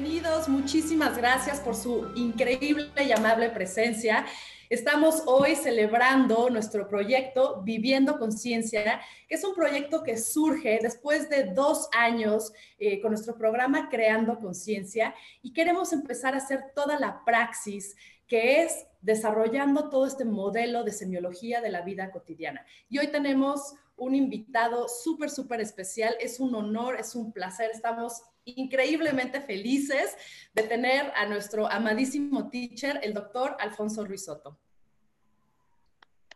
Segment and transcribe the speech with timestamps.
[0.00, 4.24] Bienvenidos, muchísimas gracias por su increíble y amable presencia.
[4.70, 11.52] Estamos hoy celebrando nuestro proyecto Viviendo Conciencia, que es un proyecto que surge después de
[11.52, 17.24] dos años eh, con nuestro programa Creando Conciencia y queremos empezar a hacer toda la
[17.24, 17.96] praxis
[18.28, 22.64] que es desarrollando todo este modelo de semiología de la vida cotidiana.
[22.88, 26.14] Y hoy tenemos un invitado súper, súper especial.
[26.20, 27.70] Es un honor, es un placer.
[27.72, 28.22] Estamos
[28.56, 30.16] increíblemente felices
[30.54, 34.58] de tener a nuestro amadísimo teacher, el doctor Alfonso Ruizotto.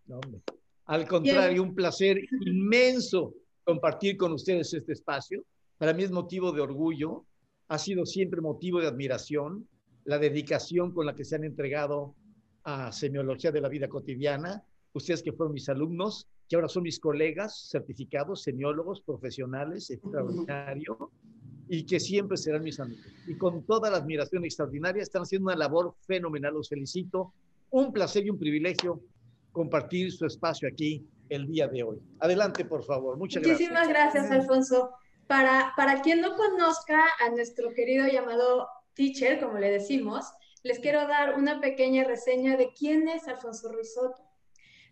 [0.07, 0.21] No,
[0.87, 5.45] Al contrario, un placer inmenso compartir con ustedes este espacio.
[5.79, 7.25] Para mí es motivo de orgullo,
[7.69, 9.67] ha sido siempre motivo de admiración
[10.05, 12.15] la dedicación con la que se han entregado
[12.65, 14.65] a semiología de la vida cotidiana.
[14.93, 21.13] Ustedes que fueron mis alumnos, que ahora son mis colegas certificados, semiólogos, profesionales, extraordinario
[21.73, 23.07] y que siempre serán mis amigos.
[23.27, 27.33] Y con toda la admiración extraordinaria, están haciendo una labor fenomenal, los felicito.
[27.71, 29.01] Un placer y un privilegio
[29.53, 31.99] compartir su espacio aquí el día de hoy.
[32.21, 33.17] Adelante, por favor.
[33.17, 33.59] Muchas gracias.
[33.59, 34.91] Muchísimas gracias, Alfonso.
[35.27, 40.27] Para, para quien no conozca a nuestro querido llamado teacher, como le decimos,
[40.63, 44.23] les quiero dar una pequeña reseña de quién es Alfonso Ruizotto.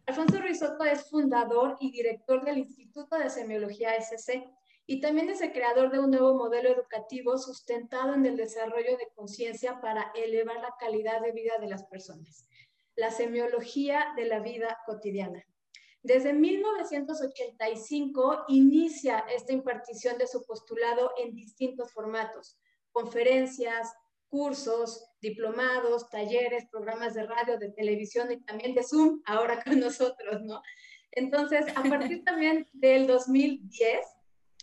[0.06, 4.48] Alfonso Ruizotto es fundador y director del Instituto de Semiología SC,
[4.90, 9.08] y también es el creador de un nuevo modelo educativo sustentado en el desarrollo de
[9.14, 12.48] conciencia para elevar la calidad de vida de las personas,
[12.96, 15.46] la semiología de la vida cotidiana.
[16.02, 22.58] Desde 1985 inicia esta impartición de su postulado en distintos formatos,
[22.90, 23.94] conferencias,
[24.28, 30.42] cursos, diplomados, talleres, programas de radio, de televisión y también de Zoom, ahora con nosotros,
[30.42, 30.60] ¿no?
[31.12, 34.04] Entonces, a partir también del 2010,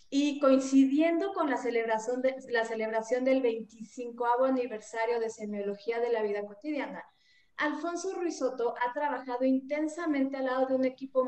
[0.09, 6.21] y coincidiendo con la celebración, de, la celebración del 25 aniversario de Semiología de la
[6.21, 7.03] Vida Cotidiana,
[7.57, 11.27] Alfonso Ruizotto ha trabajado intensamente al lado de un equipo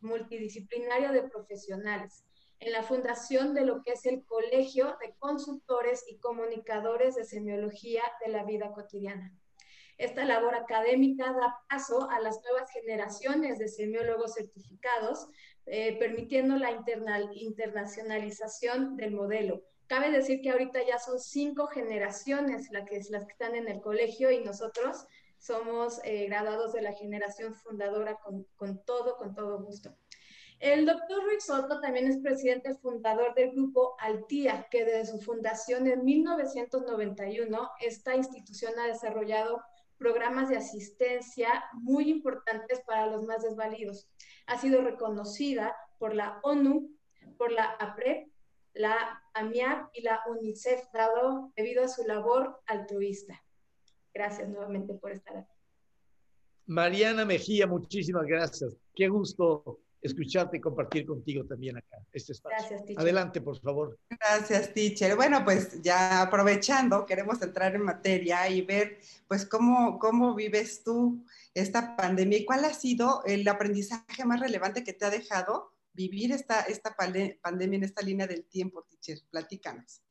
[0.00, 2.24] multidisciplinario de profesionales
[2.58, 8.02] en la fundación de lo que es el Colegio de Consultores y Comunicadores de Semiología
[8.24, 9.32] de la Vida Cotidiana.
[9.96, 15.28] Esta labor académica da paso a las nuevas generaciones de semiólogos certificados
[15.66, 16.70] eh, permitiendo la
[17.32, 19.62] internacionalización del modelo.
[19.86, 23.80] Cabe decir que ahorita ya son cinco generaciones las que, las que están en el
[23.80, 25.06] colegio y nosotros
[25.38, 29.96] somos eh, graduados de la generación fundadora con, con, todo, con todo gusto.
[30.60, 35.86] El doctor Ruiz Soto también es presidente fundador del grupo Altía, que desde su fundación
[35.86, 39.62] en 1991 esta institución ha desarrollado
[39.98, 44.08] programas de asistencia muy importantes para los más desvalidos.
[44.46, 46.90] Ha sido reconocida por la ONU,
[47.38, 48.28] por la APREP,
[48.74, 53.40] la AMIAP y la UNICEF, dado debido a su labor altruista.
[54.12, 55.54] Gracias nuevamente por estar aquí.
[56.66, 58.76] Mariana Mejía, muchísimas gracias.
[58.94, 62.58] Qué gusto escucharte y compartir contigo también acá este espacio.
[62.58, 63.00] Gracias, teacher.
[63.00, 63.98] Adelante, por favor.
[64.10, 65.16] Gracias, teacher.
[65.16, 71.24] Bueno, pues ya aprovechando, queremos entrar en materia y ver, pues, cómo, cómo vives tú
[71.54, 76.32] esta pandemia y cuál ha sido el aprendizaje más relevante que te ha dejado vivir
[76.32, 79.24] esta, esta pandemia en esta línea del tiempo, teacher.
[79.30, 80.02] Platícanos.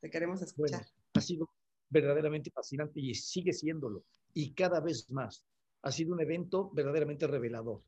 [0.00, 0.86] Te queremos escuchar.
[1.14, 1.50] ha sido
[1.90, 4.04] verdaderamente fascinante y sigue siéndolo.
[4.32, 5.44] Y cada vez más.
[5.82, 7.82] Ha sido un evento verdaderamente revelador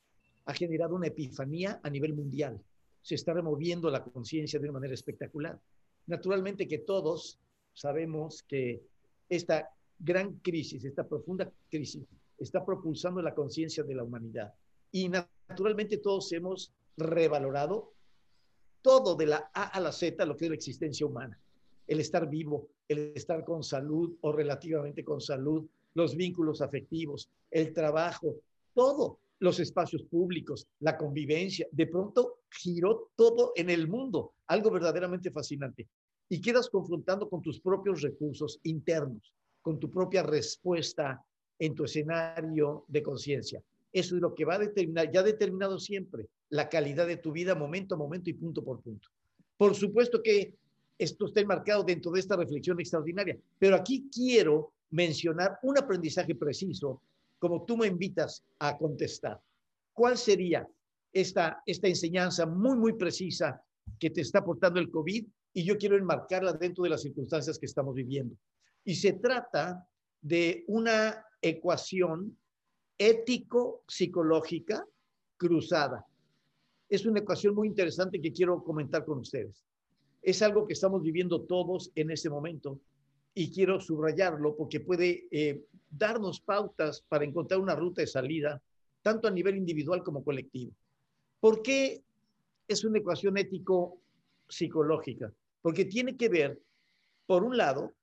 [0.51, 2.61] ha generado una epifanía a nivel mundial.
[3.03, 5.59] Se está removiendo la conciencia de una manera espectacular.
[6.07, 7.39] Naturalmente que todos
[7.73, 8.83] sabemos que
[9.29, 12.05] esta gran crisis, esta profunda crisis,
[12.37, 14.53] está propulsando la conciencia de la humanidad.
[14.91, 17.93] Y naturalmente todos hemos revalorado
[18.83, 21.39] todo de la A a la Z, lo que es la existencia humana.
[21.87, 25.65] El estar vivo, el estar con salud o relativamente con salud,
[25.95, 28.37] los vínculos afectivos, el trabajo,
[28.75, 31.67] todo los espacios públicos, la convivencia.
[31.73, 35.89] De pronto giró todo en el mundo, algo verdaderamente fascinante.
[36.29, 41.25] Y quedas confrontando con tus propios recursos internos, con tu propia respuesta
[41.59, 43.63] en tu escenario de conciencia.
[43.93, 47.55] Eso es lo que va a determinar, ya determinado siempre, la calidad de tu vida
[47.55, 49.09] momento a momento y punto por punto.
[49.57, 50.55] Por supuesto que
[50.97, 57.03] esto está enmarcado dentro de esta reflexión extraordinaria, pero aquí quiero mencionar un aprendizaje preciso
[57.41, 59.41] como tú me invitas a contestar.
[59.93, 60.69] ¿Cuál sería
[61.13, 63.61] esta, esta enseñanza muy, muy precisa
[63.99, 65.27] que te está aportando el COVID?
[65.55, 68.37] Y yo quiero enmarcarla dentro de las circunstancias que estamos viviendo.
[68.85, 69.89] Y se trata
[70.21, 72.37] de una ecuación
[72.99, 74.87] ético-psicológica
[75.39, 76.07] cruzada.
[76.89, 79.65] Es una ecuación muy interesante que quiero comentar con ustedes.
[80.21, 82.79] Es algo que estamos viviendo todos en este momento
[83.35, 88.63] y quiero subrayarlo porque puede eh, darnos pautas para encontrar una ruta de salida,
[89.03, 90.73] tanto a nivel individual como colectivo.
[91.41, 92.03] ¿Por qué
[92.69, 95.33] es una ecuación ético-psicológica?
[95.63, 96.61] Porque tiene que ver,
[97.27, 97.95] por un lado,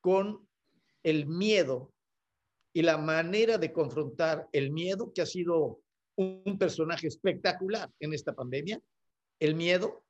[0.00, 0.46] con
[1.02, 1.92] el miedo
[2.72, 5.80] y la manera de confrontar el miedo, que ha sido
[6.16, 8.80] un personaje espectacular en esta pandemia,
[9.40, 10.04] el miedo,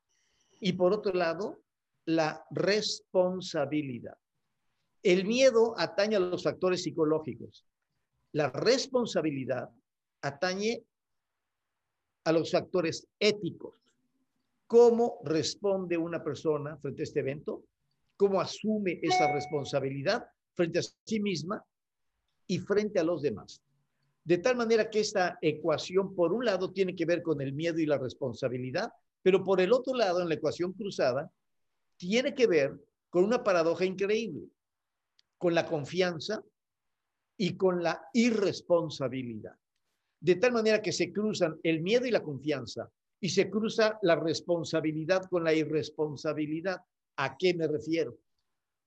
[0.60, 1.62] y por otro lado,
[2.04, 4.16] la responsabilidad.
[5.02, 7.66] El miedo atañe a los factores psicológicos.
[8.32, 9.68] La responsabilidad
[10.20, 10.84] atañe
[12.24, 13.74] a los factores éticos.
[14.68, 17.64] ¿Cómo responde una persona frente a este evento?
[18.16, 21.64] ¿Cómo asume esa responsabilidad frente a sí misma
[22.46, 23.60] y frente a los demás?
[24.24, 27.80] De tal manera que esta ecuación, por un lado, tiene que ver con el miedo
[27.80, 31.30] y la responsabilidad, pero por el otro lado, en la ecuación cruzada,
[31.96, 32.72] tiene que ver
[33.10, 34.48] con una paradoja increíble
[35.42, 36.40] con la confianza
[37.36, 39.56] y con la irresponsabilidad.
[40.20, 44.14] De tal manera que se cruzan el miedo y la confianza y se cruza la
[44.14, 46.80] responsabilidad con la irresponsabilidad.
[47.16, 48.16] ¿A qué me refiero?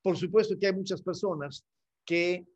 [0.00, 1.62] Por supuesto que hay muchas personas
[2.06, 2.46] que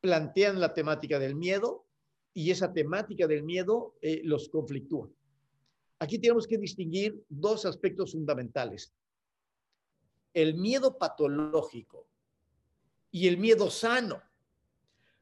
[0.00, 1.86] plantean la temática del miedo
[2.34, 5.08] y esa temática del miedo eh, los conflictúa.
[6.00, 8.92] Aquí tenemos que distinguir dos aspectos fundamentales.
[10.34, 12.09] El miedo patológico
[13.10, 14.22] y el miedo sano.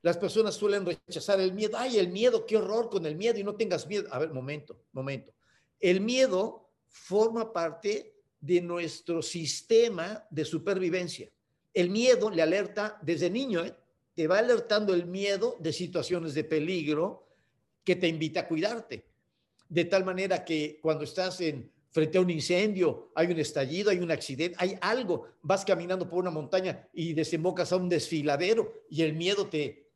[0.02, 1.76] Las personas suelen rechazar el miedo.
[1.76, 4.08] Ay, el miedo, qué horror con el miedo y no tengas miedo.
[4.12, 5.32] A ver, momento, momento.
[5.80, 11.30] El miedo forma parte de nuestro sistema de supervivencia.
[11.74, 13.74] El miedo le alerta desde niño, ¿eh?
[14.14, 17.28] te va alertando el miedo de situaciones de peligro
[17.84, 19.04] que te invita a cuidarte.
[19.68, 23.98] De tal manera que cuando estás en frente a un incendio, hay un estallido, hay
[23.98, 29.02] un accidente, hay algo, vas caminando por una montaña y desembocas a un desfiladero y
[29.02, 29.88] el miedo te,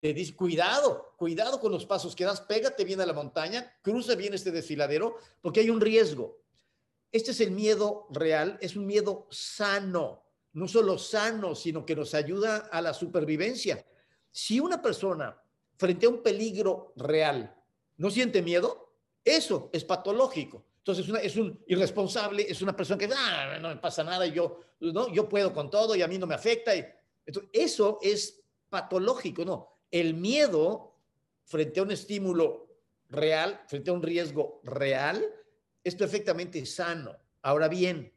[0.00, 4.14] te dice, cuidado, cuidado con los pasos que das, pégate bien a la montaña, cruza
[4.14, 6.38] bien este desfiladero, porque hay un riesgo.
[7.10, 10.22] Este es el miedo real, es un miedo sano,
[10.52, 13.84] no solo sano, sino que nos ayuda a la supervivencia.
[14.30, 15.40] Si una persona
[15.76, 17.54] frente a un peligro real
[17.96, 18.92] no siente miedo,
[19.24, 20.64] eso es patológico.
[20.88, 25.12] Entonces es un irresponsable, es una persona que ah, no me pasa nada, yo, ¿no?
[25.12, 26.74] yo puedo con todo y a mí no me afecta.
[26.74, 26.82] Y,
[27.52, 28.40] eso es
[28.70, 29.68] patológico, ¿no?
[29.90, 30.96] El miedo
[31.44, 32.70] frente a un estímulo
[33.10, 35.22] real, frente a un riesgo real,
[35.84, 37.14] es perfectamente sano.
[37.42, 38.10] Ahora bien,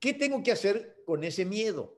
[0.00, 1.96] ¿qué tengo que hacer con ese miedo?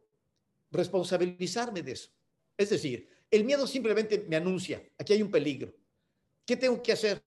[0.72, 2.10] Responsabilizarme de eso.
[2.58, 5.72] Es decir, el miedo simplemente me anuncia, aquí hay un peligro.
[6.44, 7.24] ¿Qué tengo que hacer?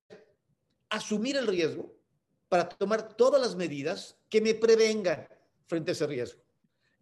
[0.88, 1.99] Asumir el riesgo
[2.50, 5.28] para tomar todas las medidas que me prevengan
[5.68, 6.42] frente a ese riesgo.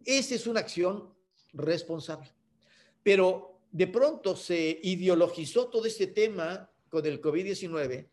[0.04, 1.14] Esa es una acción
[1.54, 2.30] responsable.
[3.02, 8.08] Pero de pronto se ideologizó todo este tema con el COVID-19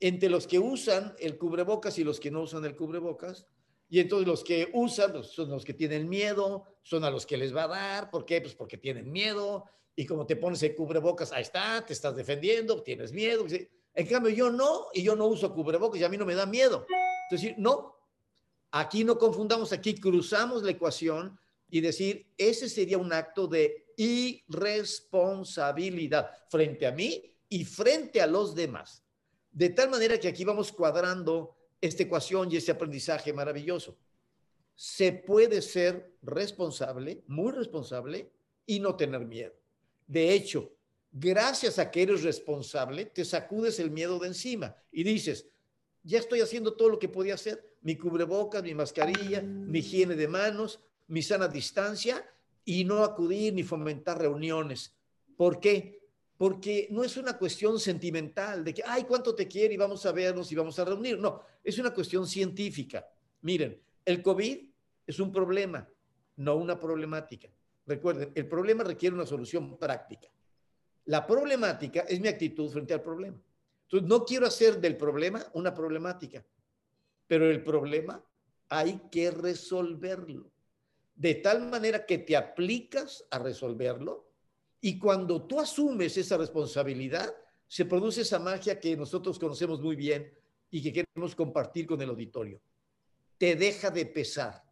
[0.00, 3.46] entre los que usan el cubrebocas y los que no usan el cubrebocas.
[3.88, 7.36] Y entonces los que usan pues, son los que tienen miedo, son a los que
[7.36, 8.10] les va a dar.
[8.10, 8.40] ¿Por qué?
[8.40, 9.64] Pues porque tienen miedo.
[9.96, 13.46] Y como te pones el cubrebocas, ahí está, te estás defendiendo, tienes miedo.
[13.94, 16.46] En cambio, yo no, y yo no uso cubrebocas y a mí no me da
[16.46, 16.86] miedo.
[17.30, 17.94] Entonces, no,
[18.70, 21.38] aquí no confundamos, aquí cruzamos la ecuación
[21.70, 28.54] y decir, ese sería un acto de irresponsabilidad frente a mí y frente a los
[28.54, 29.02] demás.
[29.50, 33.96] De tal manera que aquí vamos cuadrando esta ecuación y este aprendizaje maravilloso.
[34.74, 38.32] Se puede ser responsable, muy responsable,
[38.66, 39.52] y no tener miedo.
[40.06, 40.72] De hecho,
[41.14, 45.46] gracias a que eres responsable, te sacudes el miedo de encima y dices,
[46.02, 50.26] ya estoy haciendo todo lo que podía hacer, mi cubrebocas, mi mascarilla, mi higiene de
[50.26, 52.28] manos, mi sana distancia
[52.64, 54.92] y no acudir ni fomentar reuniones.
[55.36, 56.00] ¿Por qué?
[56.36, 60.12] Porque no es una cuestión sentimental de que, ay, cuánto te quiere y vamos a
[60.12, 61.18] vernos y vamos a reunir.
[61.18, 63.06] No, es una cuestión científica.
[63.42, 64.58] Miren, el COVID
[65.06, 65.88] es un problema,
[66.36, 67.48] no una problemática.
[67.86, 70.28] Recuerden, el problema requiere una solución práctica.
[71.06, 73.40] La problemática es mi actitud frente al problema.
[73.82, 76.44] Entonces, no quiero hacer del problema una problemática,
[77.26, 78.24] pero el problema
[78.68, 80.50] hay que resolverlo.
[81.16, 84.32] de tal manera que te aplicas a resolverlo
[84.80, 87.34] y cuando tú asumes esa responsabilidad,
[87.66, 90.30] se produce esa magia que nosotros conocemos muy bien
[90.70, 92.60] y que queremos compartir con el auditorio.
[93.38, 94.62] Te deja de pesar.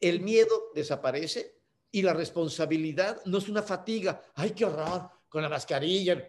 [0.00, 1.60] El miedo desaparece
[1.90, 4.20] y la responsabilidad no es una fatiga.
[4.34, 5.10] ¡Ay, qué horror!
[5.28, 6.26] Con la mascarilla.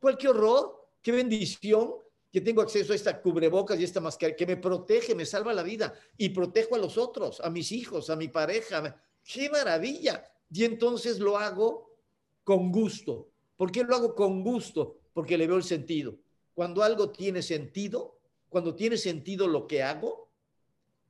[0.00, 0.88] ¿Cuál qué horror?
[1.00, 2.02] ¡Qué bendición!
[2.32, 5.62] que tengo acceso a esta cubrebocas y esta mascarilla que me protege, me salva la
[5.62, 8.96] vida y protejo a los otros, a mis hijos, a mi pareja.
[9.22, 10.24] ¡Qué maravilla!
[10.50, 11.94] Y entonces lo hago
[12.42, 13.28] con gusto.
[13.54, 14.96] ¿Por qué lo hago con gusto?
[15.12, 16.16] Porque le veo el sentido.
[16.54, 18.18] Cuando algo tiene sentido,
[18.48, 20.30] cuando tiene sentido lo que hago,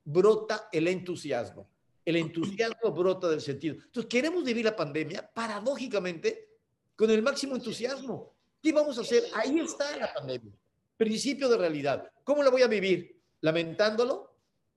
[0.05, 1.69] brota el entusiasmo.
[2.05, 3.77] El entusiasmo brota del sentido.
[3.77, 6.52] Entonces, queremos vivir la pandemia, paradójicamente,
[7.03, 8.33] con el máximo entusiasmo.
[8.63, 9.25] ¿Qué vamos a hacer?
[9.35, 10.53] Ahí está la pandemia.
[10.97, 12.09] Principio de realidad.
[12.23, 13.21] ¿Cómo la voy a vivir?
[13.41, 14.37] ¿Lamentándolo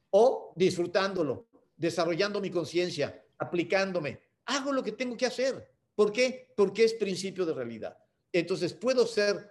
[0.10, 1.46] o disfrutándolo?
[1.78, 4.22] Desarrollando mi conciencia, aplicándome.
[4.46, 5.72] Hago lo que tengo que hacer.
[5.94, 6.52] ¿Por qué?
[6.56, 7.96] Porque es principio de realidad.
[8.34, 9.48] Entonces, puedo ser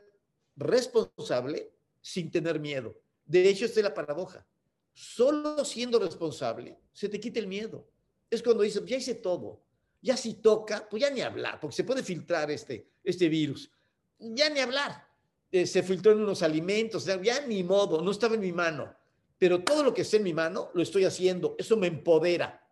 [0.57, 3.00] responsable sin tener miedo.
[3.25, 4.45] De hecho, esta es la paradoja.
[4.93, 7.87] Solo siendo responsable, se te quita el miedo.
[8.28, 9.63] Es cuando dices, ya hice todo.
[10.04, 13.70] Ya si toca, pues ya ni hablar, porque se puede filtrar este, este virus.
[14.18, 15.08] Ya ni hablar.
[15.50, 18.94] Eh, se filtró en unos alimentos, ya ni modo, no estaba en mi mano.
[19.38, 21.56] Pero todo lo que esté en mi mano, lo estoy haciendo.
[21.58, 22.68] Eso me empodera.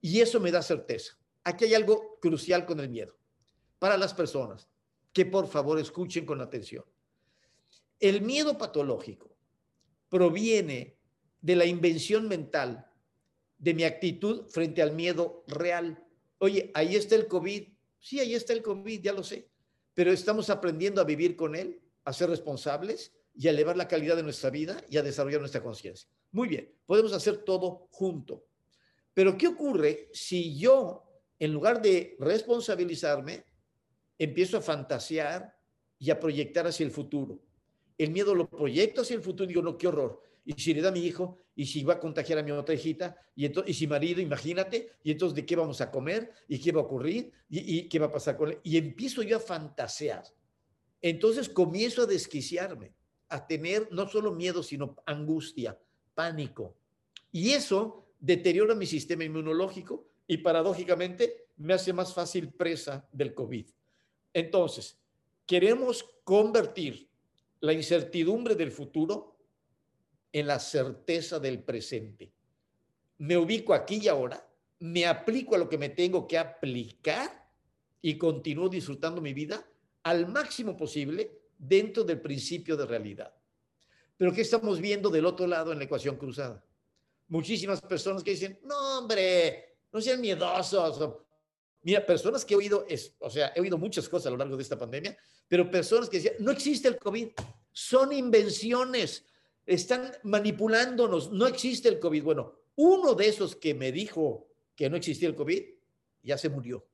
[0.00, 1.18] Y eso me da certeza.
[1.42, 3.18] Aquí hay algo crucial con el miedo.
[3.80, 4.68] Para las personas,
[5.12, 6.84] que por favor escuchen con atención.
[7.98, 9.36] El miedo patológico
[10.08, 10.96] proviene
[11.40, 12.88] de la invención mental
[13.58, 16.00] de mi actitud frente al miedo real.
[16.38, 17.68] Oye, ahí está el COVID.
[17.98, 19.48] Sí, ahí está el COVID, ya lo sé.
[19.94, 24.16] Pero estamos aprendiendo a vivir con él, a ser responsables y a elevar la calidad
[24.16, 26.08] de nuestra vida y a desarrollar nuestra conciencia.
[26.32, 28.44] Muy bien, podemos hacer todo junto.
[29.12, 31.04] Pero ¿qué ocurre si yo,
[31.38, 33.44] en lugar de responsabilizarme,
[34.18, 35.56] empiezo a fantasear
[35.98, 37.40] y a proyectar hacia el futuro?
[37.96, 40.82] El miedo lo proyecto hacia el futuro y digo, no, qué horror y si le
[40.82, 43.70] da a mi hijo, y si va a contagiar a mi otra hijita, y, entonces,
[43.70, 46.84] y si marido, imagínate, y entonces de qué vamos a comer, y qué va a
[46.84, 48.58] ocurrir, y, qué va a pasar con él.
[48.62, 50.24] Y empiezo yo a fantasear.
[51.00, 52.92] Entonces comienzo a desquiciarme,
[53.28, 55.78] a tener no solo miedo, sino angustia,
[56.14, 56.74] pánico.
[57.30, 63.66] Y eso deteriora mi sistema inmunológico y paradójicamente me hace más fácil presa del COVID.
[64.32, 64.98] Entonces,
[65.46, 67.08] queremos convertir
[67.60, 69.33] la incertidumbre del futuro
[70.34, 72.32] en la certeza del presente.
[73.18, 74.44] Me ubico aquí y ahora,
[74.80, 77.48] me aplico a lo que me tengo que aplicar
[78.02, 79.64] y continúo disfrutando mi vida
[80.02, 83.32] al máximo posible dentro del principio de realidad.
[84.16, 86.64] Pero ¿qué estamos viendo del otro lado en la ecuación cruzada?
[87.28, 91.16] Muchísimas personas que dicen, no hombre, no sean miedosos.
[91.82, 94.56] Mira, personas que he oído, es, o sea, he oído muchas cosas a lo largo
[94.56, 97.28] de esta pandemia, pero personas que decían, no existe el COVID,
[97.70, 99.24] son invenciones,
[99.66, 102.22] están manipulándonos, no existe el COVID.
[102.22, 105.62] Bueno, uno de esos que me dijo que no existía el COVID,
[106.22, 106.86] ya se murió.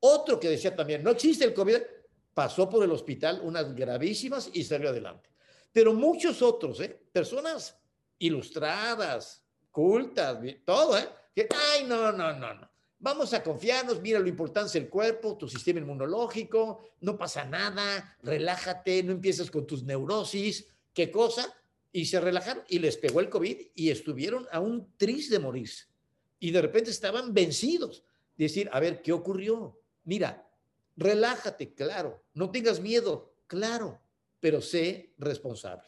[0.00, 1.78] Otro que decía también, no existe el COVID,
[2.34, 5.30] pasó por el hospital unas gravísimas y salió adelante.
[5.72, 7.00] Pero muchos otros, ¿eh?
[7.12, 7.76] personas
[8.18, 11.08] ilustradas, cultas, todo, ¿eh?
[11.34, 12.70] que, ay, no, no, no, no.
[12.98, 19.02] Vamos a confiarnos, mira lo importante del cuerpo, tu sistema inmunológico, no pasa nada, relájate,
[19.02, 21.52] no empieces con tus neurosis, ¿qué cosa?
[21.94, 25.84] Y se relajaron y les pegó el COVID y estuvieron a un tris de morirse.
[26.40, 28.02] Y de repente estaban vencidos.
[28.36, 29.80] Decir, a ver, ¿qué ocurrió?
[30.02, 30.44] Mira,
[30.96, 34.00] relájate, claro, no tengas miedo, claro,
[34.40, 35.86] pero sé responsable.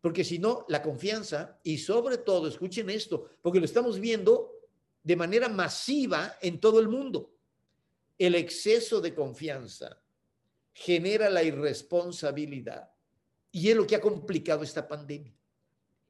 [0.00, 4.50] Porque si no, la confianza y sobre todo, escuchen esto, porque lo estamos viendo
[5.04, 7.32] de manera masiva en todo el mundo.
[8.18, 10.02] El exceso de confianza
[10.72, 12.90] genera la irresponsabilidad
[13.52, 15.35] y es lo que ha complicado esta pandemia.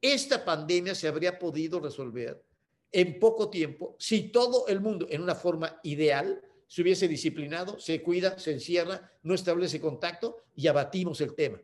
[0.01, 2.43] Esta pandemia se habría podido resolver
[2.91, 8.01] en poco tiempo si todo el mundo, en una forma ideal, se hubiese disciplinado, se
[8.03, 11.61] cuida, se encierra, no establece contacto y abatimos el tema.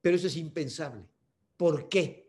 [0.00, 1.04] Pero eso es impensable.
[1.56, 2.26] ¿Por qué?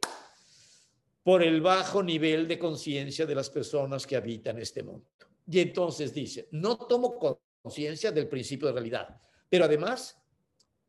[1.23, 5.07] Por el bajo nivel de conciencia de las personas que habitan este mundo.
[5.49, 7.17] Y entonces dice, no tomo
[7.61, 10.17] conciencia del principio de realidad, pero además,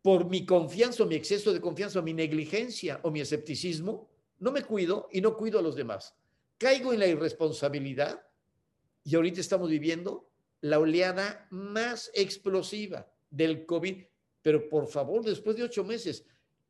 [0.03, 4.53] por mi confianza o mi exceso de confianza o mi negligencia o mi escepticismo, no
[4.53, 6.15] me cuido y no cuido a los demás.
[6.59, 8.23] Caigo en la irresponsabilidad
[9.05, 14.05] y ahorita estamos viviendo la oleada más explosiva del COVID.
[14.43, 16.25] Pero por favor, después de ocho meses,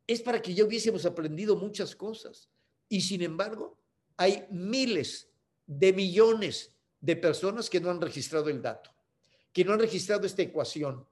[0.07, 2.51] es para que ya hubiésemos aprendido muchas cosas.
[2.89, 3.79] Y sin embargo,
[4.17, 5.29] hay miles
[5.67, 8.91] de millones de personas que no han registrado el dato,
[9.53, 11.07] que no han registrado esta ecuación.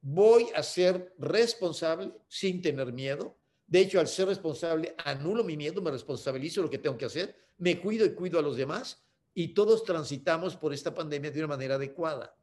[0.00, 3.37] Voy a ser responsable sin tener miedo.
[3.68, 7.36] De hecho, al ser responsable, anulo mi miedo, me responsabilizo lo que tengo que hacer,
[7.58, 9.02] me cuido y cuido a los demás
[9.34, 12.34] y todos transitamos por esta pandemia de una manera adecuada.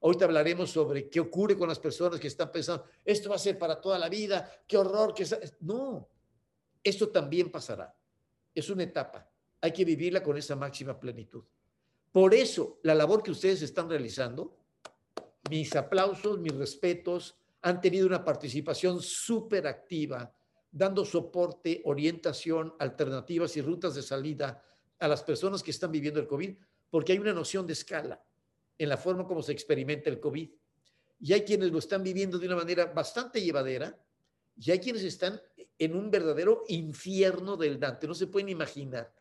[0.00, 3.56] Ahorita hablaremos sobre qué ocurre con las personas que están pensando, esto va a ser
[3.56, 5.24] para toda la vida, qué horror, que
[5.60, 6.08] no,
[6.82, 7.94] esto también pasará.
[8.52, 9.28] Es una etapa.
[9.60, 11.44] Hay que vivirla con esa máxima plenitud.
[12.10, 14.56] Por eso, la labor que ustedes están realizando,
[15.50, 20.32] mis aplausos, mis respetos, han tenido una participación súper activa,
[20.78, 24.62] dando soporte, orientación, alternativas y rutas de salida
[25.00, 26.56] a las personas que están viviendo el COVID,
[26.88, 28.22] porque hay una noción de escala
[28.78, 30.48] en la forma como se experimenta el COVID.
[31.20, 33.98] Y hay quienes lo están viviendo de una manera bastante llevadera
[34.56, 35.40] y hay quienes están
[35.76, 39.12] en un verdadero infierno del Dante, no se pueden imaginar.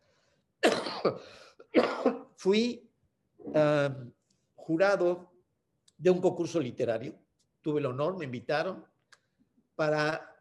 [2.35, 2.87] Fui
[4.55, 5.31] jurado
[5.97, 7.17] de un concurso literario,
[7.61, 8.85] tuve el honor, me invitaron
[9.75, 10.36] para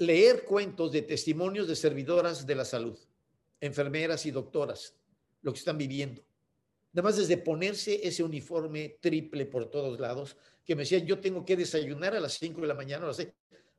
[0.00, 2.98] leer cuentos de testimonios de servidoras de la salud,
[3.60, 4.94] enfermeras y doctoras,
[5.42, 6.22] lo que están viviendo.
[6.94, 11.54] Además, desde ponerse ese uniforme triple por todos lados, que me decían, yo tengo que
[11.54, 13.28] desayunar a las 5 de la mañana, las 6,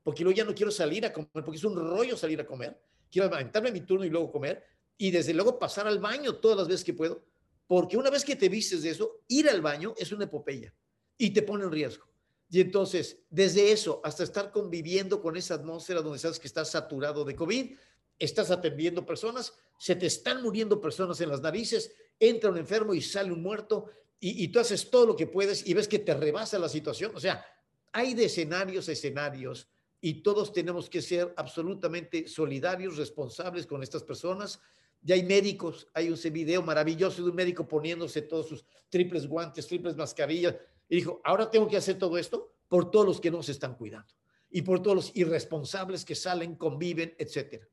[0.03, 2.79] porque luego ya no quiero salir a comer, porque es un rollo salir a comer.
[3.11, 4.63] Quiero aventarme mi turno y luego comer,
[4.99, 7.25] y desde luego pasar al baño todas las veces que puedo,
[7.65, 10.71] porque una vez que te vistes de eso, ir al baño es una epopeya
[11.17, 12.10] y te pone en riesgo.
[12.53, 17.24] Y entonces, desde eso hasta estar conviviendo con esa atmósfera donde sabes que estás saturado
[17.24, 17.77] de COVID,
[18.20, 23.01] estás atendiendo personas, se te están muriendo personas en las narices, entra un enfermo y
[23.01, 23.89] sale un muerto,
[24.24, 27.12] y, tú haces todo lo que puedes y ves que te rebasa la situación.
[27.15, 27.43] O sea,
[27.91, 29.67] hay de escenarios escenarios
[30.00, 34.60] y todos tenemos que ser absolutamente solidarios, responsables con estas personas.
[35.01, 39.65] Ya hay médicos, hay un video maravilloso de un médico poniéndose todos sus triples guantes,
[39.65, 40.55] triples mascarillas,
[40.91, 43.75] y dijo, ahora tengo que hacer todo esto por todos los que no se están
[43.75, 44.13] cuidando
[44.50, 47.65] y por todos los irresponsables que salen, conviven, etcétera.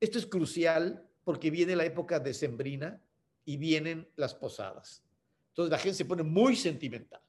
[0.00, 2.98] Esto es crucial porque viene la época decembrina
[3.44, 5.04] y vienen las posadas.
[5.48, 7.20] Entonces la gente se pone muy sentimental.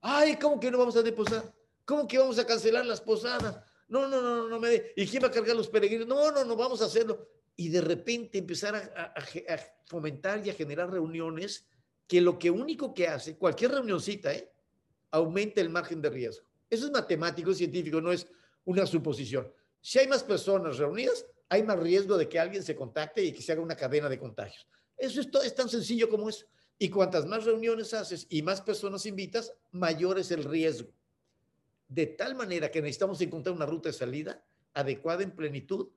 [0.00, 1.54] Ay, ¿cómo que no vamos a deposar?
[1.84, 3.60] ¿Cómo que vamos a cancelar las posadas?
[3.86, 4.92] No, no, no, no me de.
[4.96, 6.08] ¿Y quién va a cargar los peregrinos?
[6.08, 7.28] No, no, no, vamos a hacerlo.
[7.54, 11.64] Y de repente empezar a, a, fomentar y a generar reuniones
[12.06, 14.50] que lo único que hace, cualquier reunioncita, ¿eh?
[15.10, 16.46] aumenta el margen de riesgo.
[16.68, 18.26] Eso es matemático, es científico, no es
[18.64, 19.52] una suposición.
[19.80, 23.42] Si hay más personas reunidas, hay más riesgo de que alguien se contacte y que
[23.42, 24.66] se haga una cadena de contagios.
[24.96, 26.46] Eso es, es tan sencillo como eso.
[26.78, 30.90] Y cuantas más reuniones haces y más personas invitas, mayor es el riesgo.
[31.88, 35.88] De tal manera que necesitamos encontrar una ruta de salida adecuada en plenitud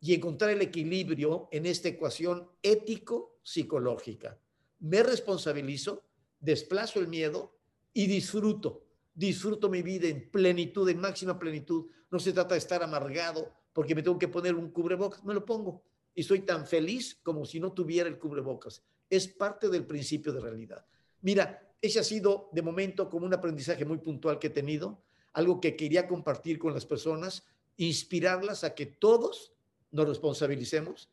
[0.00, 4.38] y encontrar el equilibrio en esta ecuación ético-psicológica.
[4.78, 6.04] Me responsabilizo,
[6.40, 7.56] desplazo el miedo
[7.92, 8.84] y disfruto.
[9.14, 11.86] Disfruto mi vida en plenitud, en máxima plenitud.
[12.10, 15.44] No se trata de estar amargado porque me tengo que poner un cubrebocas, me lo
[15.44, 15.82] pongo
[16.14, 18.82] y soy tan feliz como si no tuviera el cubrebocas.
[19.08, 20.84] Es parte del principio de realidad.
[21.20, 25.02] Mira, ese ha sido de momento como un aprendizaje muy puntual que he tenido,
[25.34, 27.44] algo que quería compartir con las personas,
[27.76, 29.52] inspirarlas a que todos
[29.90, 31.10] nos responsabilicemos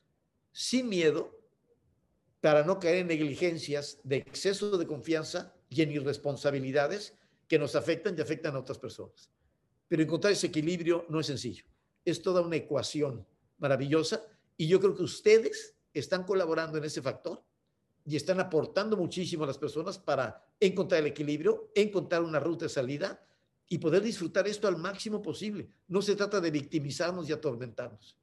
[0.54, 1.38] sin miedo
[2.44, 8.18] para no caer en negligencias de exceso de confianza y en irresponsabilidades que nos afectan
[8.18, 9.32] y afectan a otras personas.
[9.88, 11.64] Pero encontrar ese equilibrio no es sencillo.
[12.04, 13.26] Es toda una ecuación
[13.60, 14.26] maravillosa
[14.58, 17.42] y yo creo que ustedes están colaborando en ese factor
[18.06, 22.70] y están aportando muchísimo a las personas para encontrar el equilibrio, encontrar una ruta de
[22.70, 23.26] salida
[23.70, 25.70] y poder disfrutar esto al máximo posible.
[25.88, 28.18] No se trata de victimizarnos y atormentarnos.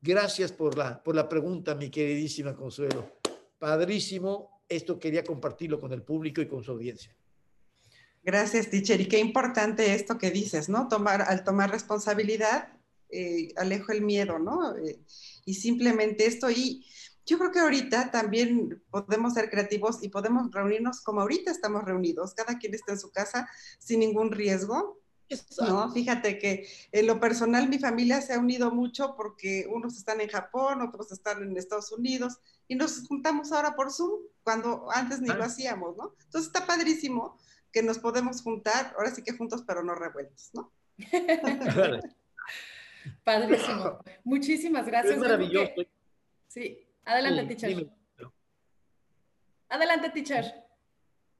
[0.00, 3.19] Gracias por la, por la pregunta, mi queridísima Consuelo.
[3.60, 7.14] Padrísimo, esto quería compartirlo con el público y con su audiencia.
[8.22, 9.00] Gracias, teacher.
[9.02, 10.88] Y qué importante esto que dices, ¿no?
[10.88, 12.72] Tomar, al tomar responsabilidad,
[13.10, 14.76] eh, alejo el miedo, ¿no?
[14.78, 15.00] Eh,
[15.44, 16.50] y simplemente esto.
[16.50, 16.86] Y
[17.26, 22.32] yo creo que ahorita también podemos ser creativos y podemos reunirnos como ahorita estamos reunidos,
[22.32, 23.46] cada quien está en su casa
[23.78, 24.99] sin ningún riesgo.
[25.60, 30.20] No, fíjate que en lo personal mi familia se ha unido mucho porque unos están
[30.20, 35.20] en Japón, otros están en Estados Unidos y nos juntamos ahora por Zoom cuando antes
[35.20, 36.14] ni lo hacíamos, ¿no?
[36.24, 37.38] Entonces está padrísimo
[37.72, 40.72] que nos podemos juntar, ahora sí que juntos pero no revueltos, ¿no?
[43.24, 43.98] Padrísimo.
[44.24, 45.14] Muchísimas gracias.
[45.14, 45.72] Es maravilloso.
[46.48, 47.90] Sí, adelante, teacher.
[49.68, 50.44] Adelante, teacher.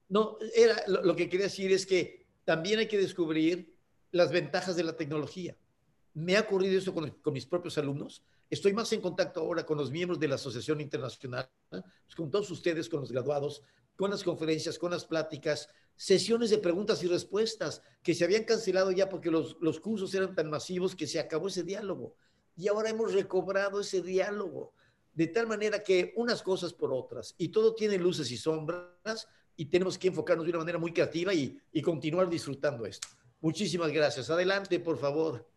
[0.07, 3.70] No, era, lo, que quería decir es que también hay que descubrir
[4.11, 5.55] las ventajas de la tecnología.
[6.13, 8.23] Me ha ocurrido eso con, mis propios alumnos.
[8.49, 12.51] Estoy más en contacto ahora con los miembros de la Asociación Internacional, pues, con todos
[12.51, 13.63] ustedes, con los graduados,
[13.95, 18.91] con las conferencias, con las pláticas, sesiones de preguntas y respuestas que se habían cancelado
[18.91, 22.15] ya porque los, los cursos eran tan masivos que se acabó ese diálogo.
[22.57, 24.73] Y ahora hemos recobrado ese diálogo,
[25.13, 29.65] de tal manera que unas cosas por otras, y todo tiene luces y sombras, y
[29.65, 33.07] tenemos que enfocarnos de una manera muy creativa y, y continuar disfrutando esto.
[33.41, 34.29] Muchísimas gracias.
[34.29, 35.47] Adelante, por favor.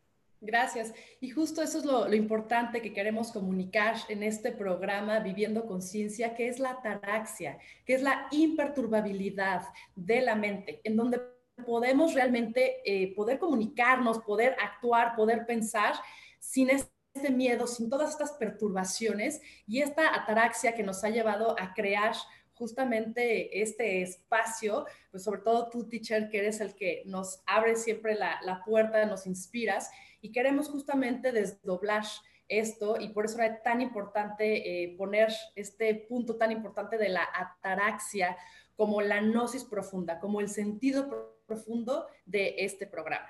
[0.41, 0.93] Gracias.
[1.21, 6.35] Y justo eso es lo, lo, importante que queremos comunicar en este programa Viviendo Conciencia,
[6.35, 9.63] que es la ataraxia, que es la imperturbabilidad
[9.95, 11.21] de la mente, en donde
[11.67, 15.95] podemos realmente eh, poder comunicarnos, poder actuar, poder pensar
[16.41, 21.73] sin este miedo, sin todas estas perturbaciones y esta ataraxia que nos ha llevado a
[21.75, 22.15] crear
[22.55, 28.15] justamente este espacio, pues sobre todo tú, teacher, que eres el que nos abre siempre
[28.15, 29.91] la, la puerta, nos inspiras
[30.21, 32.05] y queremos justamente desdoblar
[32.49, 37.27] esto y por eso era tan importante eh, poner este punto tan importante de la
[37.35, 38.37] ataraxia
[38.77, 43.29] como la gnosis profunda, como el sentido profundo de este programa.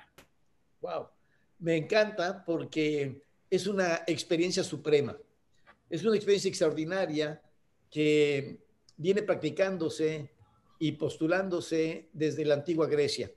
[0.81, 1.09] Wow,
[1.59, 5.17] me encanta porque es una experiencia suprema,
[5.91, 7.41] es una experiencia extraordinaria
[7.91, 8.59] que
[8.97, 10.31] viene practicándose
[10.79, 13.33] y postulándose desde la antigua Grecia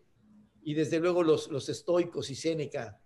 [0.63, 2.99] y desde luego los, los estoicos y Séneca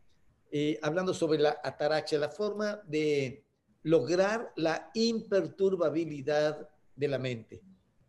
[0.54, 3.46] eh, hablando sobre la ataraxia, la forma de
[3.84, 7.64] lograr la imperturbabilidad de la mente,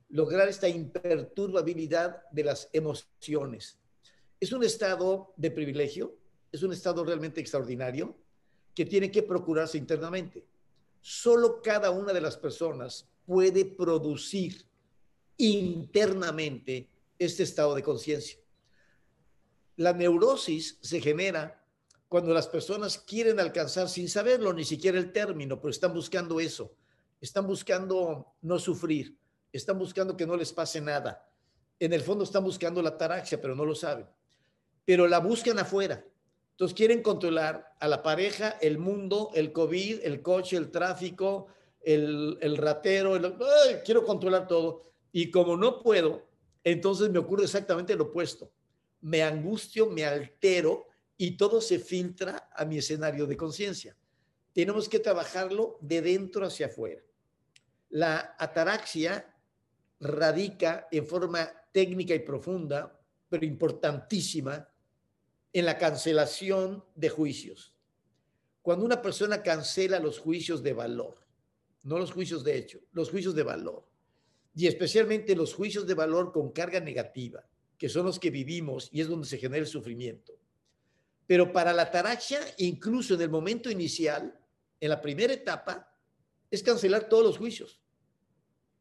[0.09, 3.79] lograr esta imperturbabilidad de las emociones.
[4.41, 6.19] Es un estado de privilegio,
[6.51, 8.17] es un estado realmente extraordinario
[8.75, 10.45] que tiene que procurarse internamente.
[11.01, 14.67] Solo cada una de las personas puede producir
[15.37, 18.39] internamente este estado de conciencia.
[19.77, 21.65] La neurosis se genera
[22.09, 26.77] cuando las personas quieren alcanzar sin saberlo ni siquiera el término, pero están buscando eso.
[27.21, 29.17] Están buscando no sufrir,
[29.53, 31.27] están buscando que no les pase nada.
[31.79, 34.07] En el fondo están buscando la taraxia, pero no lo saben.
[34.85, 36.05] Pero la buscan afuera.
[36.51, 41.47] Entonces quieren controlar a la pareja, el mundo, el COVID, el coche, el tráfico,
[41.85, 43.19] el, el ratero.
[43.85, 44.83] Quiero controlar todo.
[45.13, 46.27] Y como no puedo,
[46.65, 48.51] entonces me ocurre exactamente lo opuesto.
[49.01, 53.97] Me angustio, me altero y todo se filtra a mi escenario de conciencia.
[54.53, 57.03] Tenemos que trabajarlo de dentro hacia afuera.
[57.91, 59.35] La ataraxia
[60.01, 64.69] radica en forma técnica y profunda, pero importantísima,
[65.53, 67.75] en la cancelación de juicios.
[68.63, 71.22] Cuando una persona cancela los juicios de valor,
[71.83, 73.85] no los juicios de hecho, los juicios de valor,
[74.55, 77.45] y especialmente los juicios de valor con carga negativa,
[77.79, 80.35] que son los que vivimos y es donde se genera el sufrimiento,
[81.27, 84.39] pero para la taraxia, incluso en el momento inicial,
[84.81, 85.97] en la primera etapa,
[86.51, 87.81] es cancelar todos los juicios,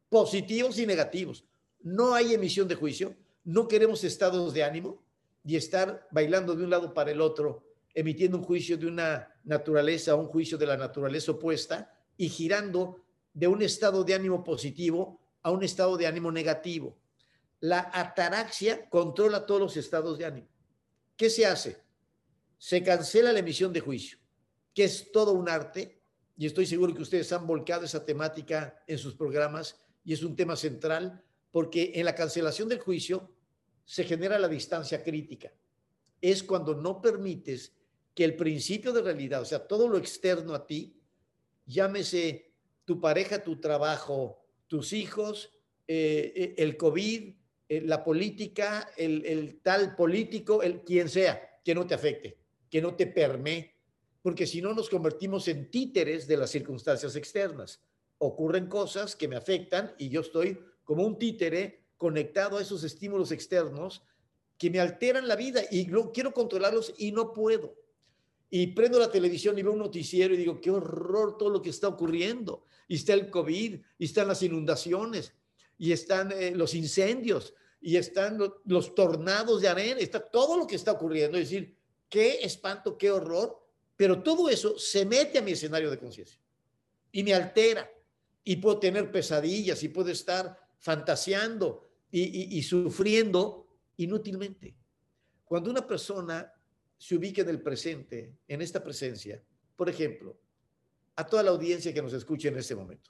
[0.09, 1.45] positivos y negativos.
[1.81, 5.01] No hay emisión de juicio, no queremos estados de ánimo
[5.45, 10.15] y estar bailando de un lado para el otro, emitiendo un juicio de una naturaleza,
[10.15, 13.03] un juicio de la naturaleza opuesta y girando
[13.33, 16.95] de un estado de ánimo positivo a un estado de ánimo negativo.
[17.59, 20.47] La ataraxia controla todos los estados de ánimo.
[21.17, 21.81] ¿Qué se hace?
[22.61, 24.19] se cancela la emisión de juicio,
[24.75, 25.99] que es todo un arte,
[26.37, 30.35] y estoy seguro que ustedes han volcado esa temática en sus programas, y es un
[30.35, 33.31] tema central, porque en la cancelación del juicio
[33.83, 35.51] se genera la distancia crítica.
[36.21, 37.73] Es cuando no permites
[38.13, 41.00] que el principio de realidad, o sea, todo lo externo a ti,
[41.71, 42.53] llámese
[42.85, 45.51] tu pareja, tu trabajo, tus hijos,
[45.87, 47.33] eh, eh, el COVID,
[47.69, 52.95] eh, la política, el, tal político, el quien sea, que no te afecte que no
[52.95, 53.75] te permee,
[54.23, 57.83] porque si no nos convertimos en títeres de las circunstancias externas.
[58.17, 63.31] Ocurren cosas que me afectan y yo estoy como un títere conectado a esos estímulos
[63.31, 64.03] externos
[64.57, 67.75] que me alteran la vida y quiero controlarlos y no puedo.
[68.53, 71.69] Y prendo la televisión y veo un noticiero y digo, qué horror todo lo que
[71.69, 72.65] está ocurriendo.
[72.89, 75.33] Y está el COVID, y están las inundaciones,
[75.77, 80.75] y están eh, los incendios, y están los, tornados de arena, está todo lo que
[80.75, 81.37] está ocurriendo.
[81.37, 81.77] Es decir,
[82.09, 83.57] qué espanto, qué horror,
[83.95, 86.39] pero todo eso se mete a mi escenario de conciencia
[87.11, 87.89] y me altera
[88.43, 94.75] y puedo tener pesadillas y puedo estar fantaseando y sufriendo inútilmente.
[95.45, 96.51] Cuando una persona
[97.01, 99.43] se ubica en el presente, en esta presencia,
[99.75, 100.39] por ejemplo,
[101.15, 103.09] a toda la audiencia que nos escuche en este momento,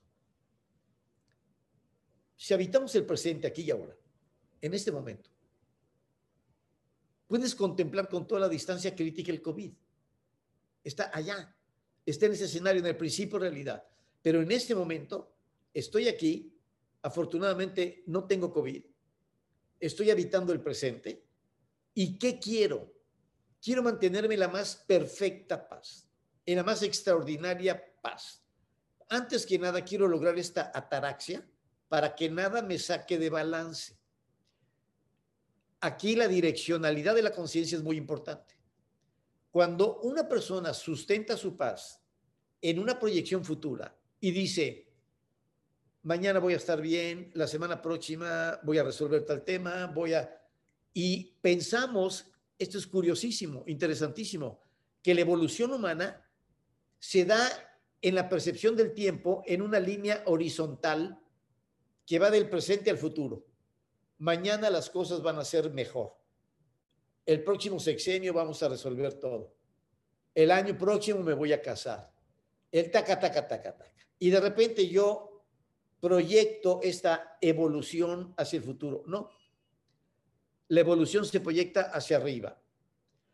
[2.37, 3.93] si habitamos el presente aquí y ahora,
[4.61, 5.29] en este momento,
[7.27, 9.73] puedes contemplar con toda la distancia crítica el COVID.
[10.85, 11.53] está allá,
[12.05, 13.83] está en ese escenario, en el principio realidad.
[14.21, 15.35] Pero en este momento
[15.73, 16.57] estoy aquí,
[17.01, 18.85] afortunadamente no tengo COVID,
[19.81, 21.25] estoy habitando el presente.
[21.93, 23.00] ¿Y qué quiero?
[23.61, 26.07] Quiero mantenerme en la más perfecta paz,
[26.45, 28.43] en la más extraordinaria paz.
[29.09, 31.45] Antes que nada, quiero lograr esta ataraxia
[31.87, 33.97] para que nada me saque de balance.
[35.81, 38.55] Aquí la direccionalidad de la conciencia es muy importante.
[39.51, 42.01] Cuando una persona sustenta su paz
[42.61, 44.87] en una proyección futura y dice,
[46.03, 50.41] mañana voy a estar bien, la semana próxima voy a resolver tal tema, voy a...
[50.93, 54.59] Y pensamos, esto es curiosísimo, interesantísimo,
[55.01, 56.23] que la evolución humana
[56.99, 57.41] se da
[58.01, 61.19] en la percepción del tiempo en una línea horizontal
[62.05, 63.47] que va del presente al futuro.
[64.19, 66.15] Mañana las cosas van a ser mejor.
[67.25, 69.55] El próximo sexenio vamos a resolver todo.
[70.35, 72.13] El año próximo me voy a casar.
[72.71, 73.93] El taca, taca, taca, taca.
[74.19, 75.43] Y de repente yo
[75.99, 79.03] proyecto esta evolución hacia el futuro.
[79.07, 79.31] No.
[80.71, 82.57] La evolución se proyecta hacia arriba.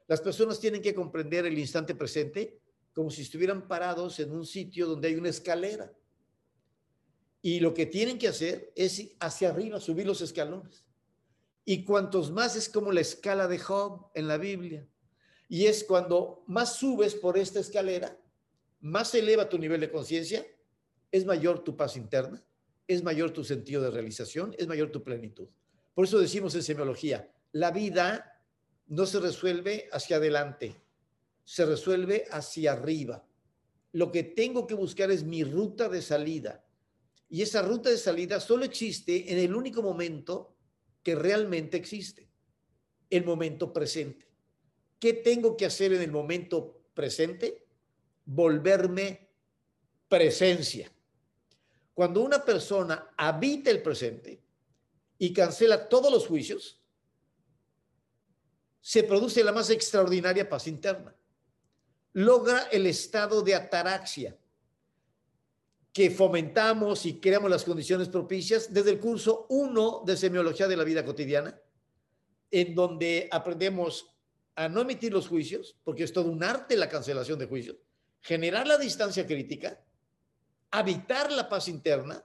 [0.08, 2.60] Las personas tienen que comprender el instante presente
[2.94, 5.94] como si estuvieran parados en un sitio donde hay una escalera.
[7.44, 10.84] Y lo que tienen que hacer es hacia arriba, subir los escalones.
[11.64, 14.88] Y cuantos más es como la escala de Job en la Biblia.
[15.48, 18.20] Y es cuando más subes por esta escalera,
[18.80, 20.44] más eleva tu nivel de conciencia,
[21.12, 22.44] es mayor tu paz interna
[22.88, 25.50] es mayor tu sentido de realización, es mayor tu plenitud.
[25.98, 28.44] Por eso decimos en semiología, la vida
[28.86, 30.80] no se resuelve hacia adelante,
[31.44, 33.26] se resuelve hacia arriba.
[33.94, 36.64] Lo que tengo que buscar es mi ruta de salida.
[37.30, 40.56] Y esa ruta de salida solo existe en el único momento
[41.02, 42.30] que realmente existe,
[43.10, 44.28] el momento presente.
[45.00, 47.66] ¿Qué tengo que hacer en el momento presente?
[48.24, 49.30] Volverme
[50.08, 50.92] presencia.
[51.96, 54.47] Cuando una persona habita el presente
[55.18, 56.82] y cancela todos los juicios,
[58.82, 61.16] se produce la más extraordinaria paz interna.
[62.14, 64.38] Logra el estado de ataraxia
[65.92, 70.84] que fomentamos y creamos las condiciones propicias desde el curso 1 de semiología de la
[70.84, 71.60] vida cotidiana,
[72.52, 74.16] en donde aprendemos
[74.56, 77.78] a no emitir los juicios, porque es todo un arte la cancelación de juicios,
[78.22, 79.84] generar la distancia crítica,
[80.72, 82.24] habitar la paz interna,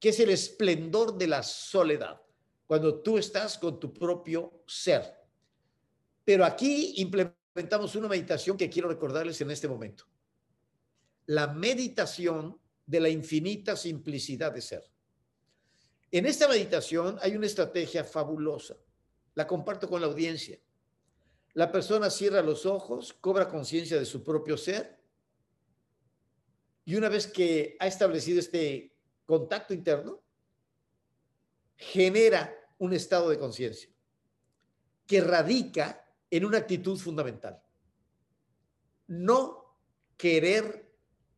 [0.00, 2.20] que es el esplendor de la soledad,
[2.66, 5.02] cuando tú estás con tu propio ser.
[6.24, 10.04] Pero aquí implementamos una meditación que quiero recordarles en este momento.
[11.26, 14.84] La meditación de la infinita simplicidad de ser.
[16.10, 18.76] En esta meditación hay una estrategia fabulosa.
[19.34, 20.58] La comparto con la audiencia.
[21.54, 24.98] La persona cierra los ojos, cobra conciencia de su propio ser
[26.84, 28.97] y una vez que ha establecido este
[29.28, 30.22] contacto interno,
[31.76, 33.90] genera un estado de conciencia
[35.06, 37.62] que radica en una actitud fundamental.
[39.06, 39.76] No
[40.16, 40.90] querer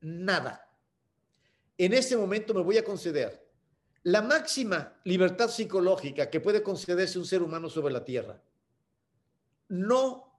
[0.02, 0.72] nada.
[1.76, 3.44] En este momento me voy a conceder
[4.04, 8.40] la máxima libertad psicológica que puede concederse un ser humano sobre la tierra.
[9.66, 10.32] No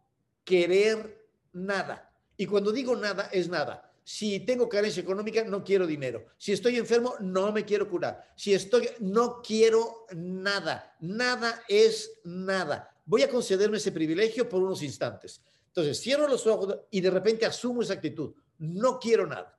[0.46, 2.16] querer nada.
[2.38, 6.26] Y cuando digo nada, es nada si tengo carencia económica, no quiero dinero.
[6.38, 8.32] Si estoy enfermo, no me quiero curar.
[8.36, 10.96] Si estoy, no quiero nada.
[11.00, 12.90] Nada es nada.
[13.06, 15.42] Voy a concederme ese privilegio por unos instantes.
[15.68, 18.34] Entonces, cierro los ojos y de repente asumo esa actitud.
[18.58, 19.58] No quiero nada.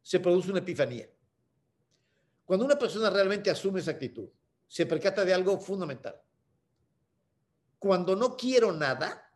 [0.00, 1.08] Se produce una epifanía.
[2.44, 4.28] Cuando una persona realmente asume esa actitud,
[4.66, 6.20] se percata de algo fundamental.
[7.78, 9.28] Cuando no quiero nada,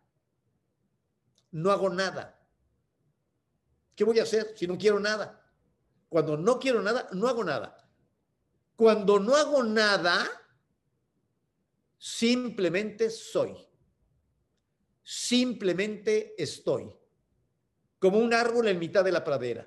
[1.50, 2.35] no hago nada
[3.96, 5.42] ¿Qué voy a hacer si no quiero nada?
[6.08, 7.90] Cuando no quiero nada, no hago nada.
[8.76, 10.28] Cuando no hago nada,
[11.96, 13.56] simplemente soy.
[15.02, 16.92] Simplemente estoy.
[17.98, 19.66] Como un árbol en mitad de la pradera.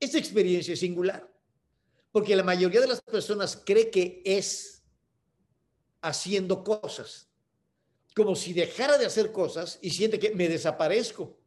[0.00, 1.30] Esta experiencia es singular.
[2.10, 4.82] Porque la mayoría de las personas cree que es
[6.00, 7.28] haciendo cosas.
[8.14, 11.37] Como si dejara de hacer cosas y siente que me desaparezco.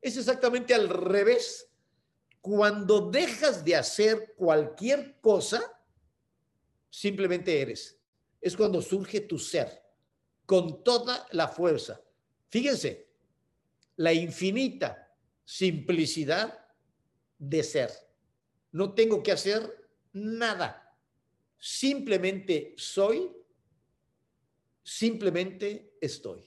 [0.00, 1.70] Es exactamente al revés.
[2.40, 5.62] Cuando dejas de hacer cualquier cosa,
[6.88, 7.98] simplemente eres.
[8.40, 9.82] Es cuando surge tu ser
[10.46, 12.00] con toda la fuerza.
[12.48, 13.08] Fíjense,
[13.96, 15.08] la infinita
[15.44, 16.66] simplicidad
[17.38, 17.90] de ser.
[18.72, 20.94] No tengo que hacer nada.
[21.58, 23.30] Simplemente soy,
[24.82, 26.46] simplemente estoy.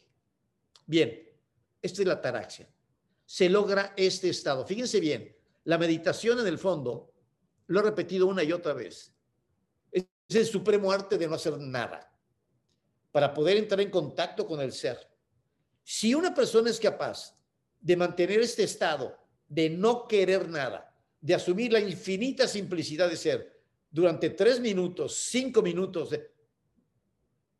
[0.86, 1.28] Bien,
[1.82, 2.70] Esta es la ataraxia.
[3.32, 4.68] Se logra este estado.
[4.68, 7.14] Fíjense bien, la meditación en el fondo,
[7.68, 9.16] lo he repetido una y otra vez,
[9.90, 12.14] es el supremo arte de no hacer nada
[13.10, 14.98] para poder entrar en contacto con el ser.
[15.82, 17.34] Si una persona es capaz
[17.80, 19.18] de mantener este estado
[19.48, 25.62] de no querer nada, de asumir la infinita simplicidad de ser durante tres minutos, cinco
[25.62, 26.10] minutos,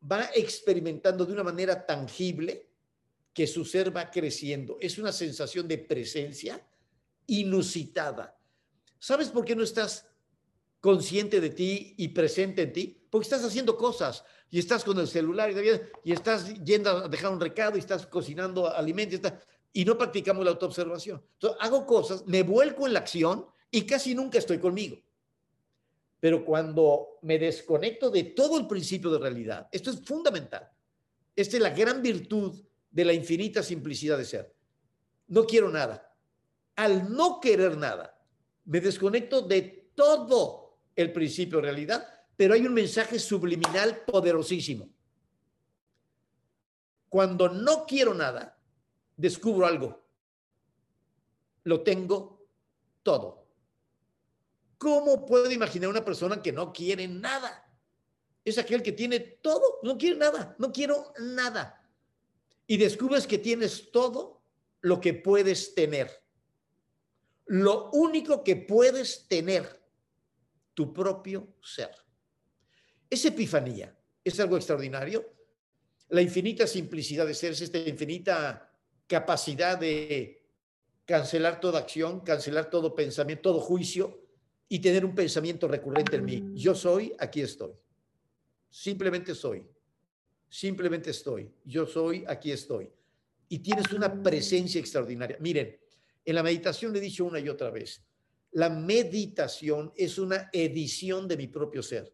[0.02, 2.71] va experimentando de una manera tangible
[3.32, 4.76] que su ser va creciendo.
[4.80, 6.64] Es una sensación de presencia
[7.26, 8.36] inusitada.
[8.98, 10.06] ¿Sabes por qué no estás
[10.80, 13.06] consciente de ti y presente en ti?
[13.10, 15.50] Porque estás haciendo cosas y estás con el celular
[16.04, 19.20] y, estás yendo a dejar un recado y estás cocinando alimentos
[19.72, 21.22] y, y no practicamos la autoobservación.
[21.34, 24.98] Entonces, hago cosas, me vuelco en la acción y casi nunca estoy conmigo.
[26.20, 30.70] Pero cuando me desconecto de todo el principio de realidad, esto es fundamental.
[31.34, 34.54] Esta es la gran virtud de la infinita simplicidad de ser.
[35.28, 36.14] No quiero nada.
[36.76, 38.22] Al no querer nada,
[38.64, 44.88] me desconecto de todo el principio de realidad, pero hay un mensaje subliminal poderosísimo.
[47.08, 48.58] Cuando no quiero nada,
[49.16, 50.02] descubro algo.
[51.64, 52.46] Lo tengo
[53.02, 53.46] todo.
[54.78, 57.70] ¿Cómo puedo imaginar una persona que no quiere nada?
[58.44, 61.81] Es aquel que tiene todo, no quiere nada, no quiero nada.
[62.72, 64.42] Y descubres que tienes todo
[64.80, 66.10] lo que puedes tener.
[67.44, 69.78] Lo único que puedes tener,
[70.72, 71.90] tu propio ser.
[73.10, 75.34] Es epifanía, es algo extraordinario.
[76.08, 78.72] La infinita simplicidad de ser es esta infinita
[79.06, 80.42] capacidad de
[81.04, 84.18] cancelar toda acción, cancelar todo pensamiento, todo juicio,
[84.66, 86.42] y tener un pensamiento recurrente en mí.
[86.54, 87.72] Yo soy, aquí estoy.
[88.70, 89.62] Simplemente soy.
[90.52, 91.50] Simplemente estoy.
[91.64, 92.90] Yo soy, aquí estoy.
[93.48, 95.38] Y tienes una presencia extraordinaria.
[95.40, 95.80] Miren,
[96.22, 98.04] en la meditación le he dicho una y otra vez,
[98.50, 102.12] la meditación es una edición de mi propio ser.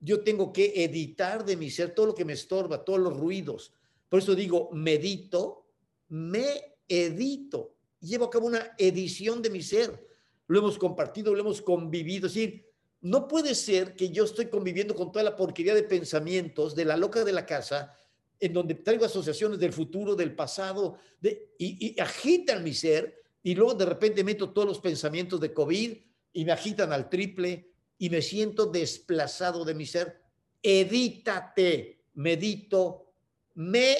[0.00, 3.72] Yo tengo que editar de mi ser todo lo que me estorba, todos los ruidos.
[4.10, 5.66] Por eso digo, medito,
[6.08, 7.74] me edito.
[8.00, 10.08] Llevo a cabo una edición de mi ser
[10.48, 12.26] lo hemos compartido, lo hemos convivido.
[12.26, 12.66] Es decir,
[13.00, 16.96] no puede ser que yo estoy conviviendo con toda la porquería de pensamientos de la
[16.96, 17.94] loca de la casa,
[18.40, 23.54] en donde traigo asociaciones del futuro, del pasado, de, y, y agitan mi ser, y
[23.54, 25.96] luego de repente meto todos los pensamientos de COVID
[26.32, 30.20] y me agitan al triple y me siento desplazado de mi ser.
[30.62, 33.12] Edítate, medito,
[33.54, 33.96] me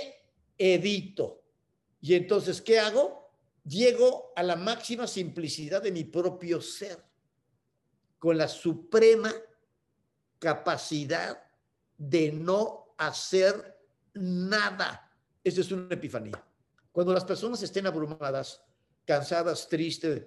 [0.56, 1.42] edito.
[2.00, 3.18] Y entonces, ¿qué hago?
[3.68, 6.98] llego a la máxima simplicidad de mi propio ser,
[8.18, 9.32] con la suprema
[10.38, 11.42] capacidad
[11.96, 13.78] de no hacer
[14.14, 15.10] nada.
[15.42, 16.44] Esa es una epifanía.
[16.92, 18.62] Cuando las personas estén abrumadas,
[19.04, 20.22] cansadas, tristes,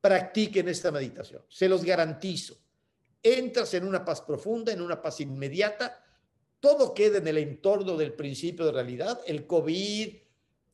[0.00, 1.42] practiquen esta meditación.
[1.48, 2.56] Se los garantizo.
[3.22, 6.02] Entras en una paz profunda, en una paz inmediata.
[6.58, 9.20] Todo queda en el entorno del principio de realidad.
[9.26, 10.14] El COVID,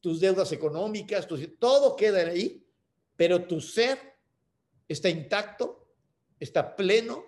[0.01, 1.27] tus deudas económicas,
[1.59, 2.65] todo queda ahí,
[3.17, 3.99] pero tu ser
[4.89, 5.86] está intacto,
[6.39, 7.25] está pleno,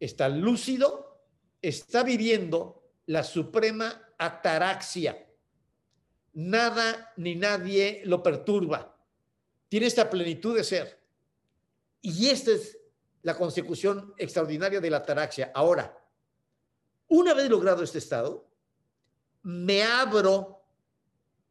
[0.00, 1.22] está lúcido,
[1.60, 5.28] está viviendo la suprema ataraxia.
[6.34, 8.96] Nada ni nadie lo perturba.
[9.68, 11.00] Tiene esta plenitud de ser.
[12.00, 12.78] Y esta es
[13.22, 15.52] la consecución extraordinaria de la ataraxia.
[15.54, 15.98] Ahora,
[17.08, 18.48] una vez logrado este estado,
[19.42, 20.64] me abro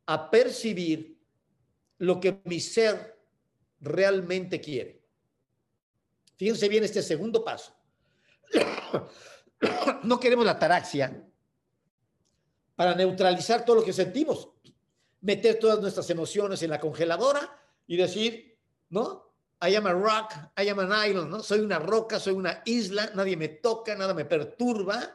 [0.06, 1.20] a percibir
[2.00, 3.18] lo que mi ser
[3.80, 5.01] realmente quiere.
[6.42, 7.72] Fíjense bien este segundo paso.
[10.02, 11.24] No queremos la ataraxia
[12.76, 14.50] para neutralizar todo lo que sentimos,
[15.20, 17.42] meter todas nuestras emociones en la congeladora
[17.86, 18.58] y decir,
[18.90, 19.36] ¿no?
[19.62, 21.44] I am a rock, I am an island, ¿no?
[21.44, 25.14] Soy una roca, soy una isla, nadie me toca, nada me perturba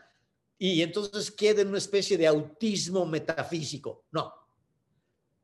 [0.57, 4.05] y entonces queda en una especie de autismo metafísico.
[4.12, 4.33] No,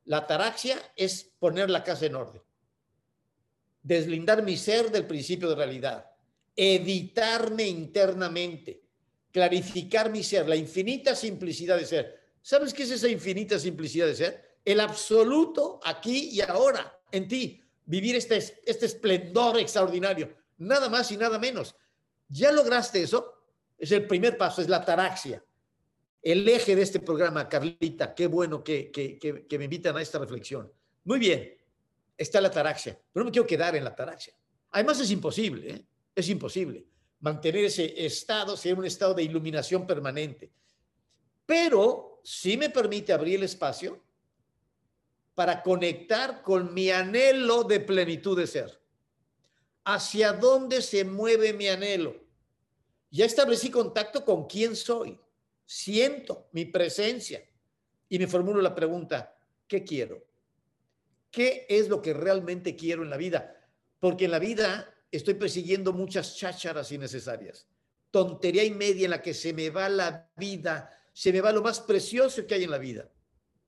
[0.05, 2.41] la ataraxia es poner la casa en orden,
[3.83, 6.09] deslindar mi ser del principio de realidad,
[6.55, 8.81] editarme internamente,
[9.31, 12.19] clarificar mi ser, la infinita simplicidad de ser.
[12.41, 14.57] ¿Sabes qué es esa infinita simplicidad de ser?
[14.65, 21.17] El absoluto aquí y ahora, en ti, vivir este, este esplendor extraordinario, nada más y
[21.17, 21.75] nada menos.
[22.29, 23.33] ¿Ya lograste eso?
[23.77, 25.43] Es el primer paso, es la ataraxia
[26.23, 28.15] el eje de este programa, Carlita.
[28.15, 30.71] Qué bueno que, que, me invitan a esta reflexión.
[31.03, 31.53] Muy bien,
[32.23, 34.33] está la ataraxia, pero no me quiero quedar en la ataraxia.
[34.71, 35.85] Además es imposible, ¿eh?
[36.15, 36.87] es imposible
[37.23, 40.51] mantener ese estado, ser un estado de iluminación permanente.
[41.45, 44.03] Pero sí me permite abrir el espacio
[45.33, 48.77] para conectar con mi anhelo de plenitud de ser.
[49.85, 52.13] ¿Hacia dónde se mueve mi anhelo?
[53.09, 55.17] Ya establecí contacto con quién soy.
[55.65, 57.41] Siento mi presencia
[58.09, 59.33] y me formulo la pregunta,
[59.65, 60.21] ¿qué quiero?
[61.33, 63.59] ¿Qué es lo que realmente quiero en la vida?
[63.99, 67.67] Porque en la vida estoy persiguiendo muchas chácharas innecesarias.
[68.11, 71.63] Tontería y media en la que se me va la vida, se me va lo
[71.63, 73.09] más precioso que hay en la vida,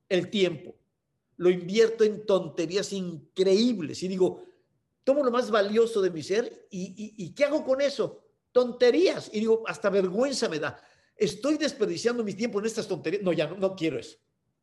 [0.08, 0.76] el tiempo.
[1.38, 4.46] Lo invierto en tonterías increíbles y digo,
[5.04, 8.22] tomo lo más valioso de mi ser y, ¿qué hago con eso?
[8.52, 9.32] Tonterías.
[9.34, 10.80] Y digo, hasta vergüenza me da.
[11.16, 13.24] Estoy desperdiciando mi tiempo en estas tonterías.
[13.24, 14.20] No, ya no quiero eso.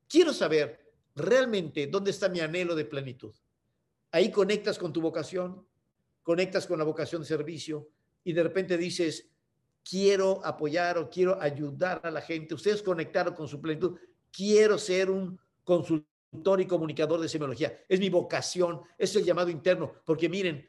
[0.06, 0.81] Quiero saber
[1.14, 3.34] realmente dónde está mi anhelo de plenitud.
[4.10, 5.66] Ahí conectas con tu vocación,
[6.22, 7.88] conectas con la vocación de servicio
[8.24, 9.30] y de repente dices,
[9.88, 12.54] quiero apoyar o quiero ayudar a la gente.
[12.54, 13.98] Ustedes conectaron con su plenitud.
[14.30, 17.84] Quiero ser un consultor y comunicador de semiología.
[17.88, 20.68] Es mi vocación, es el llamado interno, porque miren,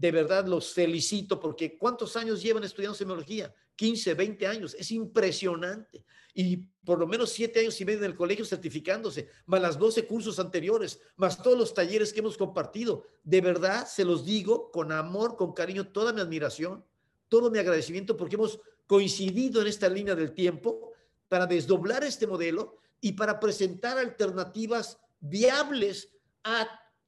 [0.00, 3.54] de verdad los felicito porque ¿cuántos años llevan estudiando semiología?
[3.76, 4.74] 15, 20 años.
[4.78, 9.60] Es impresionante y por lo menos siete años y medio en el colegio certificándose, más
[9.60, 13.04] las 12 cursos anteriores, más todos los talleres que hemos compartido.
[13.22, 16.82] De verdad, se los digo con amor, con cariño, toda mi admiración,
[17.28, 20.94] todo mi agradecimiento porque hemos coincidido en esta línea del tiempo
[21.28, 26.08] para desdoblar este modelo y para presentar alternativas viables
[26.42, 26.66] a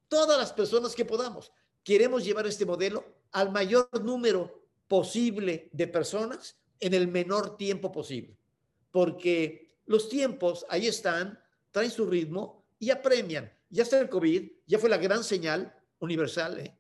[0.09, 1.51] todas las personas que podamos.
[1.85, 8.37] Queremos llevar este modelo al mayor número posible de personas en el menor tiempo posible
[8.93, 11.41] porque los tiempos ahí están,
[11.73, 13.53] traen su ritmo y apremian.
[13.71, 16.61] Ya está el COVID, ya fue la gran señal universal.
[16.61, 16.79] ¿eh?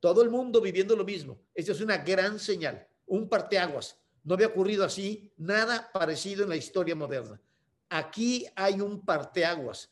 [0.00, 1.38] Todo el mundo viviendo lo mismo.
[1.52, 3.98] Esta es una gran señal, un parteaguas.
[4.24, 7.40] No había ocurrido así nada parecido en la historia moderna.
[7.88, 9.90] Aquí hay un parteaguas.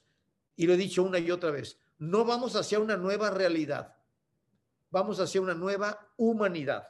[0.56, 1.78] Y lo he dicho una y otra vez.
[1.98, 3.96] No vamos hacia una nueva realidad.
[4.90, 6.88] Vamos hacia una nueva humanidad.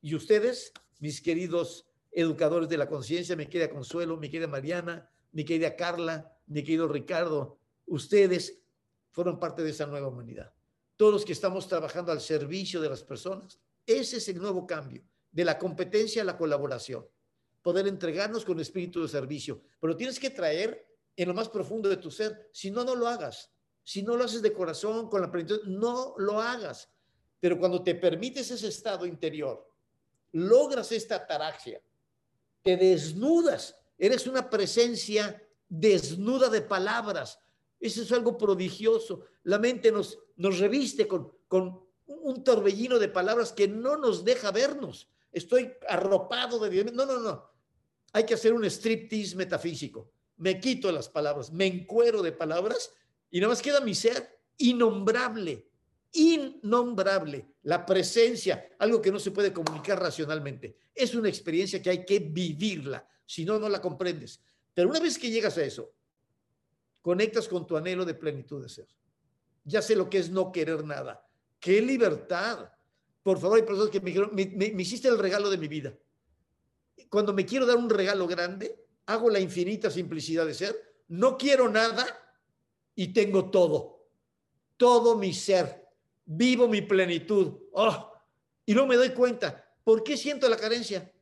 [0.00, 5.44] Y ustedes, mis queridos educadores de la conciencia, mi querida Consuelo, mi querida Mariana, mi
[5.44, 8.60] querida Carla, mi querido Ricardo, ustedes
[9.10, 10.52] fueron parte de esa nueva humanidad.
[10.96, 15.04] Todos los que estamos trabajando al servicio de las personas, ese es el nuevo cambio,
[15.30, 17.06] de la competencia a la colaboración.
[17.62, 21.96] Poder entregarnos con espíritu de servicio, pero tienes que traer en lo más profundo de
[21.96, 23.52] tu ser, si no, no lo hagas.
[23.84, 26.91] Si no lo haces de corazón, con la plenitud, no lo hagas.
[27.42, 29.68] Pero cuando te permites ese estado interior,
[30.30, 31.82] logras esta ataraxia,
[32.62, 37.40] te desnudas, eres una presencia desnuda de palabras.
[37.80, 39.24] Eso es algo prodigioso.
[39.42, 44.52] La mente nos, nos reviste con, con un torbellino de palabras que no nos deja
[44.52, 45.08] vernos.
[45.32, 46.92] Estoy arropado de Dios.
[46.92, 47.50] No, no, no.
[48.12, 50.12] Hay que hacer un striptease metafísico.
[50.36, 52.92] Me quito las palabras, me encuero de palabras
[53.32, 55.71] y nada más queda mi ser innombrable,
[56.12, 60.76] innombrable, la presencia, algo que no se puede comunicar racionalmente.
[60.94, 64.40] Es una experiencia que hay que vivirla, si no, no la comprendes.
[64.74, 65.94] Pero una vez que llegas a eso,
[67.00, 68.88] conectas con tu anhelo de plenitud de ser.
[69.64, 71.26] Ya sé lo que es no querer nada.
[71.58, 72.70] ¡Qué libertad!
[73.22, 75.96] Por favor, hay personas que me dijeron, me, me hiciste el regalo de mi vida.
[77.08, 80.76] Cuando me quiero dar un regalo grande, hago la infinita simplicidad de ser,
[81.08, 82.04] no quiero nada
[82.94, 84.08] y tengo todo.
[84.76, 85.81] Todo mi ser
[86.24, 87.52] vivo mi plenitud.
[87.72, 88.12] Oh,
[88.66, 89.68] y no me doy cuenta.
[89.84, 91.12] ¿Por qué siento la carencia?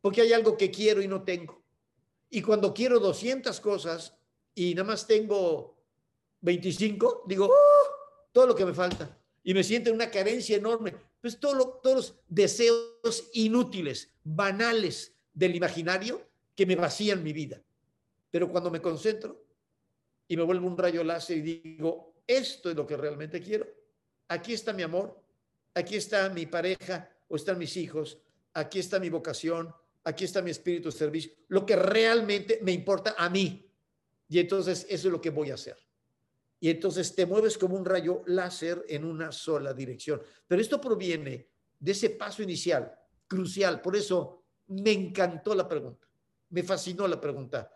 [0.00, 1.62] Porque hay algo que quiero y no tengo.
[2.30, 4.16] Y cuando quiero 200 cosas
[4.54, 5.78] y nada más tengo
[6.40, 9.18] 25, digo, oh, todo lo que me falta.
[9.42, 10.94] Y me siento en una carencia enorme.
[11.20, 17.62] Pues todo todos los deseos inútiles, banales del imaginario que me vacían mi vida.
[18.30, 19.44] Pero cuando me concentro
[20.28, 23.66] y me vuelvo un rayo láser y digo, esto es lo que realmente quiero,
[24.28, 25.20] aquí está mi amor,
[25.74, 28.18] aquí está mi pareja o están mis hijos,
[28.52, 33.14] aquí está mi vocación, aquí está mi espíritu de servicio, lo que realmente me importa
[33.16, 33.68] a mí.
[34.28, 35.76] Y entonces eso es lo que voy a hacer.
[36.60, 40.22] Y entonces te mueves como un rayo láser en una sola dirección.
[40.46, 41.48] Pero esto proviene
[41.78, 42.90] de ese paso inicial,
[43.26, 43.82] crucial.
[43.82, 46.08] Por eso me encantó la pregunta,
[46.50, 47.70] me fascinó la pregunta.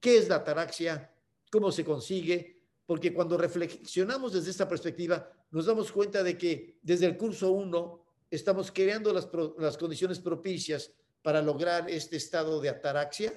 [0.00, 1.12] ¿Qué es la ataraxia?
[1.50, 2.53] ¿Cómo se consigue?
[2.86, 8.04] Porque cuando reflexionamos desde esta perspectiva, nos damos cuenta de que desde el curso 1
[8.30, 13.32] estamos creando las, condiciones propicias para lograr este estado de ataraxia,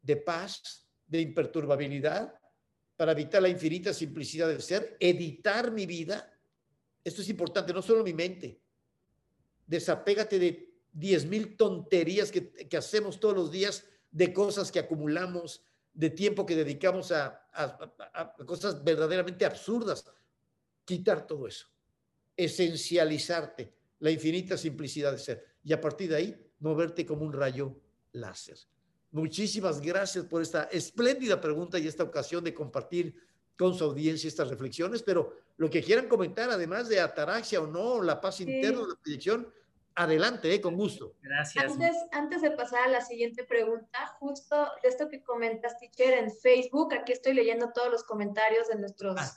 [0.00, 2.34] de paz, de imperturbabilidad,
[2.96, 6.32] para evitar la infinita simplicidad del ser, editar mi vida.
[7.04, 8.60] Esto es importante, no solo mi mente.
[9.66, 15.64] Desapégate de 10 mil tonterías que, que hacemos todos los días, de cosas que acumulamos,
[16.00, 17.46] de tiempo que dedicamos a,
[18.46, 20.06] cosas verdaderamente absurdas.
[20.86, 21.66] Quitar todo eso,
[22.34, 27.76] esencializarte, la infinita simplicidad de ser y a partir de ahí moverte como un rayo
[28.12, 28.56] láser.
[29.10, 33.14] Muchísimas gracias por esta espléndida pregunta y esta ocasión de compartir
[33.58, 38.00] con su audiencia estas reflexiones, pero lo que quieran comentar, además de ataraxia o no,
[38.02, 39.46] la paz interna, la proyección,
[40.02, 41.16] adelante, eh, con gusto.
[41.20, 41.64] Gracias.
[41.64, 46.30] Antes, antes de pasar a la siguiente pregunta, justo de esto que comentas, teacher, en
[46.30, 49.30] Facebook, aquí estoy leyendo todos los comentarios de nuestros, ah.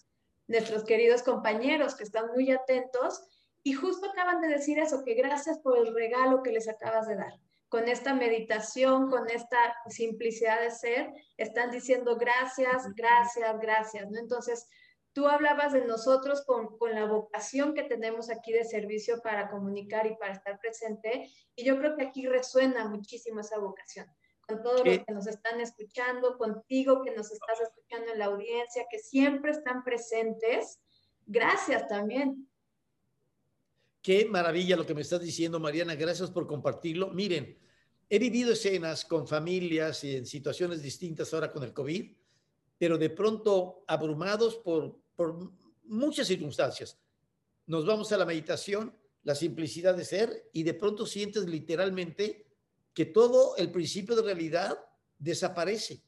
[0.48, 3.22] nuestros queridos compañeros que están muy atentos
[3.64, 7.16] y justo acaban de decir eso, que gracias por el regalo que les acabas de
[7.16, 7.34] dar
[7.74, 9.58] con esta meditación, con esta
[9.90, 14.20] simplicidad de ser, están diciendo gracias, gracias, gracias, ¿no?
[14.20, 14.68] Entonces,
[15.14, 20.08] tú hablabas de nosotros con, con, la vocación que tenemos aquí de servicio para comunicar
[20.08, 24.08] y para estar presente, y yo creo que aquí resuena muchísimo esa vocación,
[24.48, 28.86] con todos los que nos están escuchando, contigo que nos estás escuchando en la audiencia,
[28.90, 30.80] que siempre están presentes.
[31.26, 32.50] Gracias también.
[34.02, 35.96] Qué maravilla lo que me estás diciendo, Mariana.
[35.96, 37.08] Gracias por compartirlo.
[37.12, 37.58] Miren,
[38.10, 42.16] He vivido escenas con familias y en situaciones distintas ahora con el COVID,
[42.78, 45.52] pero de pronto abrumados por, por
[45.84, 46.98] muchas circunstancias.
[47.66, 52.48] Nos vamos a la meditación, la simplicidad de ser, y de pronto sientes literalmente
[52.94, 54.78] que todo el principio de realidad
[55.18, 56.04] desaparece.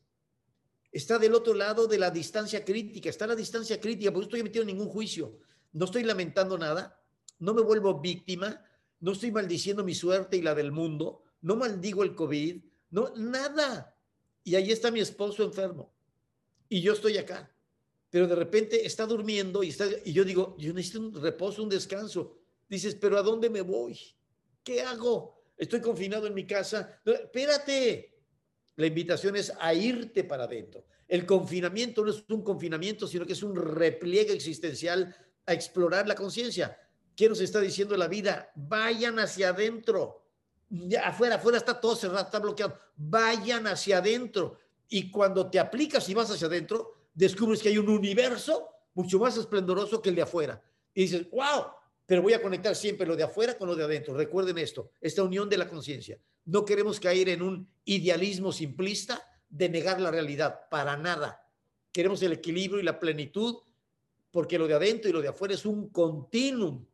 [0.91, 4.61] Está del otro lado de la distancia crítica, está la distancia crítica, porque no estoy
[4.61, 5.39] en ningún juicio,
[5.73, 7.01] no estoy lamentando nada,
[7.39, 8.63] no me vuelvo víctima,
[8.99, 13.95] no estoy maldiciendo mi suerte y la del mundo, no maldigo el COVID, no, nada.
[14.43, 15.93] Y ahí está mi esposo enfermo
[16.69, 17.54] y yo estoy acá.
[18.15, 21.67] Pero de repente está durmiendo y, está, y yo digo, yo necesito un reposo, un
[21.67, 22.37] descanso.
[22.65, 23.99] Dices, pero ¿a dónde me voy?
[24.63, 25.43] ¿Qué hago?
[25.57, 27.01] Estoy confinado en mi casa.
[27.03, 28.17] espérate.
[28.77, 30.85] La invitación es a irte para adentro.
[31.09, 35.13] El confinamiento no es un confinamiento, sino que es un repliegue existencial
[35.45, 36.79] a explorar la conciencia.
[37.17, 38.49] ¿Qué nos está diciendo la vida?
[38.55, 40.25] Vayan hacia adentro
[41.03, 42.79] afuera, afuera está todo cerrado, está bloqueado.
[42.95, 44.57] Vayan hacia adentro.
[44.87, 49.35] Y cuando te aplicas y vas hacia adentro, descubres que hay un universo mucho más
[49.37, 50.61] esplendoroso que el de afuera.
[50.93, 51.65] Y dices, wow,
[52.05, 54.13] pero voy a conectar siempre lo de afuera con lo de adentro.
[54.13, 56.19] Recuerden esto, esta unión de la conciencia.
[56.45, 61.41] No queremos caer en un idealismo simplista de negar la realidad, para nada.
[61.91, 63.55] Queremos el equilibrio y la plenitud,
[64.29, 66.85] porque lo de adentro y lo de afuera es un continuum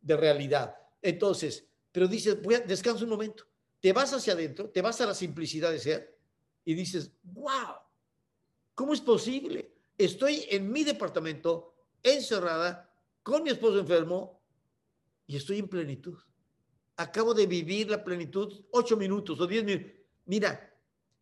[0.00, 0.76] de realidad.
[1.02, 3.44] Entonces, pero dices, voy a, descansa un momento,
[3.80, 6.18] te vas hacia adentro, te vas a la simplicidad de ser
[6.64, 7.74] y dices, wow,
[8.78, 9.74] ¿cómo es posible?
[9.98, 12.88] Estoy en mi departamento, encerrada,
[13.24, 14.40] con mi esposo enfermo
[15.26, 16.16] y estoy en plenitud.
[16.96, 19.90] Acabo de vivir la plenitud ocho minutos o diez minutos.
[20.26, 20.72] Mira,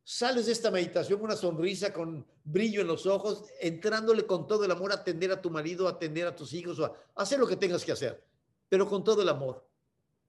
[0.05, 4.67] sales de esta meditación con una sonrisa, con brillo en los ojos, entrándole con todo
[4.67, 7.39] el amor a atender a tu marido, a atender a tus hijos, o a hacer
[7.39, 8.23] lo que tengas que hacer,
[8.69, 9.67] pero con todo el amor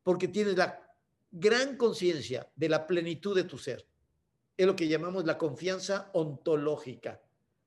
[0.08, 0.82] porque tienes la
[1.30, 3.86] gran conciencia de la plenitud de tu ser.
[4.58, 7.22] Es lo que llamamos la confianza ontológica.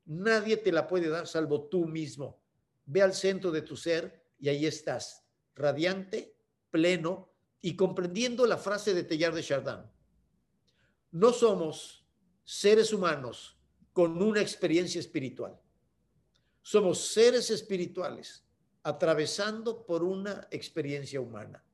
[0.06, 2.42] Nadie te la puede dar salvo tú mismo.
[2.84, 5.24] Ve al centro de tu ser y ahí estás,
[5.54, 6.34] radiante,
[6.70, 7.30] pleno
[7.60, 9.84] y comprendiendo la frase de Tellar de Chardin.
[11.12, 12.04] No somos
[12.44, 13.56] seres humanos
[13.92, 15.58] con una experiencia espiritual.
[16.62, 18.44] Somos seres espirituales
[18.82, 21.64] atravesando por una experiencia humana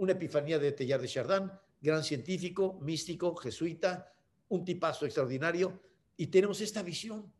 [0.00, 4.10] una epifanía de Teilhard de Chardin, gran científico, místico, jesuita,
[4.50, 5.80] un tipazo extraordinario,
[6.16, 7.32] y tenemos esta visión.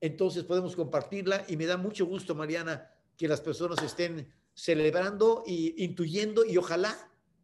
[0.00, 5.84] Entonces podemos compartirla y me da mucho gusto, Mariana, que las personas estén celebrando y
[5.84, 6.96] intuyendo y ojalá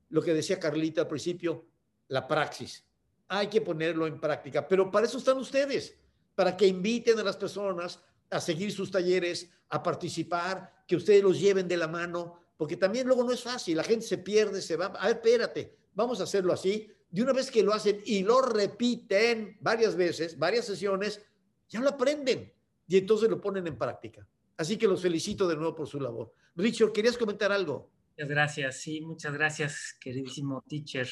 [0.09, 1.67] lo que decía Carlita al principio,
[2.09, 2.85] la praxis.
[3.29, 5.95] Hay que ponerlo en práctica, pero para eso están ustedes,
[6.35, 8.01] para que inviten a las personas
[8.31, 13.07] a seguir sus talleres, a participar, que ustedes los lleven de la mano, porque también
[13.07, 16.25] luego no es fácil, la gente se pierde, se va, a ver, espérate, vamos a
[16.25, 16.91] hacerlo así.
[17.13, 21.25] De una vez que lo hacen y lo repiten varias veces, varias sesiones,
[21.69, 22.51] ya lo aprenden
[22.89, 24.27] y entonces lo ponen en práctica.
[24.57, 26.33] Así que los felicito de nuevo por su labor.
[26.57, 27.91] Richard, ¿querías comentar algo?
[28.17, 31.07] Muchas gracias, sí, muchas gracias, queridísimo teacher,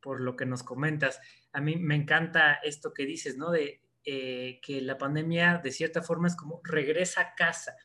[0.00, 1.20] por lo que nos comentas.
[1.52, 3.50] A mí me encanta esto que dices, ¿no?
[3.50, 7.76] De eh, que la pandemia de cierta forma es como regresa a casa,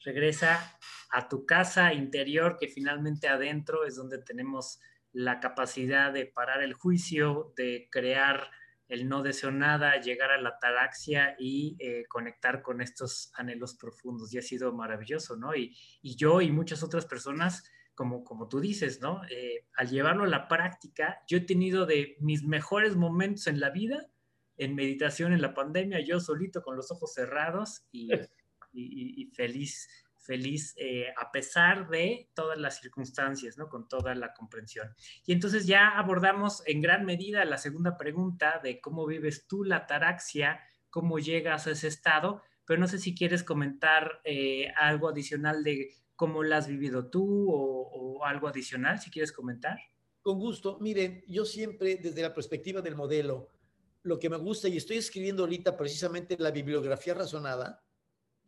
[0.00, 0.78] regresa
[1.10, 4.80] a tu casa interior, que finalmente adentro es donde tenemos
[5.14, 8.50] la capacidad de parar el juicio, de crear
[8.88, 14.34] el no deseo nada, llegar a la ataraxia y eh, conectar con estos anhelos profundos.
[14.34, 15.56] Y ha sido maravilloso, ¿no?
[15.56, 19.22] Y, yo y muchas otras personas, como, como tú dices, ¿no?
[19.30, 23.70] Eh, al llevarlo a la práctica, yo he tenido de mis mejores momentos en la
[23.70, 24.10] vida
[24.56, 28.10] en meditación en la pandemia, yo solito con los ojos cerrados y,
[28.72, 29.88] y, feliz,
[30.24, 33.68] feliz eh, a pesar de todas las circunstancias, ¿no?
[33.68, 34.94] Con toda la comprensión.
[35.26, 39.76] Y entonces ya abordamos en gran medida la segunda pregunta de cómo vives tú la
[39.76, 40.60] ataraxia,
[40.90, 45.90] cómo llegas a ese estado, pero no sé si quieres comentar eh, algo adicional de
[46.16, 49.78] cómo la has vivido tú o algo adicional, si quieres comentar.
[50.24, 50.78] Con gusto.
[50.80, 53.50] Miren, yo siempre desde la perspectiva del modelo,
[54.04, 57.83] lo que me gusta, y estoy escribiendo ahorita precisamente la bibliografía razonada,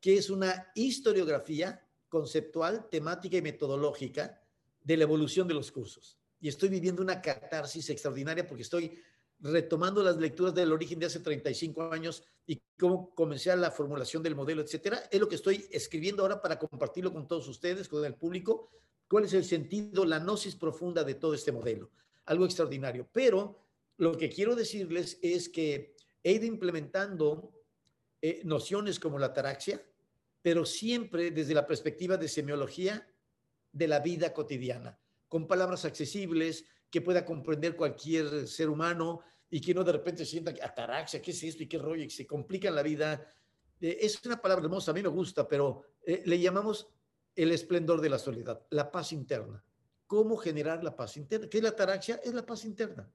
[0.00, 4.40] que es una historiografía conceptual, temática y metodológica
[4.82, 6.18] de la evolución de los cursos.
[6.40, 8.98] Y estoy viviendo una catarsis extraordinaria porque estoy
[9.40, 14.36] retomando las lecturas del origen de hace 35 años y cómo comencé la formulación del
[14.36, 15.02] modelo, etcétera.
[15.10, 18.70] Es lo que estoy escribiendo ahora para compartirlo con todos ustedes, con el público,
[19.08, 21.90] cuál es el sentido, la gnosis profunda de todo este modelo.
[22.26, 23.08] Algo extraordinario.
[23.12, 23.58] Pero
[23.98, 27.52] lo que quiero decirles es que he ido implementando
[28.22, 29.84] eh, nociones como la ataraxia,
[30.42, 33.06] pero siempre desde la perspectiva de semiología
[33.72, 34.98] de la vida cotidiana,
[35.28, 40.54] con palabras accesibles que pueda comprender cualquier ser humano y que no de repente sienta
[40.54, 42.04] que ataraxia, ¿qué es esto y qué rollo?
[42.04, 43.26] Y se complica la vida.
[43.80, 46.88] Eh, es una palabra hermosa, a mí me gusta, pero eh, le llamamos
[47.34, 49.62] el esplendor de la soledad, la paz interna.
[50.06, 51.48] ¿Cómo generar la paz interna?
[51.48, 52.20] ¿Qué es la ataraxia?
[52.24, 53.10] Es la paz interna.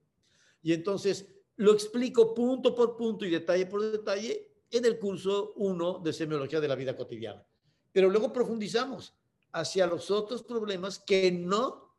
[0.61, 5.99] Y entonces lo explico punto por punto y detalle por detalle en el curso 1
[5.99, 7.45] de semiología de la vida cotidiana.
[7.91, 9.13] Pero luego profundizamos
[9.51, 11.93] hacia los otros problemas que no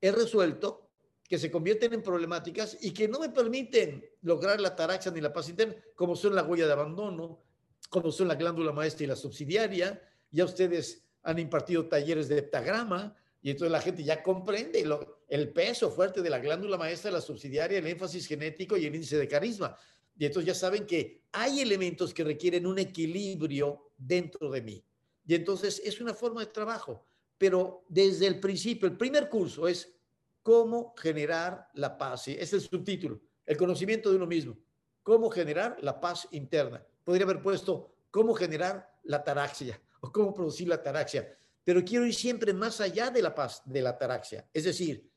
[0.00, 0.90] he resuelto,
[1.28, 5.32] que se convierten en problemáticas y que no me permiten lograr la ataraxia ni la
[5.32, 7.40] paz interna, como son la huella de abandono,
[7.88, 10.02] como son la glándula maestra y la subsidiaria.
[10.30, 14.84] Ya ustedes han impartido talleres de heptagrama y entonces la gente ya comprende
[15.28, 19.18] el peso fuerte de la glándula maestra, la subsidiaria, el énfasis genético y el índice
[19.18, 19.76] de carisma.
[20.16, 24.84] Y entonces ya saben que hay elementos que requieren un equilibrio dentro de mí.
[25.26, 27.06] Y entonces es una forma de trabajo,
[27.38, 29.94] pero desde el principio, el primer curso es
[30.42, 32.28] cómo generar la paz.
[32.28, 34.56] Es el subtítulo, el conocimiento de uno mismo.
[35.02, 36.84] Cómo generar la paz interna.
[37.04, 41.36] Podría haber puesto cómo generar la ataraxia o cómo producir la ataraxia.
[41.64, 44.48] Pero quiero ir siempre más allá de la paz, de la ataraxia.
[44.52, 45.08] Es decir,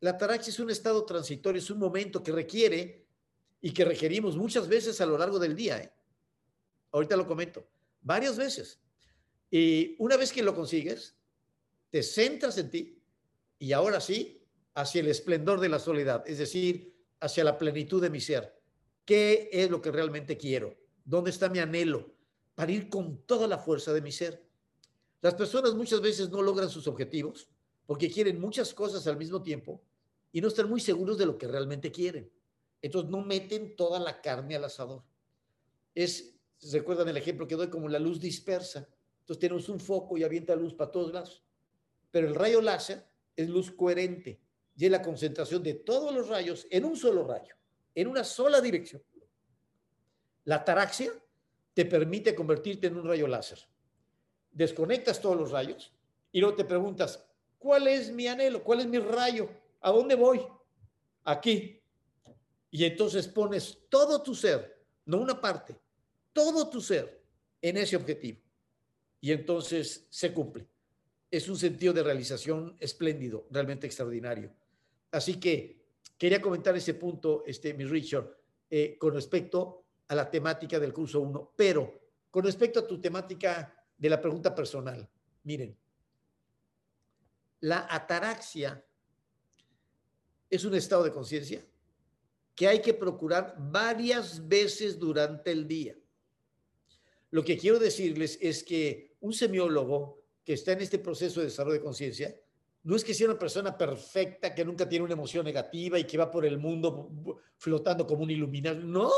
[0.00, 3.06] la ataraxia es un estado transitorio, es un momento que requiere
[3.60, 5.78] y que requerimos muchas veces a lo largo del día.
[5.78, 5.92] ¿eh?
[6.92, 7.66] Ahorita lo comento,
[8.00, 8.80] varias veces.
[9.50, 11.16] Y una vez que lo consigues,
[11.90, 13.02] te centras en ti
[13.58, 18.10] y ahora sí, hacia el esplendor de la soledad, es decir, hacia la plenitud de
[18.10, 18.60] mi ser.
[19.04, 20.76] ¿Qué es lo que realmente quiero?
[21.04, 22.14] ¿Dónde está mi anhelo?
[22.60, 24.46] para ir con toda la fuerza de mi ser.
[25.22, 27.48] Las personas muchas veces no logran sus objetivos
[27.86, 29.82] porque quieren muchas cosas al mismo tiempo
[30.30, 32.30] y no están muy seguros de lo que realmente quieren.
[32.82, 35.02] Entonces no meten toda la carne al asador.
[35.94, 36.34] Es,
[36.72, 38.88] recuerdan el ejemplo que doy como la luz dispersa.
[39.20, 41.42] Entonces tenemos un foco y avienta luz para todos lados.
[42.10, 43.06] Pero el rayo láser
[43.36, 44.40] es luz coherente
[44.76, 47.54] y es la concentración de todos los rayos en un solo rayo,
[47.94, 49.02] en una sola dirección.
[50.44, 51.12] La ataraxia
[51.74, 53.58] te permite convertirte en un rayo láser.
[54.50, 55.94] Desconectas todos los rayos
[56.32, 57.24] y luego te preguntas,
[57.58, 58.64] ¿cuál es mi anhelo?
[58.64, 59.48] ¿Cuál es mi rayo?
[59.80, 60.40] ¿A dónde voy?
[61.24, 61.79] Aquí.
[62.70, 65.76] Y entonces pones todo tu ser, no una parte,
[66.32, 67.22] todo tu ser
[67.60, 68.40] en ese objetivo.
[69.20, 70.66] Y entonces se cumple.
[71.30, 74.52] Es un sentido de realización espléndido, realmente extraordinario.
[75.10, 75.84] Así que
[76.16, 78.36] quería comentar ese punto, este, mi Richard,
[78.68, 81.52] eh, con respecto a la temática del curso 1.
[81.56, 82.00] Pero
[82.30, 85.08] con respecto a tu temática de la pregunta personal,
[85.42, 85.76] miren,
[87.60, 88.84] la ataraxia
[90.48, 91.64] es un estado de conciencia
[92.54, 95.96] que hay que procurar varias veces durante el día.
[97.30, 101.78] Lo que quiero decirles es que un semiólogo que está en este proceso de desarrollo
[101.78, 102.36] de conciencia
[102.82, 106.16] no es que sea una persona perfecta que nunca tiene una emoción negativa y que
[106.18, 107.10] va por el mundo
[107.58, 108.80] flotando como un iluminado.
[108.80, 109.10] No,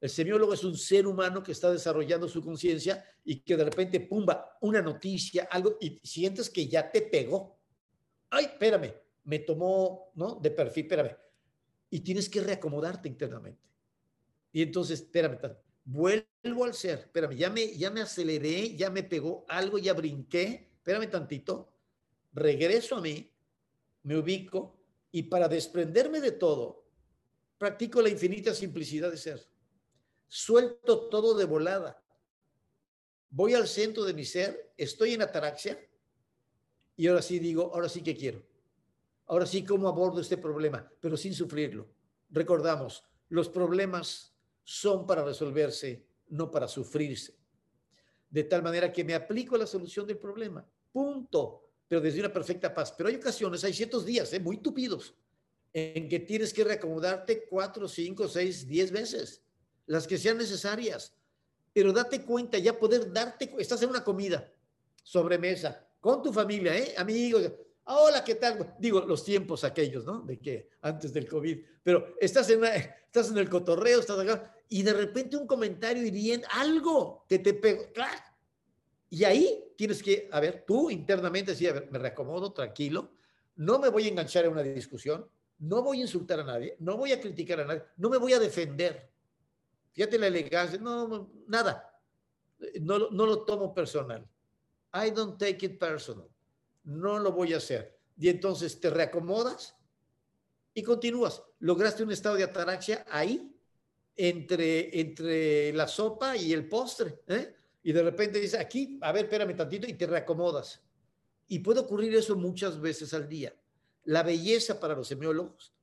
[0.00, 4.00] el semiólogo es un ser humano que está desarrollando su conciencia y que de repente,
[4.00, 7.58] pumba, una noticia, algo, y sientes que ya te pegó.
[8.30, 8.94] Ay, espérame,
[9.24, 10.36] me tomó, ¿no?
[10.36, 11.16] De perfil, espérame.
[11.90, 13.68] Y tienes que reacomodarte internamente.
[14.52, 15.38] Y entonces, espérame,
[15.84, 20.70] vuelvo al ser, espérame, ya me, ya me aceleré, ya me pegó algo, ya brinqué,
[20.76, 21.72] espérame tantito,
[22.32, 23.30] regreso a mí,
[24.02, 24.78] me ubico
[25.10, 26.84] y para desprenderme de todo,
[27.56, 29.48] practico la infinita simplicidad de ser
[30.28, 32.02] suelto todo de volada.
[33.30, 35.78] Voy al centro de mi ser, estoy en ataraxia
[36.96, 38.42] y ahora sí digo, ahora sí que quiero.
[39.28, 41.86] Ahora sí cómo abordo este problema, pero sin sufrirlo.
[42.30, 47.36] Recordamos, los problemas son para resolverse, no para sufrirse.
[48.30, 50.66] De tal manera que me aplico a la solución del problema.
[50.92, 51.64] Punto.
[51.86, 52.92] Pero desde una perfecta paz.
[52.92, 54.40] Pero hay ocasiones, hay ciertos días ¿eh?
[54.40, 55.14] muy tupidos
[55.72, 59.42] en que tienes que reacomodarte cuatro, cinco, seis, diez veces,
[59.86, 61.14] las que sean necesarias.
[61.72, 64.50] Pero date cuenta, ya poder darte, estás en una comida,
[65.02, 66.94] sobremesa, con tu familia, ¿eh?
[66.96, 67.52] amigos.
[67.90, 68.74] Hola, ¿qué tal?
[68.78, 70.20] Digo, los tiempos aquellos, ¿no?
[70.20, 74.82] De que antes del COVID, pero estás en, estás en el cotorreo, estás acá, y
[74.82, 77.84] de repente un comentario hiriente, algo que te pegó,
[79.08, 83.10] Y ahí tienes que, a ver, tú internamente decir, a ver, me reacomodo, tranquilo,
[83.56, 85.26] no me voy a enganchar en una discusión,
[85.60, 88.34] no voy a insultar a nadie, no voy a criticar a nadie, no me voy
[88.34, 89.10] a defender.
[89.92, 92.02] Fíjate la elegancia, no, nada.
[92.82, 94.28] No lo tomo personal.
[94.92, 96.28] I don't take it personal.
[96.88, 98.00] No lo voy a hacer.
[98.16, 99.76] Y entonces te reacomodas
[100.72, 101.42] y continúas.
[101.58, 103.54] Lograste un estado de ataraxia ahí,
[104.16, 107.20] entre, entre la sopa y el postre.
[107.26, 107.54] ¿eh?
[107.82, 110.82] Y de repente dices, aquí, a ver, espérame tantito y te reacomodas.
[111.46, 113.54] Y puede ocurrir eso muchas veces al día.
[114.04, 115.74] La belleza para los semiólogos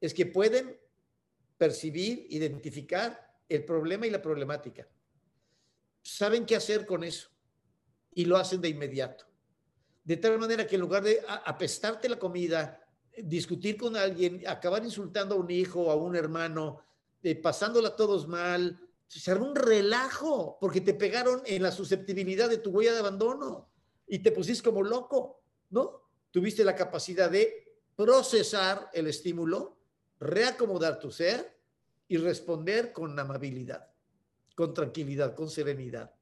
[0.00, 0.76] es que pueden
[1.56, 4.88] percibir, identificar el problema y la problemática.
[6.02, 7.28] Saben qué hacer con eso
[8.12, 9.27] y lo hacen de inmediato.
[10.08, 12.82] De tal manera que en lugar de apestarte la comida,
[13.14, 16.80] discutir con alguien, acabar insultando a un hijo o a un hermano,
[17.22, 22.70] eh, pasándola todos mal, se un relajo porque te pegaron en la susceptibilidad de tu
[22.70, 23.68] huella de abandono
[24.06, 26.00] y te pusiste como loco, ¿no?
[26.30, 29.76] Tuviste la capacidad de procesar el estímulo,
[30.20, 31.54] reacomodar tu ser
[32.08, 33.90] y responder con amabilidad,
[34.54, 36.14] con tranquilidad, con serenidad.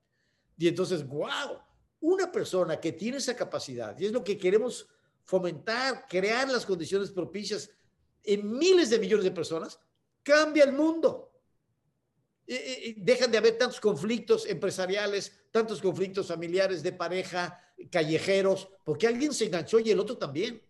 [0.58, 1.60] Y entonces, wow,
[2.00, 4.88] una persona que tiene esa capacidad, y es lo que queremos
[5.24, 7.70] fomentar, crear las condiciones propicias
[8.22, 9.78] en miles de millones de personas,
[10.22, 11.32] cambia el mundo.
[12.46, 19.46] Dejan de haber tantos conflictos empresariales, tantos conflictos familiares, de pareja, callejeros, porque alguien se
[19.46, 20.62] enganchó y el otro también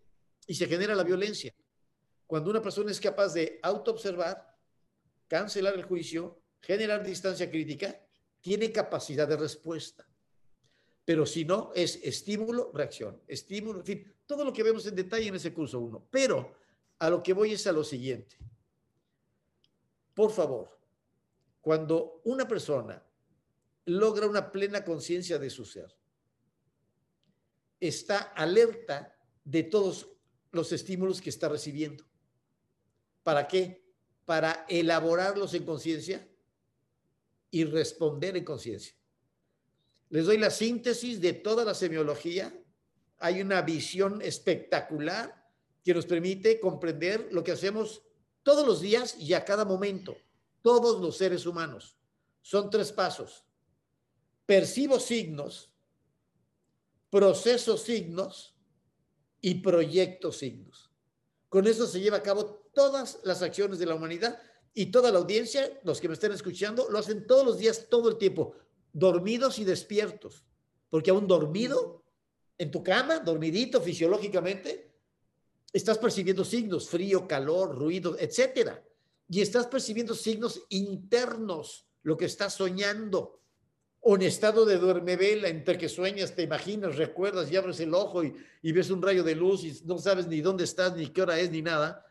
[0.47, 1.53] y se genera la violencia.
[2.25, 4.57] Cuando una persona es capaz de autoobservar,
[5.27, 8.01] cancelar el juicio, generar distancia crítica,
[8.41, 10.07] tiene capacidad de respuesta.
[11.07, 15.29] Pero si no, es estímulo, reacción, estímulo, en fin, todo lo que vemos en detalle
[15.29, 16.09] en ese curso 1.
[16.11, 16.53] Pero
[16.99, 18.35] a lo que voy es a lo siguiente.
[20.13, 20.77] Por favor,
[21.61, 23.01] cuando una persona
[23.85, 25.95] logra una plena conciencia de su ser,
[27.79, 30.09] está alerta de todos
[30.51, 32.03] los estímulos que está recibiendo.
[33.23, 33.81] ¿Para qué?
[34.25, 36.27] Para elaborarlos en conciencia
[37.49, 38.96] y responder en conciencia.
[40.09, 42.53] Les doy la síntesis de toda la semiología.
[43.19, 45.47] Hay una visión espectacular
[45.83, 48.03] que nos permite comprender lo que hacemos
[48.43, 50.15] todos los días y a cada momento,
[50.61, 51.97] todos los seres humanos.
[52.41, 53.43] Son tres pasos.
[54.45, 55.73] Percibo signos,
[57.09, 58.55] proceso signos
[59.41, 60.89] y proyecto signos.
[61.49, 64.39] Con eso se lleva a cabo todas las acciones de la humanidad
[64.73, 68.09] y toda la audiencia, los que me estén escuchando, lo hacen todos los días, todo
[68.09, 68.55] el tiempo,
[68.97, 70.43] dormidos y despiertos.
[70.89, 72.03] Porque aún dormido,
[72.57, 74.91] en tu cama, dormidito fisiológicamente,
[75.71, 78.83] estás percibiendo signos, frío, calor, ruido, etcétera.
[79.29, 83.41] Y estás percibiendo signos internos, lo que estás soñando
[83.99, 88.23] o en estado de duermevela, entre que sueñas, te imaginas, recuerdas y abres el ojo
[88.23, 91.37] y, ves un rayo de luz y no sabes ni dónde estás, ni qué hora
[91.39, 92.05] es, ni nada,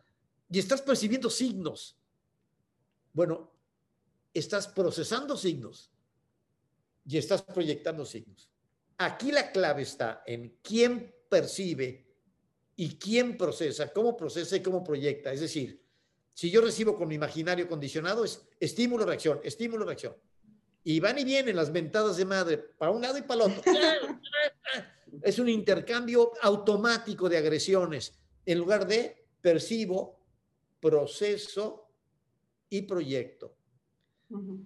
[0.50, 1.96] y estás percibiendo signos.
[3.14, 3.50] Bueno,
[4.34, 5.90] estás procesando signos
[7.06, 8.50] y estás proyectando signos.
[8.98, 12.06] Aquí la clave está en quién percibe
[12.74, 15.32] y quién procesa, cómo procesa y cómo proyecta.
[15.32, 15.82] Es decir,
[16.32, 20.14] si yo recibo con mi imaginario condicionado, es estímulo-reacción, estímulo-reacción
[20.84, 23.72] y van y vienen las ventadas de madre para un lado y para el otro.
[25.22, 30.20] es un intercambio automático de agresiones en lugar de percibo,
[30.80, 31.88] proceso
[32.68, 33.55] y proyecto.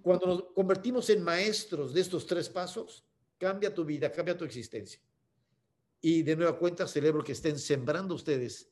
[0.01, 3.05] Cuando nos convertimos en maestros de estos tres pasos,
[3.37, 4.99] cambia tu vida, cambia tu existencia.
[6.01, 8.69] Y de nueva cuenta celebro que estén sembrando ustedes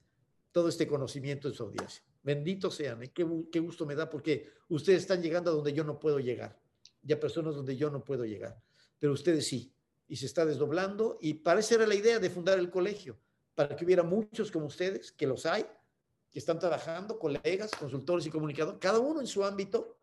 [0.52, 2.04] todo este conocimiento en su audiencia.
[2.24, 3.12] Benditos sean, ¿eh?
[3.14, 6.60] qué, qué gusto me da porque ustedes están llegando a donde yo no puedo llegar
[7.04, 8.60] y a personas donde yo no puedo llegar.
[8.98, 9.74] Pero ustedes sí,
[10.08, 13.18] y se está desdoblando, y parece era la idea de fundar el colegio,
[13.54, 15.66] para que hubiera muchos como ustedes, que los hay,
[16.32, 19.99] que están trabajando, colegas, consultores y comunicadores, cada uno en su ámbito,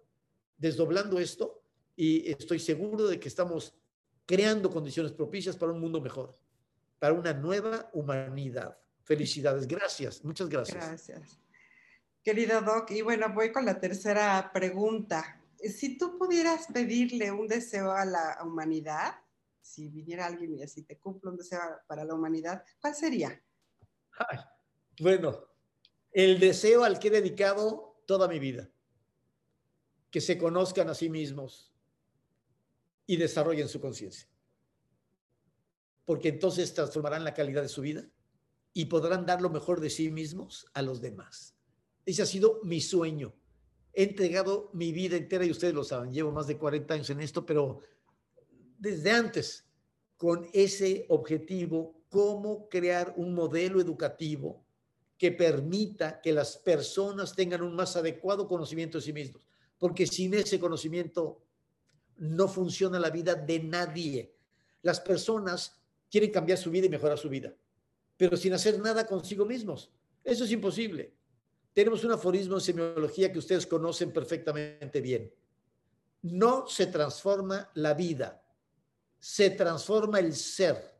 [0.56, 1.62] desdoblando esto,
[1.94, 3.74] y estoy seguro de que estamos
[4.26, 6.36] creando condiciones propicias para un mundo mejor,
[6.98, 8.78] para una nueva humanidad.
[9.02, 10.84] Felicidades, gracias, muchas gracias.
[10.84, 11.38] Gracias.
[12.22, 17.92] Querido Doc, y bueno, voy con la tercera pregunta si tú pudieras pedirle un deseo
[17.92, 19.14] a la humanidad,
[19.60, 23.40] si viniera alguien y así te cumple un deseo para la humanidad, ¿cuál sería?
[25.00, 25.48] bueno,
[26.12, 28.68] el deseo al que he dedicado toda mi vida,
[30.16, 31.70] que se conozcan a sí mismos
[33.06, 34.26] y desarrollen su conciencia,
[36.06, 38.08] porque entonces transformarán la calidad de su vida
[38.72, 41.54] y podrán dar lo mejor de sí mismos a los demás.
[42.06, 43.34] Ese ha sido mi sueño.
[43.92, 47.20] He entregado mi vida entera y ustedes lo saben, llevo más de 40 años en
[47.20, 47.80] esto, pero
[48.78, 49.68] desde antes
[50.16, 54.64] con ese objetivo, cómo crear un modelo educativo
[55.18, 59.45] que permita que las personas tengan un más adecuado conocimiento de sí mismos,
[59.78, 61.42] porque sin ese conocimiento
[62.16, 64.34] no funciona la vida de nadie.
[64.82, 65.78] Las personas
[66.10, 67.54] quieren cambiar su vida y mejorar su vida,
[68.16, 69.90] pero sin hacer nada consigo mismos.
[70.24, 71.12] Eso es imposible.
[71.72, 75.32] Tenemos un aforismo en semiología que ustedes conocen perfectamente bien.
[76.22, 78.42] No se transforma la vida,
[79.18, 80.94] se transforma el ser.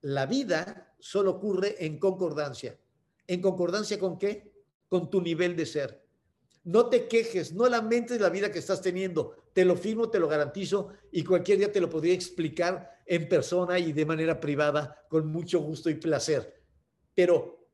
[0.00, 2.78] La vida solo ocurre en concordancia.
[3.26, 4.52] ¿En concordancia con qué?
[4.88, 6.03] Con tu nivel de ser.
[6.64, 9.36] No te quejes, no lamentes la vida que estás teniendo.
[9.52, 13.78] Te lo firmo, te lo garantizo y cualquier día te lo podría explicar en persona
[13.78, 16.62] y de manera privada con mucho gusto y placer.
[17.14, 17.68] Pero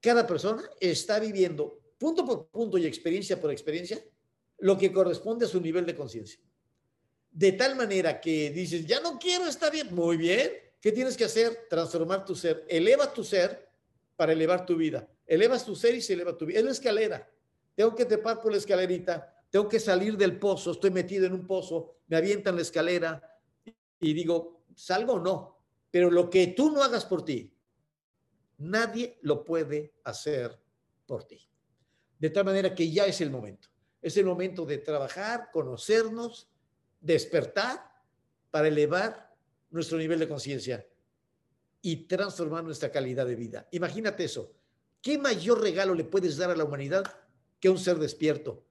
[0.00, 4.02] cada persona está viviendo punto por punto y experiencia por experiencia
[4.58, 6.40] lo que corresponde a su nivel de conciencia
[7.36, 9.94] de tal manera que dices, ya no quiero estar bien.
[9.94, 10.52] Muy bien.
[10.80, 11.66] ¿Qué tienes que hacer?
[11.68, 12.64] Transformar tu ser.
[12.66, 13.68] Eleva tu ser
[14.16, 15.06] para elevar tu vida.
[15.26, 16.60] Elevas tu ser y se eleva tu vida.
[16.60, 17.30] Es la escalera.
[17.76, 19.32] Tengo que trepar por la escalerita.
[19.50, 20.72] Tengo que salir del pozo.
[20.72, 21.98] Estoy metido en un pozo.
[22.08, 23.22] Me avientan la escalera
[24.00, 25.58] y digo, ¿salgo o no?
[25.90, 27.54] Pero lo que tú no hagas por ti,
[28.58, 30.58] nadie lo puede hacer
[31.06, 31.48] por ti.
[32.18, 33.68] De tal manera que ya es el momento.
[34.00, 36.48] Es el momento de trabajar, conocernos,
[37.00, 37.92] despertar
[38.50, 39.34] para elevar
[39.70, 40.86] nuestro nivel de conciencia
[41.82, 43.68] y transformar nuestra calidad de vida.
[43.72, 44.54] Imagínate eso.
[45.02, 47.04] ¿Qué mayor regalo le puedes dar a la humanidad
[47.70, 48.64] un ser despierto?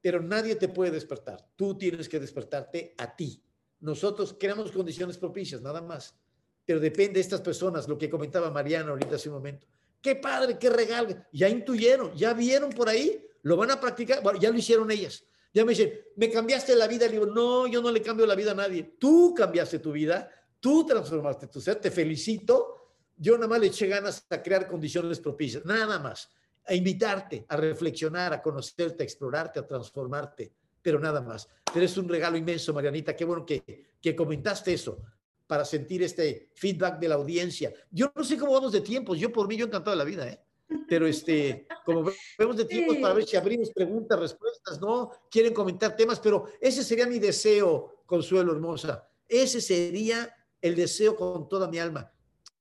[0.00, 1.48] Pero nadie te puede despertar.
[1.56, 3.42] Tú tienes que despertarte a ti.
[3.80, 6.16] Nosotros creamos condiciones propicias, nada más.
[6.64, 9.66] Pero depende de estas personas, lo que comentaba Mariana ahorita hace un momento.
[10.00, 11.16] Qué padre, qué regalo.
[11.32, 14.22] Ya intuyeron, ya vieron por ahí, lo van a practicar.
[14.22, 15.24] Bueno, ya lo hicieron ellas.
[15.52, 17.06] Ya me dicen, me cambiaste la vida.
[17.06, 18.96] Le digo, no, yo no le cambio la vida a nadie.
[18.98, 20.30] Tú cambiaste tu vida,
[20.60, 21.76] tú transformaste tu ser.
[21.76, 22.72] Te felicito.
[23.16, 26.28] Yo nada más le eché ganas a crear condiciones propicias, nada más.
[26.66, 30.52] A invitarte, a reflexionar, a conocerte, a explorarte, a transformarte,
[30.82, 31.48] pero nada más.
[31.72, 33.14] Pero es un regalo inmenso, Marianita.
[33.14, 34.98] Qué bueno que, que comentaste eso
[35.46, 37.72] para sentir este feedback de la audiencia.
[37.90, 39.18] Yo no sé cómo vamos de tiempos.
[39.18, 40.40] Yo por mí, yo encantado de la vida, ¿eh?
[40.88, 45.10] pero este, como vemos de tiempo para ver si abrimos preguntas, respuestas, ¿no?
[45.30, 49.08] Quieren comentar temas, pero ese sería mi deseo, Consuelo Hermosa.
[49.28, 52.12] Ese sería el deseo con toda mi alma.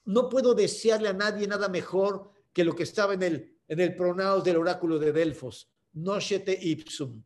[0.06, 3.96] No puedo desearle a nadie nada mejor que lo que estaba en el, en el
[3.96, 5.70] pronaos del oráculo de Delfos.
[5.94, 7.24] Nocete ipsum.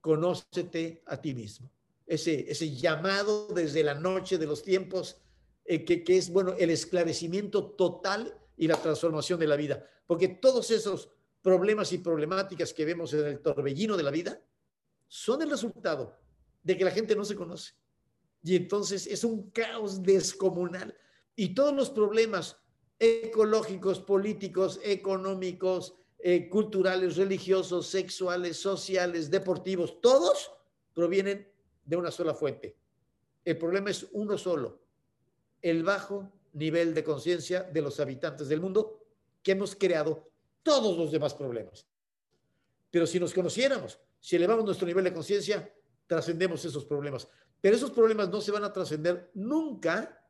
[0.00, 1.70] Conócete a ti mismo.
[2.06, 5.20] Ese, ese llamado desde la noche de los tiempos,
[5.64, 9.84] eh, que, que es, bueno, el esclarecimiento total y la transformación de la vida.
[10.06, 11.10] Porque todos esos
[11.42, 14.40] problemas y problemáticas que vemos en el torbellino de la vida
[15.06, 16.16] son el resultado
[16.62, 17.74] de que la gente no se conoce.
[18.42, 20.96] Y entonces es un caos descomunal.
[21.34, 22.56] Y todos los problemas
[22.98, 30.50] ecológicos, políticos, económicos, eh, culturales, religiosos, sexuales, sociales, deportivos, todos
[30.92, 31.48] provienen
[31.84, 32.76] de una sola fuente.
[33.44, 34.80] El problema es uno solo,
[35.62, 39.04] el bajo nivel de conciencia de los habitantes del mundo
[39.42, 40.28] que hemos creado
[40.62, 41.86] todos los demás problemas.
[42.90, 45.72] Pero si nos conociéramos, si elevamos nuestro nivel de conciencia,
[46.06, 47.28] trascendemos esos problemas.
[47.60, 50.20] Pero esos problemas no se van a trascender nunca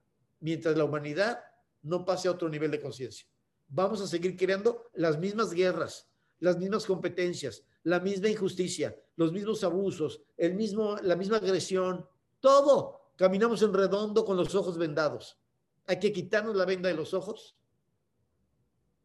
[0.40, 1.42] mientras la humanidad
[1.82, 3.26] no pase a otro nivel de conciencia.
[3.68, 6.08] Vamos a seguir creando las mismas guerras,
[6.40, 12.06] las mismas competencias, la misma injusticia, los mismos abusos, el mismo, la misma agresión,
[12.40, 13.12] todo.
[13.16, 15.38] Caminamos en redondo con los ojos vendados.
[15.86, 17.56] Hay que quitarnos la venda de los ojos,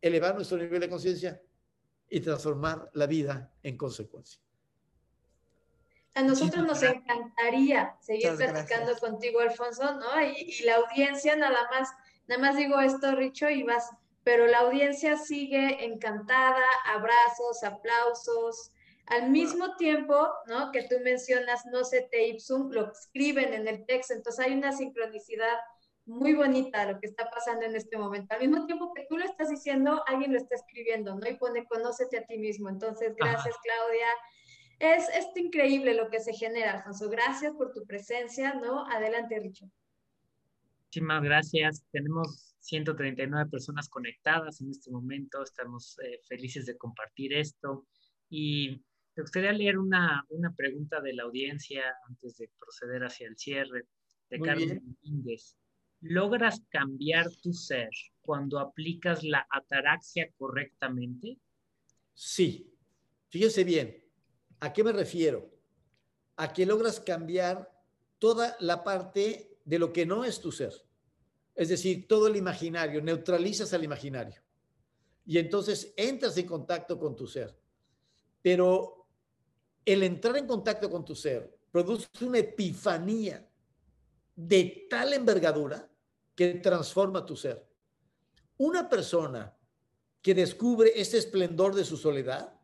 [0.02, 1.42] elevar nuestro nivel de conciencia
[2.10, 4.40] y transformar la vida en consecuencia.
[6.16, 10.22] A nosotros nos encantaría seguir platicando contigo, Alfonso, ¿no?
[10.22, 11.90] Y, la audiencia, nada más,
[12.28, 13.90] nada más digo esto, Richo, y vas,
[14.24, 18.72] pero la audiencia sigue encantada, abrazos, aplausos.
[19.08, 20.16] Al mismo tiempo,
[20.48, 20.72] ¿no?
[20.72, 24.72] Que tú mencionas, no sé, te ipsum, lo escriben en el texto, entonces hay una
[24.72, 25.58] sincronicidad
[26.06, 28.34] muy bonita lo que está pasando en este momento.
[28.34, 31.28] Al mismo tiempo que tú lo estás diciendo, alguien lo está escribiendo, ¿no?
[31.28, 32.70] Y pone, conócete a ti mismo.
[32.70, 34.08] Entonces, gracias, Claudia.
[34.80, 37.10] Es, es increíble lo que se genera, Alfonso.
[37.10, 38.86] Gracias por tu presencia, ¿no?
[38.88, 39.66] Adelante, Richo.
[40.94, 41.84] Muchísimas gracias.
[41.92, 45.42] Tenemos 139 personas conectadas en este momento.
[45.42, 47.88] Estamos eh, felices de compartir esto.
[48.30, 48.80] Y
[49.16, 53.88] me gustaría leer una, una, pregunta de la audiencia antes de proceder hacia el cierre
[54.30, 54.70] de Carlos
[55.02, 55.56] Domínguez.
[56.02, 57.90] ¿Logras cambiar tu ser
[58.22, 61.40] cuando aplicas la ataraxia correctamente?
[62.14, 62.72] Sí.
[63.30, 63.98] Fíjese bien.
[64.60, 65.50] ¿A qué me refiero?
[66.36, 67.68] A que logras cambiar
[68.20, 70.74] toda la parte de lo que no es tu ser.
[71.56, 74.42] Es decir, todo el imaginario, neutralizas al imaginario.
[75.26, 77.58] Y entonces entras en contacto con tu ser.
[78.42, 79.08] Pero
[79.86, 83.50] el entrar en contacto con tu ser produce una epifanía
[84.36, 85.90] de tal envergadura
[86.36, 87.68] que transforma tu ser.
[88.58, 89.56] Una persona
[90.22, 92.60] que descubre ese esplendor de su soledad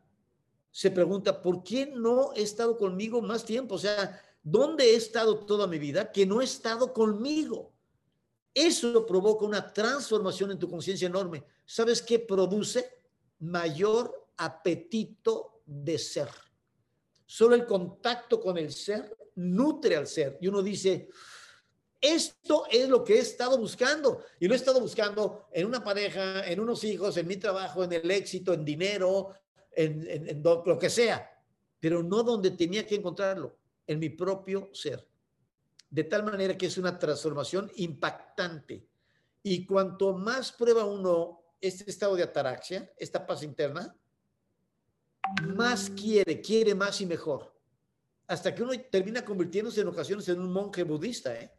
[0.70, 3.74] se pregunta, ¿por qué no he estado conmigo más tiempo?
[3.74, 7.72] O sea, ¿Dónde he estado toda mi vida que no he estado conmigo?
[8.54, 11.44] Eso provoca una transformación en tu conciencia enorme.
[11.64, 12.90] ¿Sabes qué produce?
[13.40, 16.28] Mayor apetito de ser.
[17.26, 20.38] Solo el contacto con el ser nutre al ser.
[20.40, 21.10] Y uno dice,
[22.00, 24.24] esto es lo que he estado buscando.
[24.40, 27.92] Y lo he estado buscando en una pareja, en unos hijos, en mi trabajo, en
[27.92, 29.34] el éxito, en dinero,
[29.70, 31.30] en, en lo que sea.
[31.78, 33.59] Pero no donde tenía que encontrarlo
[33.90, 35.04] en mi propio ser.
[35.90, 38.86] De tal manera que es una transformación impactante.
[39.42, 43.92] Y cuanto más prueba uno este estado de ataraxia, esta paz interna,
[45.56, 47.52] más quiere, quiere más y mejor.
[48.28, 51.52] Hasta que uno termina convirtiéndose en ocasiones en un monje budista, ¿eh?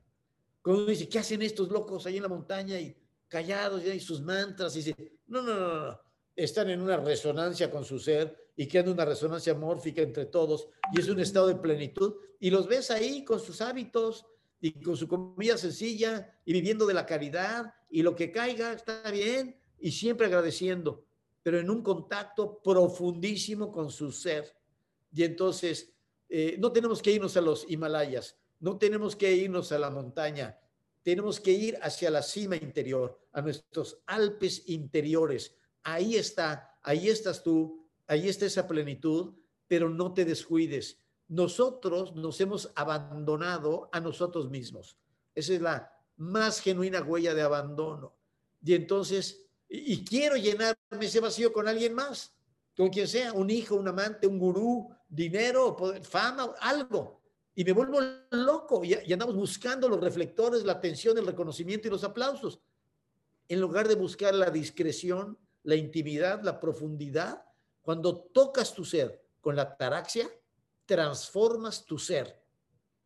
[0.61, 2.95] Cuando uno dice, ¿qué hacen estos locos ahí en la montaña y
[3.27, 4.73] callados y sus mantras?
[4.77, 4.95] Y dice,
[5.27, 6.01] no, no, no, no,
[6.35, 10.99] están en una resonancia con su ser y creando una resonancia mórfica entre todos y
[10.99, 14.25] es un estado de plenitud y los ves ahí con sus hábitos
[14.59, 19.09] y con su comida sencilla y viviendo de la caridad y lo que caiga está
[19.11, 21.03] bien y siempre agradeciendo,
[21.41, 24.55] pero en un contacto profundísimo con su ser.
[25.11, 25.91] Y entonces
[26.29, 30.57] eh, no tenemos que irnos a los Himalayas, no tenemos que irnos a la montaña,
[31.03, 35.55] tenemos que ir hacia la cima interior, a nuestros Alpes interiores.
[35.83, 39.33] Ahí está, ahí estás tú, ahí está esa plenitud,
[39.67, 40.99] pero no te descuides.
[41.27, 44.97] Nosotros nos hemos abandonado a nosotros mismos.
[45.33, 48.13] Esa es la más genuina huella de abandono.
[48.63, 52.35] Y entonces, y, quiero llenarme ese vacío con alguien más,
[52.75, 57.21] con quien sea, un hijo, un amante, un gurú, dinero, fama, algo.
[57.55, 57.99] Y me vuelvo
[58.31, 62.59] loco y, y andamos buscando los reflectores, la atención, el reconocimiento y los aplausos.
[63.47, 67.43] En lugar de buscar la discreción, la intimidad, la profundidad,
[67.81, 70.29] cuando tocas tu ser con la taraxia,
[70.85, 72.41] transformas tu ser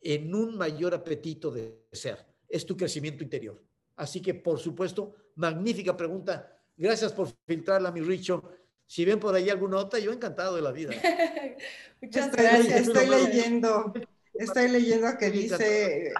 [0.02, 2.26] en un mayor apetito de ser.
[2.48, 3.62] Es tu crecimiento interior.
[3.96, 6.52] Así que, por supuesto, magnífica pregunta.
[6.78, 8.44] Gracias por filtrarla, mi Richo.
[8.86, 10.94] Si ven por ahí alguna otra, yo encantado de la vida.
[12.02, 12.88] Muchas estoy, gracias.
[12.88, 13.94] Estoy leyendo,
[14.34, 16.14] estoy leyendo que dice,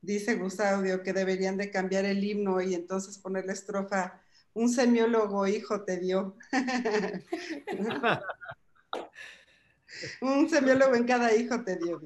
[0.00, 4.23] dice Gustavo que deberían de cambiar el himno y entonces poner la estrofa
[4.54, 6.36] un semiólogo hijo te dio.
[10.20, 12.00] un semiólogo en cada hijo te dio,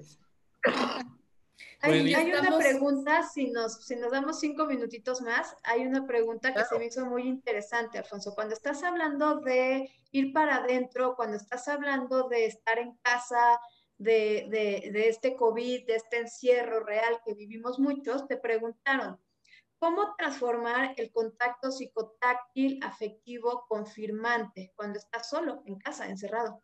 [1.80, 6.64] Hay, una pregunta, si nos, si nos damos cinco minutitos más, hay una pregunta que
[6.64, 8.34] se me hizo muy interesante, Alfonso.
[8.34, 13.60] Cuando estás hablando de ir para adentro, cuando estás hablando de estar en casa,
[13.98, 19.18] de, de, de este COVID, de este encierro real que vivimos muchos, te preguntaron,
[19.78, 26.62] ¿Cómo transformar el contacto psicotáctil afectivo confirmante cuando estás solo, en casa, encerrado?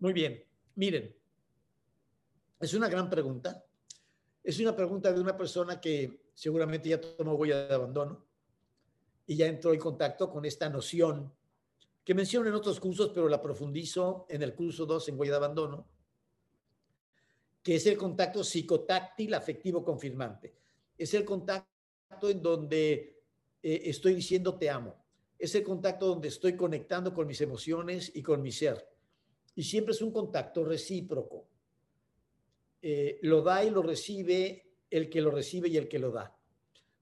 [0.00, 0.44] Muy bien.
[0.74, 1.14] Miren,
[2.58, 3.64] es una gran pregunta.
[4.42, 8.24] Es una pregunta de una persona que seguramente ya tomó huella de abandono
[9.26, 11.32] y ya entró en contacto con esta noción
[12.04, 15.36] que menciono en otros cursos, pero la profundizo en el curso 2 en huella de
[15.36, 15.86] abandono,
[17.62, 20.52] que es el contacto psicotáctil afectivo confirmante.
[20.98, 21.71] Es el contacto
[22.22, 23.22] en donde
[23.62, 24.96] eh, estoy diciendo te amo.
[25.38, 28.88] Es el contacto donde estoy conectando con mis emociones y con mi ser.
[29.54, 31.48] Y siempre es un contacto recíproco.
[32.80, 36.36] Eh, lo da y lo recibe el que lo recibe y el que lo da.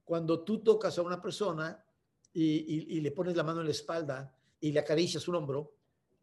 [0.04, 1.84] Cuando tú tocas a una persona
[2.32, 5.74] y, y le pones la mano en la espalda y le acaricias un hombro,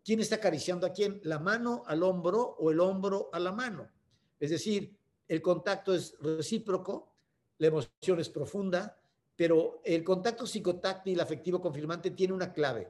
[0.03, 1.19] ¿quién está acariciando a quién?
[1.23, 3.89] ¿La mano al hombro o el hombro a la mano?
[4.39, 7.16] Es decir, el contacto es recíproco
[7.59, 8.97] la emoción es profunda,
[9.35, 12.87] pero el contacto psicotáctil afectivo confirmante tiene una clave.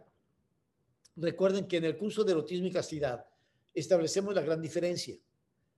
[1.16, 3.26] Recuerden que en el curso de erotismo y castidad
[3.74, 5.18] establecemos la gran diferencia.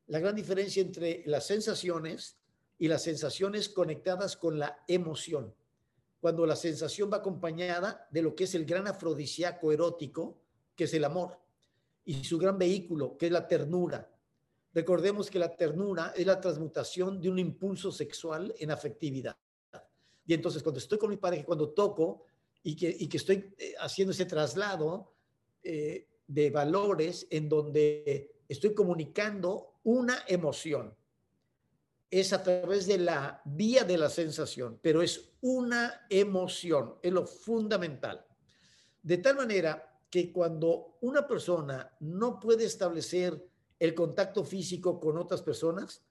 [0.08, 2.38] La gran diferencia entre las sensaciones
[2.78, 5.54] y las sensaciones conectadas con la emoción.
[6.20, 10.38] Cuando la sensación va acompañada de lo que es el gran afrodisíaco erótico,
[10.76, 11.40] que es el amor,
[12.06, 14.10] y su gran vehículo, que es la ternura.
[14.74, 19.38] Recordemos que la ternura es la transmutación de un impulso sexual en afectividad.
[20.26, 22.26] Y entonces cuando estoy con mi pareja, cuando toco
[22.62, 25.14] y que, y que estoy eh, haciendo ese traslado
[25.64, 30.96] eh, de valores en donde estoy comunicando una emoción,
[32.12, 37.26] es a través de la vía de la sensación, pero es una emoción, es lo
[37.26, 38.26] fundamental.
[39.02, 43.49] De tal manera que cuando una persona no puede establecer
[43.80, 46.04] el contacto físico con otras personas,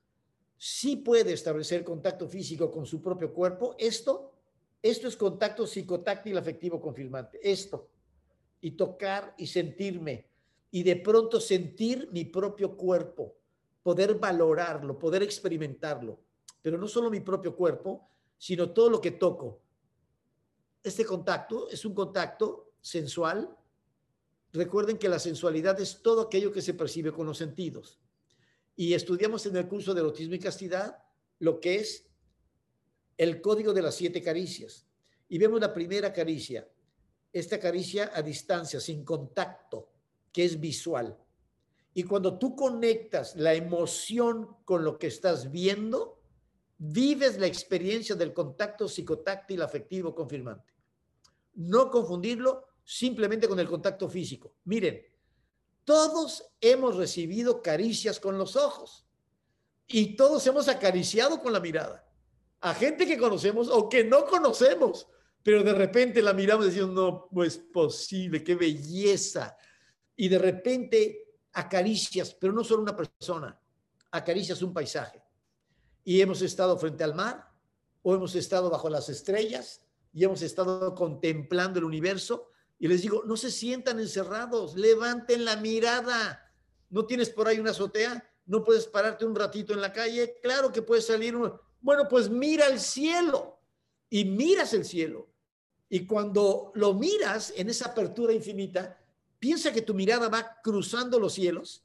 [0.56, 3.76] sí puede establecer contacto físico con su propio cuerpo.
[3.78, 4.32] Esto,
[4.82, 7.38] esto es contacto psicotáctil afectivo confirmante.
[7.42, 7.88] Esto.
[8.60, 10.26] Y tocar y sentirme.
[10.70, 13.38] Y de pronto sentir mi propio cuerpo
[13.88, 16.20] poder valorarlo, poder experimentarlo,
[16.60, 18.06] pero no solo mi propio cuerpo,
[18.36, 19.60] sino todo lo que toco.
[20.82, 23.48] Este contacto es un contacto sensual.
[24.52, 28.00] Recuerden que la sensualidad es todo aquello que se percibe con los sentidos.
[28.76, 31.02] Y estudiamos en el curso de erotismo y castidad
[31.38, 32.08] lo que es
[33.16, 34.86] el código de las siete caricias.
[35.28, 36.66] Y vemos la primera caricia,
[37.32, 39.90] esta caricia a distancia, sin contacto,
[40.32, 41.18] que es visual.
[41.92, 46.22] Y cuando tú conectas la emoción con lo que estás viendo,
[46.78, 50.72] vives la experiencia del contacto psicotáctil afectivo confirmante.
[51.54, 54.54] No confundirlo simplemente con el contacto físico.
[54.64, 55.04] Miren,
[55.84, 59.06] todos hemos recibido caricias con los ojos
[59.86, 62.10] y todos hemos acariciado con la mirada.
[62.60, 65.06] A gente que conocemos o que no conocemos,
[65.42, 69.54] pero de repente la miramos y decimos, no, no es posible, qué belleza.
[70.16, 73.60] Y de repente acaricias, pero no solo una persona,
[74.12, 75.22] acaricias un paisaje.
[76.04, 77.52] Y hemos estado frente al mar,
[78.00, 79.82] o hemos estado bajo las estrellas,
[80.14, 82.50] y hemos estado contemplando el universo.
[82.78, 86.52] Y les digo, no se sientan encerrados, levanten la mirada.
[86.90, 88.24] ¿No tienes por ahí una azotea?
[88.46, 90.38] ¿No puedes pararte un ratito en la calle?
[90.42, 91.36] Claro que puedes salir.
[91.80, 93.58] Bueno, pues mira el cielo
[94.08, 95.28] y miras el cielo.
[95.88, 98.98] Y cuando lo miras en esa apertura infinita,
[99.38, 101.84] Piensa que tu mirada va cruzando los cielos,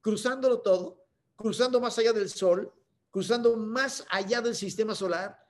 [0.00, 2.72] cruzándolo todo, cruzando más allá del Sol,
[3.10, 5.44] cruzando más allá del sistema solar,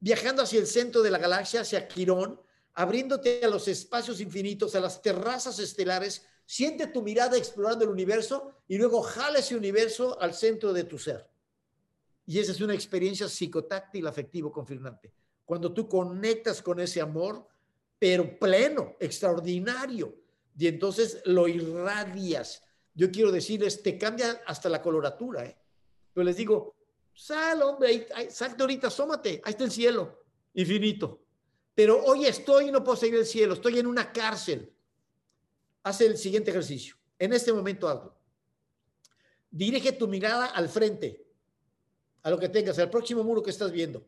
[0.00, 2.40] viajando hacia el centro de la galaxia, hacia Quirón,
[2.78, 6.24] abriéndote a los espacios infinitos, a las terrazas estelares.
[6.46, 10.96] Siente tu mirada explorando el universo y luego jala ese universo al centro de tu
[10.96, 11.28] ser.
[12.24, 15.12] Y esa es una experiencia psicotáctil afectivo confirmante.
[15.44, 17.48] Cuando tú conectas con ese amor,
[17.98, 20.14] pero pleno, extraordinario,
[20.56, 22.62] y entonces lo irradias.
[22.94, 25.58] Yo quiero decirles, te cambia hasta la coloratura, ¿eh?
[26.14, 26.76] Pero les digo,
[27.12, 30.22] sal, hombre, salte ahorita, asómate, ahí está el cielo,
[30.54, 31.24] infinito.
[31.78, 34.74] Pero hoy estoy y no puedo seguir el cielo, estoy en una cárcel.
[35.84, 36.96] Haz el siguiente ejercicio.
[37.16, 38.18] En este momento hazlo.
[39.48, 41.24] Dirige tu mirada al frente,
[42.22, 44.04] a lo que tengas, al próximo muro que estás viendo.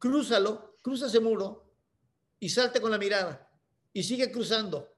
[0.00, 1.72] Crúzalo, cruza ese muro
[2.40, 3.48] y salte con la mirada
[3.92, 4.92] y sigue cruzando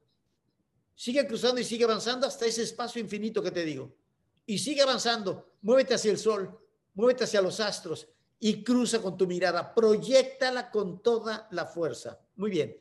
[0.94, 3.94] Sigue cruzando y sigue avanzando hasta ese espacio infinito que te digo.
[4.46, 5.52] Y sigue avanzando.
[5.60, 6.58] Muévete hacia el sol,
[6.94, 8.08] muévete hacia los astros
[8.40, 9.74] y cruza con tu mirada.
[9.74, 12.20] Proyectala con toda la fuerza.
[12.36, 12.76] Muy bien.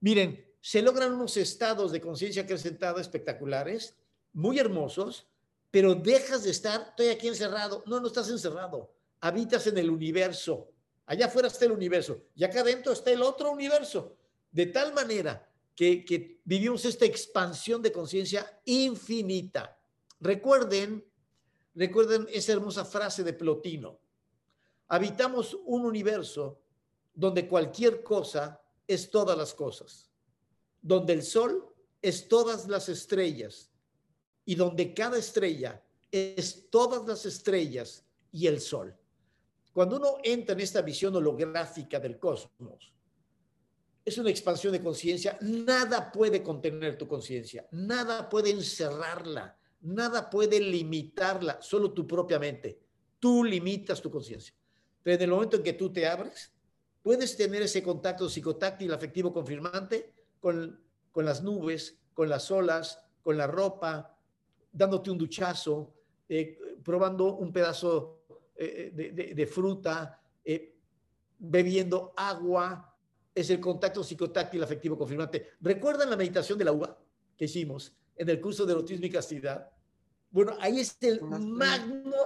[0.00, 3.96] Miren, se logran unos estados de conciencia acrecentada espectaculares,
[4.32, 5.26] muy hermosos,
[5.70, 7.84] pero dejas de estar, estoy aquí encerrado.
[7.86, 8.92] No, no estás encerrado.
[9.20, 10.70] Habitas en el universo.
[11.06, 14.16] Allá afuera está el universo y acá adentro está el otro universo.
[14.50, 19.78] De tal manera que, vivimos esta expansión de conciencia infinita.
[20.18, 21.04] Recuerden,
[21.74, 24.00] recuerden esa hermosa frase de Plotino.
[24.88, 26.60] Habitamos un universo
[27.14, 30.10] donde cualquier cosa es todas las cosas,
[30.80, 33.72] donde el sol es todas las estrellas
[34.44, 38.96] y donde cada estrella es todas las estrellas y el sol.
[39.72, 42.94] Cuando uno entra en esta visión holográfica del cosmos,
[44.04, 45.36] es una expansión de conciencia.
[45.40, 52.80] Nada puede contener tu conciencia, nada puede encerrarla, nada puede limitarla, solo tu propia mente.
[53.18, 54.54] Tú limitas tu conciencia.
[55.06, 56.52] Pero en el momento en que tú te abres,
[57.00, 60.80] puedes tener ese contacto psicotáctil afectivo confirmante con,
[61.12, 64.18] con las nubes, con las olas, con la ropa,
[64.72, 65.94] dándote un duchazo,
[66.28, 68.24] eh, probando un pedazo
[68.56, 70.74] eh, de, de, fruta, eh,
[71.38, 72.92] bebiendo agua,
[73.32, 75.50] es el contacto psicotáctil afectivo confirmante.
[75.60, 76.98] ¿Recuerdan la meditación de la uva
[77.36, 79.70] que hicimos en el curso de erotismo y castidad?
[80.32, 82.16] Bueno, ahí es el magno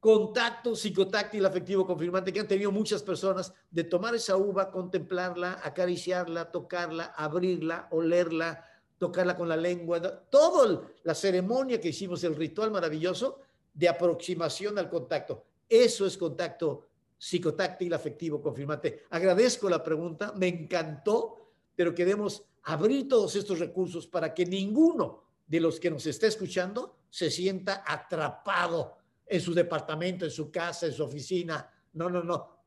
[0.00, 6.50] contacto psicotáctil afectivo confirmante que han tenido muchas personas de tomar esa uva, contemplarla, acariciarla,
[6.50, 8.64] tocarla, abrirla, olerla,
[8.98, 13.40] tocarla con la lengua, toda la ceremonia que hicimos, el ritual maravilloso
[13.72, 15.44] de aproximación al contacto.
[15.68, 16.86] Eso es contacto
[17.18, 19.04] psicotáctil afectivo confirmante.
[19.10, 25.60] Agradezco la pregunta, me encantó, pero queremos abrir todos estos recursos para que ninguno de
[25.60, 28.96] los que nos está escuchando se sienta atrapado
[29.26, 31.68] en su departamento, en su casa, en su oficina.
[31.94, 32.64] No, no, no.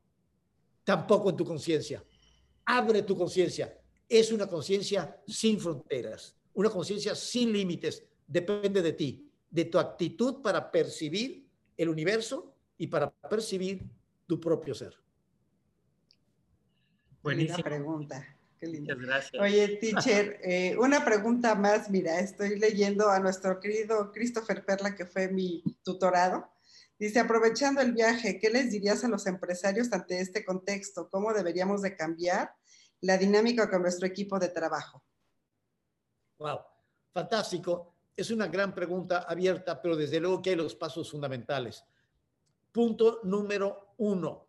[0.84, 2.04] Tampoco en tu conciencia.
[2.66, 3.76] Abre tu conciencia.
[4.08, 8.04] Es una conciencia sin fronteras, una conciencia sin límites.
[8.26, 13.88] Depende de ti, de tu actitud para percibir el universo y para percibir
[14.26, 14.94] tu propio ser.
[17.22, 18.39] Buenísima pregunta.
[18.60, 18.94] Qué lindo.
[18.94, 19.42] Muchas gracias.
[19.42, 21.88] Oye, teacher, eh, una pregunta más.
[21.88, 26.46] Mira, estoy leyendo a nuestro querido Christopher Perla, que fue mi tutorado.
[26.98, 31.08] Dice, aprovechando el viaje, ¿qué les dirías a los empresarios ante este contexto?
[31.08, 32.54] ¿Cómo deberíamos de cambiar
[33.00, 35.02] la dinámica con nuestro equipo de trabajo?
[36.36, 36.58] Wow,
[37.14, 37.94] fantástico.
[38.14, 41.82] Es una gran pregunta abierta, pero desde luego que hay los pasos fundamentales.
[42.70, 44.46] Punto número uno,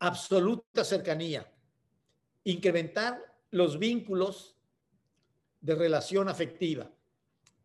[0.00, 1.48] absoluta cercanía
[2.44, 4.56] incrementar los vínculos
[5.60, 6.90] de relación afectiva.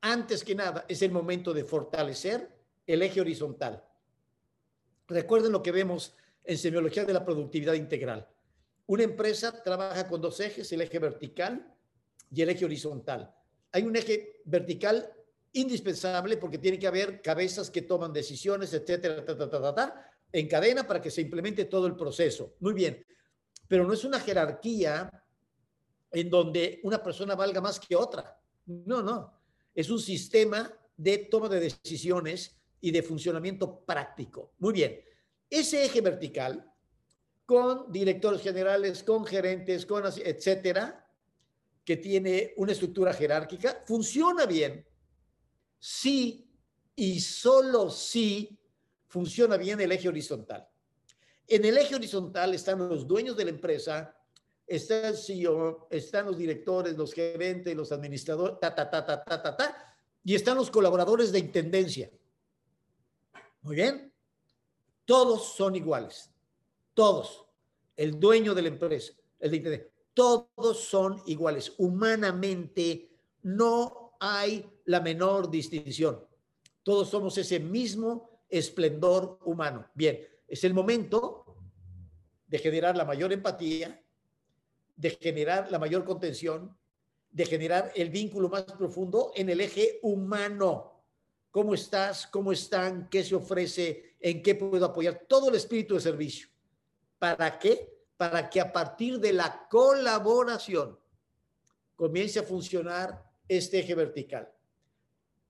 [0.01, 2.49] Antes que nada, es el momento de fortalecer
[2.85, 3.83] el eje horizontal.
[5.07, 8.27] Recuerden lo que vemos en semiología de la productividad integral.
[8.87, 11.73] Una empresa trabaja con dos ejes, el eje vertical
[12.31, 13.33] y el eje horizontal.
[13.71, 15.11] Hay un eje vertical
[15.53, 19.23] indispensable porque tiene que haber cabezas que toman decisiones, etcétera,
[20.31, 22.55] en cadena para que se implemente todo el proceso.
[22.59, 23.05] Muy bien
[23.67, 25.09] pero no es una jerarquía
[26.11, 28.39] en donde una persona valga más que otra.
[28.65, 29.33] No, no.
[29.73, 34.53] Es un sistema de toma de decisiones y de funcionamiento práctico.
[34.59, 35.01] Muy bien.
[35.49, 36.71] Ese eje vertical,
[37.45, 41.05] con directores generales, con gerentes, con etcétera,
[41.83, 44.85] que tiene una estructura jerárquica, funciona bien
[45.79, 46.49] sí
[46.95, 48.57] y solo si
[49.07, 50.67] funciona bien el eje horizontal.
[51.47, 54.17] En el eje horizontal están los dueños de la empresa,
[54.65, 59.41] está el CEO, están los directores, los gerentes, los administradores, ta, ta, ta, ta, ta,
[59.41, 62.09] ta, ta, y están los colaboradores de intendencia.
[63.61, 64.11] Muy bien.
[65.05, 66.31] Todos son iguales.
[66.95, 67.45] Todos.
[67.95, 69.91] El dueño de la empresa, el de intendencia.
[70.13, 71.73] Todos son iguales.
[71.77, 73.09] Humanamente
[73.43, 76.25] no hay la menor distinción.
[76.81, 79.87] Todos somos ese mismo esplendor humano.
[79.93, 81.45] Bien, es el momento
[82.47, 84.01] de generar la mayor empatía,
[84.95, 86.77] de generar la mayor contención,
[87.31, 91.03] de generar el vínculo más profundo en el eje humano.
[91.51, 92.27] ¿Cómo estás?
[92.27, 93.09] ¿Cómo están?
[93.09, 94.15] ¿Qué se ofrece?
[94.19, 95.25] ¿En qué puedo apoyar?
[95.27, 96.47] Todo el espíritu de servicio.
[97.19, 98.05] ¿Para qué?
[98.17, 100.97] Para que a partir de la colaboración
[101.95, 104.51] comience a funcionar este eje vertical.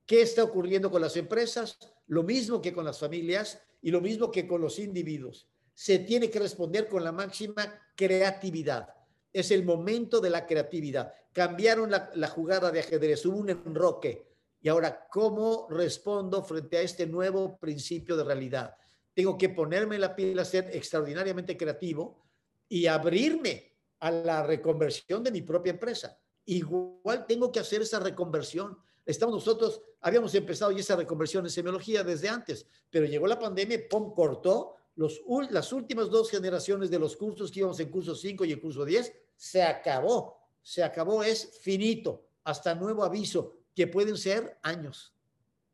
[0.06, 1.78] ¿Qué está ocurriendo con las empresas?
[2.08, 5.48] Lo mismo que con las familias y lo mismo que con los individuos.
[5.76, 8.90] Se tiene que responder con la máxima creatividad.
[9.32, 11.14] Es el momento de la creatividad.
[11.32, 14.26] Cambiaron la, jugada de ajedrez, hubo un enroque.
[14.60, 18.76] Y ahora, ¿cómo respondo frente a este nuevo principio de realidad?
[19.14, 22.24] Tengo que ponerme la piel a ser extraordinariamente creativo
[22.68, 26.18] y abrirme a la reconversión de mi propia empresa.
[26.46, 32.04] Igual tengo que hacer esa reconversión Estamos nosotros, habíamos empezado ya esa reconversión en semiología
[32.04, 35.22] desde antes, pero llegó la pandemia, ¡pum!, cortó los,
[35.52, 38.84] las últimas dos generaciones de los cursos que íbamos en curso 5 y en curso
[38.84, 45.14] 10, se acabó, se acabó, es finito, hasta nuevo aviso, que pueden ser años,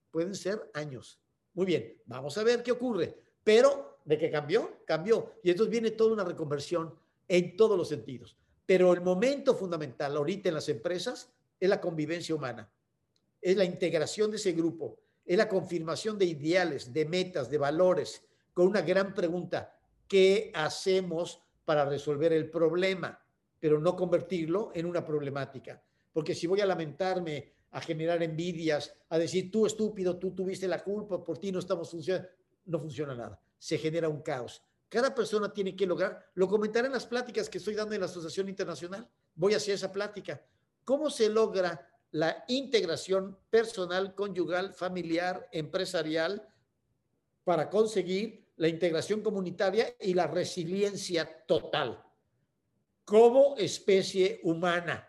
[0.09, 1.19] pueden ser años.
[1.53, 5.35] Muy bien, vamos a ver qué ocurre, pero de que cambió, cambió.
[5.43, 6.93] Y entonces viene toda una reconversión
[7.27, 8.35] en todos los sentidos.
[8.65, 12.69] Pero el momento fundamental ahorita en las empresas es la convivencia humana
[13.41, 18.23] es la integración de ese grupo, es la confirmación de ideales, de metas, de valores,
[18.53, 19.77] con una gran pregunta,
[20.07, 23.19] ¿qué hacemos para resolver el problema?
[23.59, 25.81] Pero no convertirlo en una problemática.
[26.11, 30.83] Porque si voy a lamentarme, a generar envidias, a decir, tú estúpido, tú tuviste la
[30.83, 32.27] culpa, por ti no estamos funcionando,
[32.65, 33.39] no funciona nada.
[33.57, 34.61] Se genera un caos.
[34.89, 38.07] Cada persona tiene que lograr, lo comentaré en las pláticas que estoy dando en la
[38.07, 40.43] Asociación Internacional, voy hacia esa plática.
[40.83, 46.47] ¿Cómo se logra la integración personal, conyugal, familiar, empresarial,
[47.43, 52.03] para conseguir la integración comunitaria y la resiliencia total
[53.05, 55.07] como especie humana.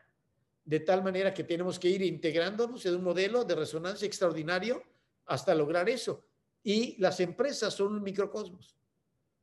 [0.64, 4.80] de tal manera que tenemos que ir integrándonos en un modelo de resonancia extraordinario
[5.26, 6.24] hasta lograr eso.
[6.62, 8.76] Y las empresas son un microcosmos.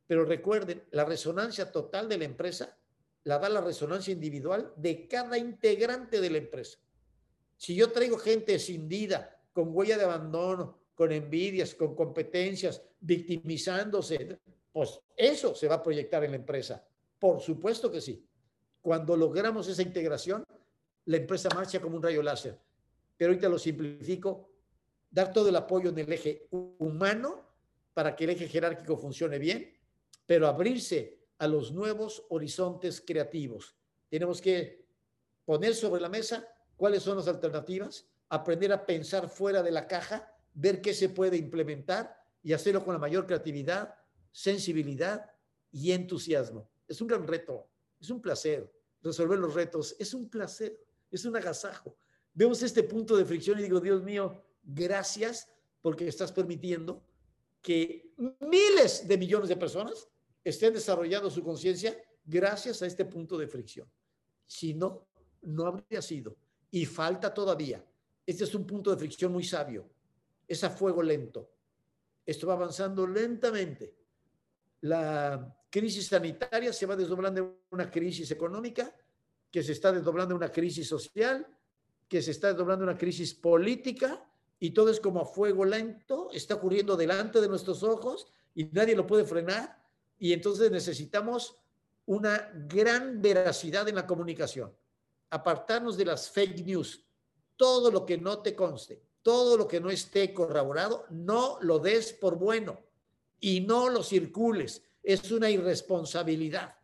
[0.06, 2.78] Pero recuerden, la resonancia total de la empresa
[3.24, 6.78] la da la resonancia individual de cada integrante de la empresa.
[7.60, 14.38] Si yo traigo gente escindida, con huella de abandono, con envidias, con competencias, victimizándose,
[14.72, 16.82] pues eso se va a proyectar en la empresa.
[17.18, 18.26] Por supuesto que sí.
[18.80, 20.42] Cuando logramos esa integración,
[21.04, 22.58] la empresa marcha como un rayo láser.
[23.14, 24.52] Pero ahorita lo simplifico,
[25.10, 27.44] dar todo el apoyo en el eje humano
[27.92, 29.70] para que el eje jerárquico funcione bien,
[30.24, 33.76] pero abrirse a los nuevos horizontes creativos.
[34.08, 34.86] Tenemos que
[35.44, 36.48] poner sobre la mesa
[36.80, 41.36] cuáles son las alternativas, aprender a pensar fuera de la caja, ver qué se puede
[41.36, 43.94] implementar y hacerlo con la mayor creatividad,
[44.32, 45.30] sensibilidad
[45.70, 46.70] y entusiasmo.
[46.88, 47.68] Es un gran reto,
[48.00, 51.98] es un placer resolver los retos, es un placer, es un agasajo.
[52.32, 55.50] Vemos este punto de fricción y digo, Dios mío, gracias
[55.82, 57.04] porque estás permitiendo
[57.60, 60.08] que miles de millones de personas
[60.42, 61.94] estén desarrollando su conciencia
[62.24, 63.86] gracias a este punto de fricción.
[64.46, 65.06] Si no,
[65.42, 66.38] no habría sido.
[66.70, 67.84] Y falta todavía.
[68.24, 69.88] Este es un punto de fricción muy sabio.
[70.46, 71.50] Es a fuego lento.
[72.24, 73.94] Esto va avanzando lentamente.
[74.82, 78.94] La crisis sanitaria se va desdoblando en una crisis económica,
[79.50, 81.46] que se está desdoblando en una crisis social,
[82.08, 84.24] que se está desdoblando en una crisis política,
[84.60, 88.94] y todo es como a fuego lento, está ocurriendo delante de nuestros ojos y nadie
[88.94, 89.82] lo puede frenar
[90.18, 91.56] y entonces necesitamos
[92.04, 94.70] una gran veracidad en la comunicación.
[95.30, 97.04] Apartarnos de las fake news.
[97.56, 102.12] Todo lo que no te conste, todo lo que no esté corroborado, no lo des
[102.12, 102.78] por bueno
[103.38, 104.82] y no lo circules.
[105.02, 106.74] Es una irresponsabilidad.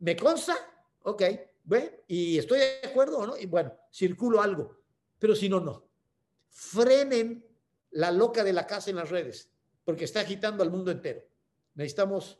[0.00, 0.56] ¿Me consta?
[1.02, 1.22] Ok,
[1.64, 4.80] bueno, y estoy de acuerdo o no, y bueno, circulo algo,
[5.18, 5.86] pero si no, no.
[6.48, 7.46] Frenen
[7.90, 9.50] la loca de la casa en las redes,
[9.84, 11.22] porque está agitando al mundo entero.
[11.74, 12.38] Necesitamos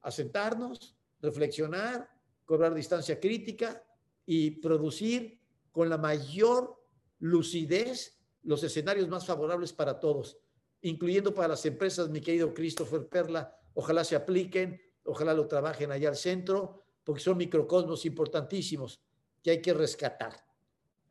[0.00, 2.10] asentarnos, reflexionar,
[2.44, 3.83] cobrar distancia crítica
[4.26, 5.40] y producir
[5.70, 6.82] con la mayor
[7.18, 10.38] lucidez los escenarios más favorables para todos,
[10.82, 16.10] incluyendo para las empresas, mi querido Christopher Perla, ojalá se apliquen, ojalá lo trabajen allá
[16.10, 19.00] al centro, porque son microcosmos importantísimos
[19.42, 20.44] que hay que rescatar.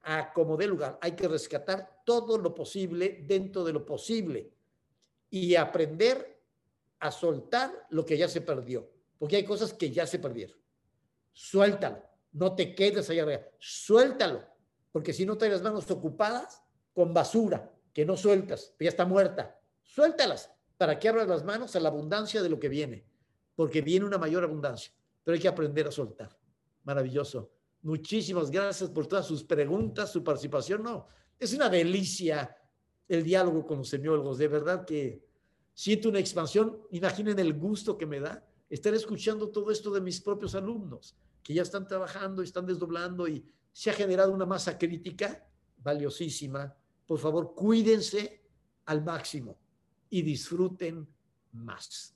[0.04, 4.54] A como de lugar, hay que rescatar todo lo posible dentro de lo posible
[5.30, 6.42] y aprender
[7.00, 10.58] a soltar lo que ya se perdió, porque hay cosas que ya se perdieron.
[11.32, 12.02] Suéltalo,
[12.34, 14.44] no te quedes allá arriba, suéltalo,
[14.92, 16.62] porque si no traes las manos ocupadas
[16.94, 21.80] con basura que no sueltas, ya está muerta, suéltalas para que abras las manos a
[21.80, 23.06] la abundancia de lo que viene,
[23.56, 24.92] porque viene una mayor abundancia,
[25.24, 26.38] pero hay que aprender a soltar.
[26.84, 27.52] Maravilloso.
[27.84, 30.84] Muchísimas gracias por todas sus preguntas, su participación.
[30.84, 31.08] No,
[31.40, 32.56] es una delicia
[33.08, 35.24] el diálogo con los semiólogos, de verdad que
[35.74, 36.82] siento una expansión.
[36.92, 41.54] Imaginen el gusto que me da estar escuchando todo esto de mis propios alumnos, que
[41.54, 45.46] ya están trabajando, están desdoblando y se ha generado una masa crítica
[45.78, 46.76] valiosísima.
[47.06, 48.42] Por favor, cuídense
[48.86, 49.58] al máximo
[50.10, 51.08] y disfruten
[51.52, 52.16] más.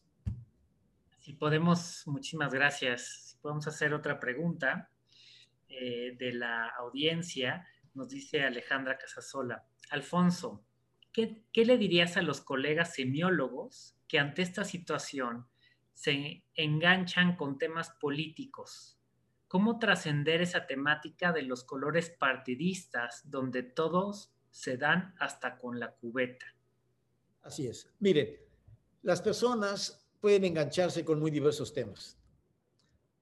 [1.19, 3.31] Si podemos, muchísimas gracias.
[3.31, 4.89] Si podemos hacer otra pregunta
[5.67, 9.65] eh, de la audiencia, nos dice Alejandra Casasola.
[9.89, 10.63] Alfonso,
[11.11, 15.47] ¿qué, le dirías a los colegas semiólogos que ante esta situación
[15.93, 18.96] se enganchan con temas políticos?
[19.47, 25.95] ¿Cómo trascender esa temática de los colores partidistas donde todos se dan hasta con la
[25.95, 26.45] cubeta?
[27.43, 27.89] Así es.
[27.99, 28.37] Miren,
[29.03, 32.17] las personas pueden engancharse con muy diversos temas.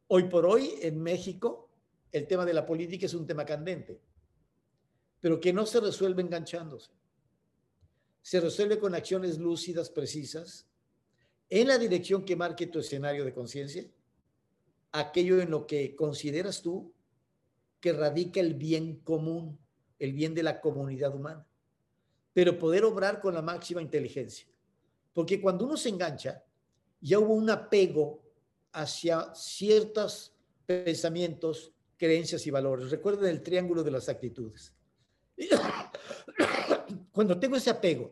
[0.07, 1.69] Hoy por hoy en México
[2.11, 4.01] el tema de la política es un tema candente,
[5.19, 6.91] pero que no se resuelve enganchándose
[8.25, 10.67] se resuelve con acciones lúcidas, precisas,
[11.47, 13.85] en la dirección que marque tu escenario de conciencia,
[14.99, 16.93] aquello en lo que consideras tú
[17.79, 19.59] que radica el bien común,
[19.99, 21.45] el bien de la comunidad humana,
[22.33, 24.47] pero poder obrar con la máxima inteligencia.
[25.13, 26.43] Porque cuando uno se engancha,
[26.99, 28.21] ya hubo un apego
[28.71, 30.33] hacia ciertos
[30.65, 32.89] pensamientos, creencias y valores.
[32.89, 34.73] Recuerden el triángulo de las actitudes.
[37.11, 38.11] Cuando tengo ese apego,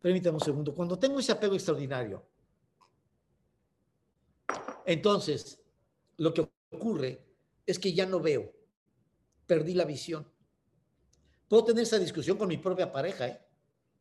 [0.00, 2.26] permítame un segundo, cuando tengo ese apego extraordinario,
[4.86, 5.62] entonces
[6.16, 7.24] lo que ocurre
[7.66, 8.52] es que ya no veo,
[9.46, 10.26] perdí la visión.
[11.48, 13.28] Puedo tener esa discusión con mi propia pareja.
[13.28, 13.40] ¿eh?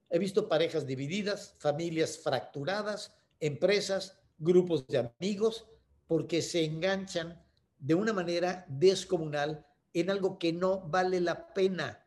[0.10, 5.68] He visto parejas divididas, familias fracturadas, empresas, grupos de amigos,
[6.08, 7.42] porque se enganchan
[7.80, 12.06] de una manera descomunal en algo que no vale la pena.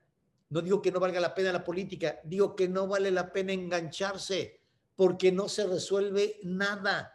[0.50, 3.52] No digo que no valga la pena la política, digo que no vale la pena
[3.52, 4.60] engancharse
[4.94, 7.13] porque no se resuelve nada.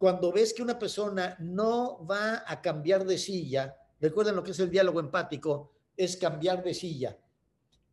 [0.00, 4.60] Cuando ves que una persona no va a cambiar de silla, recuerden lo que es
[4.60, 7.18] el diálogo empático, es cambiar de silla.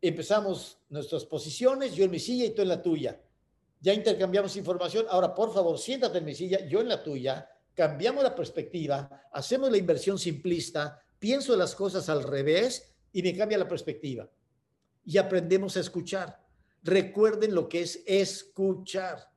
[0.00, 3.20] Empezamos nuestras posiciones, yo en mi silla y tú en la tuya.
[3.78, 5.04] Ya intercambiamos información.
[5.10, 7.46] Ahora, por favor, siéntate en mi silla, yo en la tuya.
[7.74, 13.58] Cambiamos la perspectiva, hacemos la inversión simplista, pienso las cosas al revés y me cambia
[13.58, 14.26] la perspectiva.
[15.04, 16.42] Y aprendemos a escuchar.
[16.82, 19.30] Recuerden lo que es escuchar.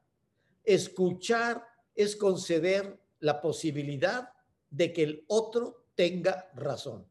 [0.63, 1.70] Escuchar
[2.01, 4.29] es conceder la posibilidad
[4.69, 7.05] de que el otro tenga razón.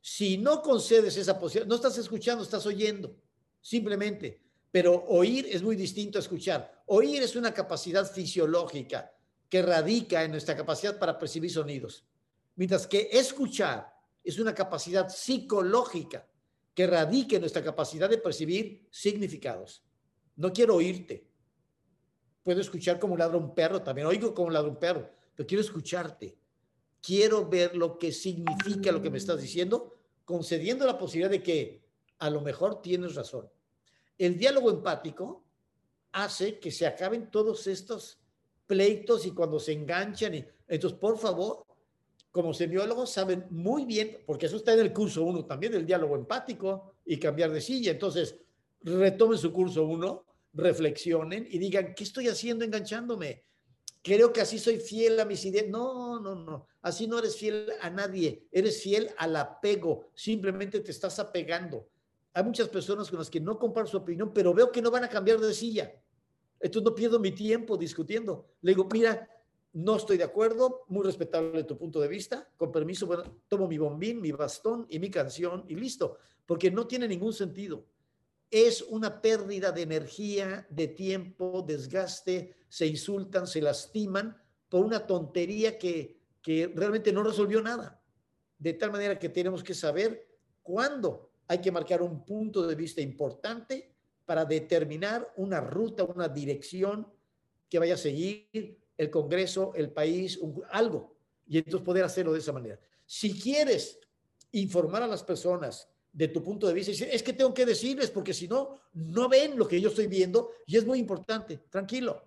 [0.00, 3.16] Si no concedes esa posibilidad, no estás escuchando, estás oyendo,
[3.60, 4.40] simplemente.
[4.70, 6.82] Pero oír es muy distinto a escuchar.
[6.86, 9.12] Oír es una capacidad fisiológica
[9.48, 12.04] que radica en nuestra capacidad para percibir sonidos.
[12.54, 16.28] Mientras que escuchar es una capacidad psicológica
[16.74, 19.82] que radica en nuestra capacidad de percibir significados.
[20.36, 21.26] No quiero oírte.
[22.46, 26.38] Puedo escuchar como ladra un perro, también oigo como ladra un perro, pero quiero escucharte.
[27.02, 31.82] Quiero ver lo que significa lo que me estás diciendo, concediendo la posibilidad de que
[32.20, 33.50] a lo mejor tienes razón.
[34.16, 35.42] El diálogo empático
[36.12, 38.20] hace que se acaben todos estos
[38.64, 40.36] pleitos y cuando se enganchan.
[40.36, 41.66] Y, entonces, por favor,
[42.30, 46.14] como semiólogos saben muy bien, porque eso está en el curso 1 también, el diálogo
[46.14, 47.90] empático y cambiar de silla.
[47.90, 48.36] Entonces,
[48.82, 50.25] retomen su curso 1,
[50.56, 53.44] reflexionen y digan, ¿qué estoy haciendo enganchándome?
[54.02, 55.66] Creo que así soy fiel a mis ideas.
[55.68, 56.66] No, no, no.
[56.82, 58.46] Así no eres fiel a nadie.
[58.52, 60.10] Eres fiel al apego.
[60.14, 61.88] Simplemente te estás apegando.
[62.32, 65.04] Hay muchas personas con las que no comparto su opinión, pero veo que no van
[65.04, 65.92] a cambiar de silla.
[66.60, 68.46] Entonces no pierdo mi tiempo discutiendo.
[68.60, 69.28] Le digo, mira,
[69.72, 73.76] no estoy de acuerdo, muy respetable tu punto de vista, con permiso, bueno, tomo mi
[73.76, 76.16] bombín, mi bastón y mi canción y listo,
[76.46, 77.84] porque no tiene ningún sentido.
[78.50, 84.36] Es una pérdida de energía, de tiempo, desgaste, se insultan, se lastiman
[84.68, 88.02] por una tontería que, que realmente no resolvió nada.
[88.58, 90.26] De tal manera que tenemos que saber
[90.62, 93.92] cuándo hay que marcar un punto de vista importante
[94.24, 97.06] para determinar una ruta, una dirección
[97.68, 100.40] que vaya a seguir el Congreso, el país,
[100.70, 101.16] algo,
[101.46, 102.80] y entonces poder hacerlo de esa manera.
[103.04, 104.00] Si quieres
[104.52, 108.32] informar a las personas de tu punto de vista, es que tengo que decirles, porque
[108.32, 111.58] si no, no ven lo que yo estoy viendo y es muy importante.
[111.68, 112.26] Tranquilo.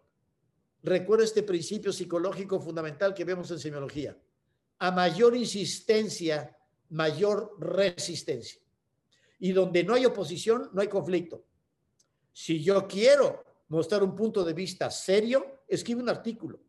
[0.83, 4.15] Recuerda este principio psicológico fundamental que vemos en semiología.
[4.77, 6.55] A mayor insistencia,
[6.89, 8.61] mayor resistencia.
[9.39, 11.43] Y donde no hay oposición, no hay conflicto.
[12.31, 16.59] Si yo quiero mostrar un punto de vista serio, escribe un artículo,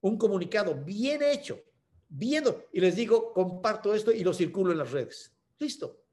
[0.00, 1.60] un comunicado bien hecho,
[2.08, 5.32] viendo, y les digo, comparto esto y lo circulo en las redes.
[5.60, 6.04] Listo.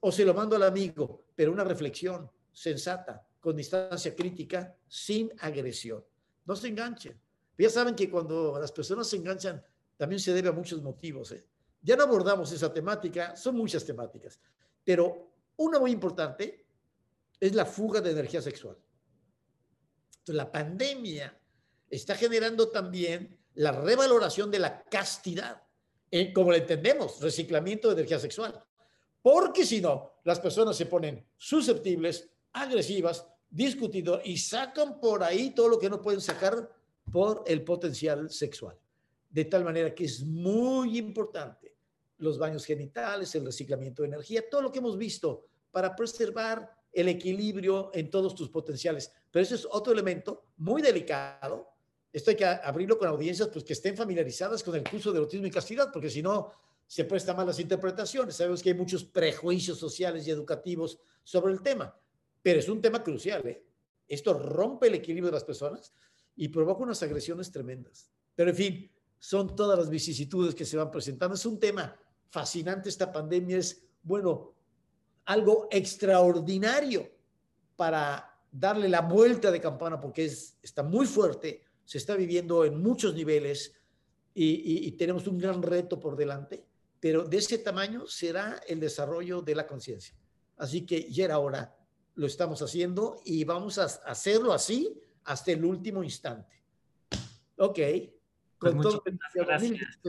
[0.00, 6.04] O se lo mando al amigo, pero una reflexión sensata, con distancia crítica, sin agresión.
[6.44, 7.18] No se enganchen.
[7.56, 9.64] Ya saben que cuando las personas se enganchan,
[9.96, 11.32] también se debe a muchos motivos.
[11.32, 11.46] ¿eh?
[11.80, 14.38] Ya no abordamos esa temática, son muchas temáticas,
[14.84, 16.66] pero una muy importante
[17.40, 18.76] es la fuga de energía sexual
[20.32, 21.38] la pandemia
[21.88, 25.62] está generando también la revaloración de la castidad,
[26.10, 28.62] eh, como le entendemos, reciclamiento de energía sexual.
[29.26, 35.68] Porque si no, las personas se ponen susceptibles, agresivas, discutido y sacan por ahí todo
[35.68, 36.70] lo que no pueden sacar
[37.10, 38.78] por el potencial sexual.
[39.28, 41.74] De tal manera que es muy importante
[42.18, 47.08] los baños genitales, el reciclamiento de energía, todo lo que hemos visto para preservar el
[47.08, 49.10] equilibrio en todos tus potenciales.
[49.32, 51.68] Pero eso es otro elemento muy delicado.
[52.12, 55.48] Esto hay que abrirlo con audiencias pues, que estén familiarizadas con el curso de erotismo
[55.48, 56.52] y castidad, porque si no,
[56.86, 58.36] se presta malas interpretaciones.
[58.36, 61.98] Sabemos que hay muchos prejuicios sociales y educativos sobre el tema,
[62.42, 63.46] pero es un tema crucial.
[63.46, 63.64] ¿eh?
[64.08, 65.92] Esto rompe el equilibrio de las personas
[66.36, 68.10] y provoca unas agresiones tremendas.
[68.34, 71.34] Pero en fin, son todas las vicisitudes que se van presentando.
[71.34, 71.98] Es un tema
[72.30, 73.58] fascinante esta pandemia.
[73.58, 74.54] Es, bueno,
[75.24, 77.10] algo extraordinario
[77.74, 82.80] para darle la vuelta de campana porque es, está muy fuerte, se está viviendo en
[82.80, 83.74] muchos niveles
[84.38, 86.66] y, tenemos un gran reto por delante,
[87.00, 90.16] pero de ese tamaño será el desarrollo de la conciencia.
[90.56, 91.76] Así que ya era hora,
[92.14, 96.64] lo estamos haciendo y vamos a hacerlo así hasta el último instante.
[97.56, 97.78] Ok.
[98.58, 99.02] Pues Con todo
[99.34, 100.00] gracias.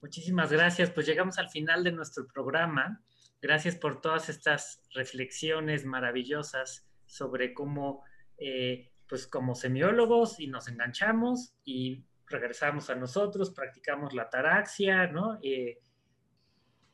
[0.00, 0.90] Muchísimas gracias.
[0.90, 3.02] Pues llegamos al final de nuestro programa.
[3.40, 8.04] Gracias por todas estas reflexiones maravillosas sobre cómo,
[8.36, 15.38] eh, pues como semiólogos, y nos enganchamos y regresamos a nosotros, practicamos la taraxia, ¿no?
[15.42, 15.78] Eh,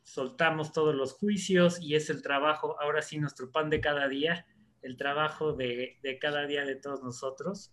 [0.03, 4.45] soltamos todos los juicios y es el trabajo, ahora sí, nuestro pan de cada día,
[4.81, 7.71] el trabajo de, cada día de todos nosotros.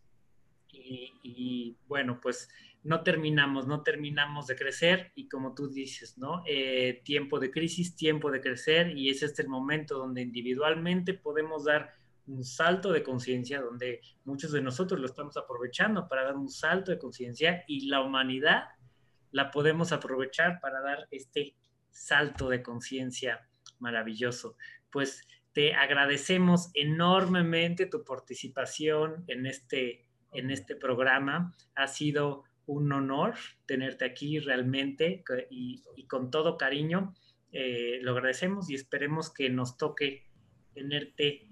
[0.74, 2.48] Y, bueno, pues
[2.82, 6.43] no terminamos, no terminamos de crecer y como tú dices, ¿no?
[6.47, 11.93] Eh, tiempo de crisis, tiempo de crecer y es el momento donde individualmente podemos dar
[12.27, 16.90] un salto de conciencia, donde muchos de nosotros lo estamos aprovechando para dar un salto
[16.90, 18.65] de conciencia y la humanidad
[19.31, 21.57] la podemos aprovechar para dar este
[21.90, 24.57] salto de conciencia maravilloso.
[24.90, 31.55] Pues te agradecemos enormemente tu participación en este, en este programa.
[31.74, 33.35] Ha sido un honor
[33.66, 37.15] tenerte aquí realmente y, con todo cariño.
[37.53, 40.31] Eh, lo agradecemos y esperemos que nos toque
[40.74, 41.52] tenerte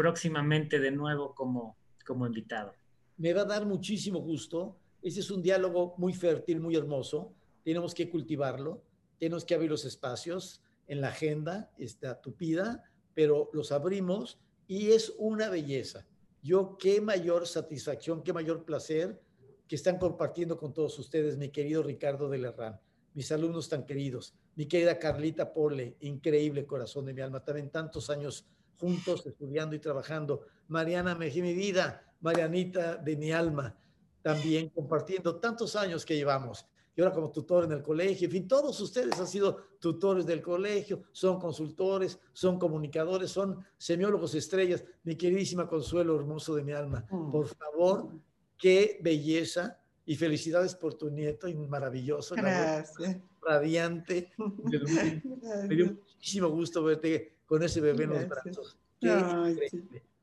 [0.00, 2.74] próximamente de nuevo como, como invitado.
[3.16, 4.76] Me va a dar muchísimo gusto.
[5.02, 7.32] Ese es un diálogo muy fértil, muy hermoso.
[7.62, 8.82] Tenemos que cultivarlo
[9.20, 12.82] tenemos que abrir los espacios en la agenda, está tupida,
[13.14, 16.06] pero los abrimos y es una belleza.
[16.42, 19.20] Yo qué mayor satisfacción, qué mayor placer
[19.68, 22.80] que están compartiendo con todos ustedes, mi querido Ricardo de Lerrán,
[23.12, 28.08] mis alumnos tan queridos, mi querida Carlita Pole, increíble corazón de mi alma, también tantos
[28.08, 28.46] años
[28.80, 30.46] juntos estudiando y trabajando.
[30.68, 33.76] Mariana Mejía, mi vida, Marianita de mi alma,
[34.22, 36.66] también compartiendo tantos años que llevamos
[36.96, 40.42] y ahora como tutor en el colegio, en fin, todos ustedes han sido tutores del
[40.42, 44.84] colegio, son consultores, son comunicadores, son semiólogos estrellas.
[45.04, 47.30] Mi queridísima Consuelo, hermoso de mi alma, mm.
[47.30, 48.10] por favor,
[48.58, 52.34] qué belleza y felicidades por tu nieto, y maravilloso.
[52.34, 53.18] Gracias.
[53.40, 54.32] Radiante.
[55.68, 58.78] Me dio muchísimo gusto verte con ese bebé en los brazos.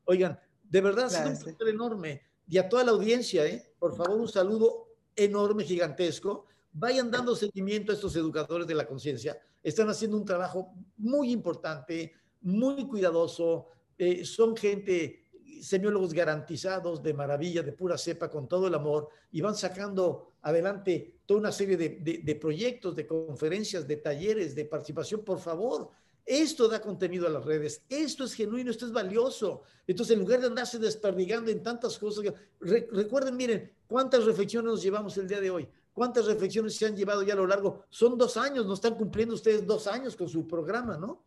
[0.06, 2.22] Oigan, de verdad, ha sido un placer enorme.
[2.48, 3.74] Y a toda la audiencia, ¿eh?
[3.78, 9.38] por favor, un saludo enorme, gigantesco vayan dando seguimiento a estos educadores de la conciencia.
[9.62, 13.68] Están haciendo un trabajo muy importante, muy cuidadoso.
[13.98, 15.26] Eh, son gente,
[15.62, 21.20] semiólogos garantizados de maravilla, de pura cepa, con todo el amor, y van sacando adelante
[21.26, 25.26] toda una serie de, de proyectos, de conferencias, de talleres, de participación.
[25.26, 25.92] Por favor,
[26.28, 29.64] esto da contenido a las redes, esto es genuino, esto es valioso.
[29.88, 35.18] Entonces, en lugar de andarse desperdigando en tantas cosas, recuerden, miren, cuántas reflexiones nos llevamos
[35.18, 35.70] el día de hoy.
[35.94, 37.86] ¿Cuántas reflexiones se han llevado ya a lo largo?
[37.90, 41.24] Son dos años, no están cumpliendo ustedes dos años con su programa, ¿no?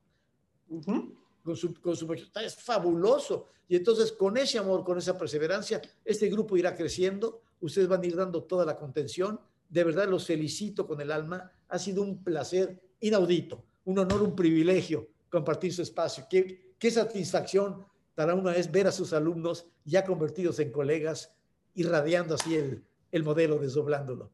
[1.43, 3.49] Con su, con su es fabuloso.
[3.67, 7.41] Y entonces, con ese amor, con esa perseverancia, este grupo irá creciendo.
[7.61, 9.41] Ustedes van a ir dando toda la contención.
[9.69, 11.51] De verdad, los felicito con el alma.
[11.69, 16.27] Ha sido un placer inaudito, un honor, un privilegio compartir su espacio.
[16.29, 17.85] Qué, qué satisfacción
[18.15, 21.33] para una vez ver a sus alumnos ya convertidos en colegas,
[21.75, 24.31] irradiando así el, el modelo, desdoblándolo.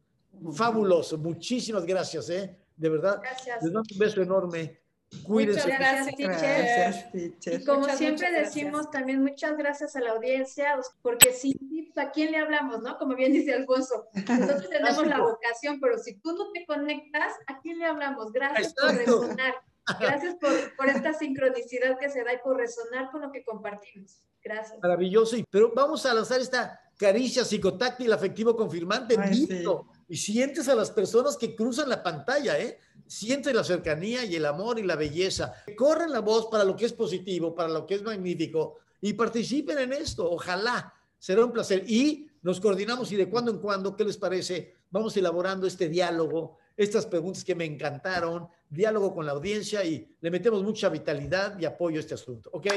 [0.53, 1.17] Fabuloso.
[1.17, 2.57] Muchísimas gracias, ¿eh?
[2.75, 3.19] De verdad.
[3.21, 3.63] Gracias.
[3.63, 4.81] Les mando un beso enorme.
[5.23, 5.61] Cuídense.
[5.63, 7.61] Muchas gracias, teacher.
[7.61, 11.57] Y como siempre decimos, también muchas gracias a la audiencia, porque si
[11.97, 12.97] ¿a quién le hablamos, no?
[12.97, 17.59] Como bien dice Alfonso, nosotros tenemos la vocación, pero si tú no te conectas, ¿a
[17.59, 18.31] quién le hablamos?
[18.31, 19.55] Gracias por resonar.
[19.99, 24.21] Gracias por, por, esta sincronicidad que se da y por resonar con lo que compartimos.
[24.43, 24.77] Gracias.
[24.81, 25.37] Maravilloso.
[25.49, 29.15] Pero vamos a lanzar esta caricia psicotáctil afectivo confirmante.
[29.17, 29.47] Ay,
[30.09, 32.79] y sientes a las personas que cruzan la pantalla, ¿eh?
[33.07, 35.53] Sientes la cercanía y el amor y la belleza.
[35.75, 39.79] Corren la voz para lo que es positivo, para lo que es magnífico y participen
[39.79, 40.29] en esto.
[40.29, 40.93] Ojalá.
[41.19, 41.83] Será un placer.
[41.87, 44.75] Y nos coordinamos y de cuando en cuando, ¿qué les parece?
[44.91, 50.31] Vamos elaborando este diálogo, estas preguntas que me encantaron, diálogo con la audiencia y le
[50.31, 52.49] metemos mucha vitalidad y apoyo a este asunto.
[52.53, 52.67] ¿Ok?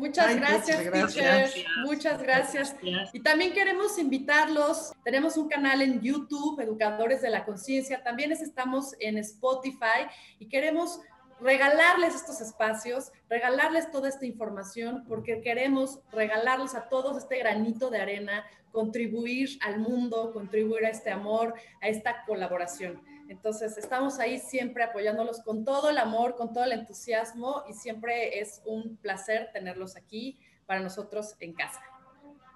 [0.00, 1.54] Muchas gracias, gracias.
[1.84, 2.74] Muchas gracias.
[3.12, 4.94] Y también queremos invitarlos.
[5.04, 8.02] Tenemos un canal en YouTube, Educadores de la Conciencia.
[8.02, 10.08] También estamos en Spotify
[10.38, 11.00] y queremos
[11.38, 18.00] regalarles estos espacios, regalarles toda esta información, porque queremos regalarles a todos este granito de
[18.00, 23.02] arena, contribuir al mundo, contribuir a este amor, a esta colaboración.
[23.30, 28.40] Entonces, estamos ahí siempre apoyándolos con todo el amor, con todo el entusiasmo y siempre
[28.40, 31.80] es un placer tenerlos aquí para nosotros en casa.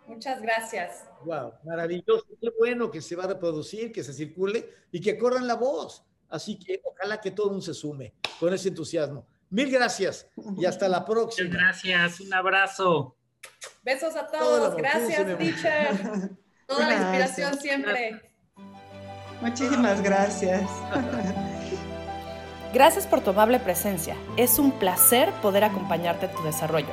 [0.09, 1.05] Muchas gracias.
[1.25, 2.27] Wow, maravilloso.
[2.41, 6.05] Qué bueno que se va a reproducir, que se circule y que corran la voz.
[6.29, 9.25] Así que ojalá que todo mundo se sume con ese entusiasmo.
[9.51, 10.27] Mil gracias
[10.59, 11.51] y hasta la próxima.
[11.51, 13.17] Muchas gracias, un abrazo.
[13.85, 14.75] Besos a todos.
[14.75, 16.31] Gracias, teacher.
[16.67, 18.34] Toda la inspiración siempre.
[19.45, 20.62] Muchísimas gracias.
[22.73, 24.16] Gracias por tu amable presencia.
[24.37, 26.89] Es un placer poder acompañarte en tu desarrollo.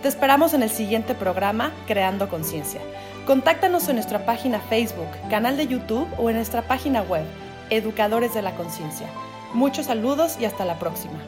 [0.00, 2.80] Te esperamos en el siguiente programa Creando Conciencia.
[3.26, 7.24] Contáctanos en nuestra página Facebook, canal de YouTube o en nuestra página web,
[7.68, 9.08] Educadores de la Conciencia.
[9.52, 11.18] Muchos saludos y hasta la próxima.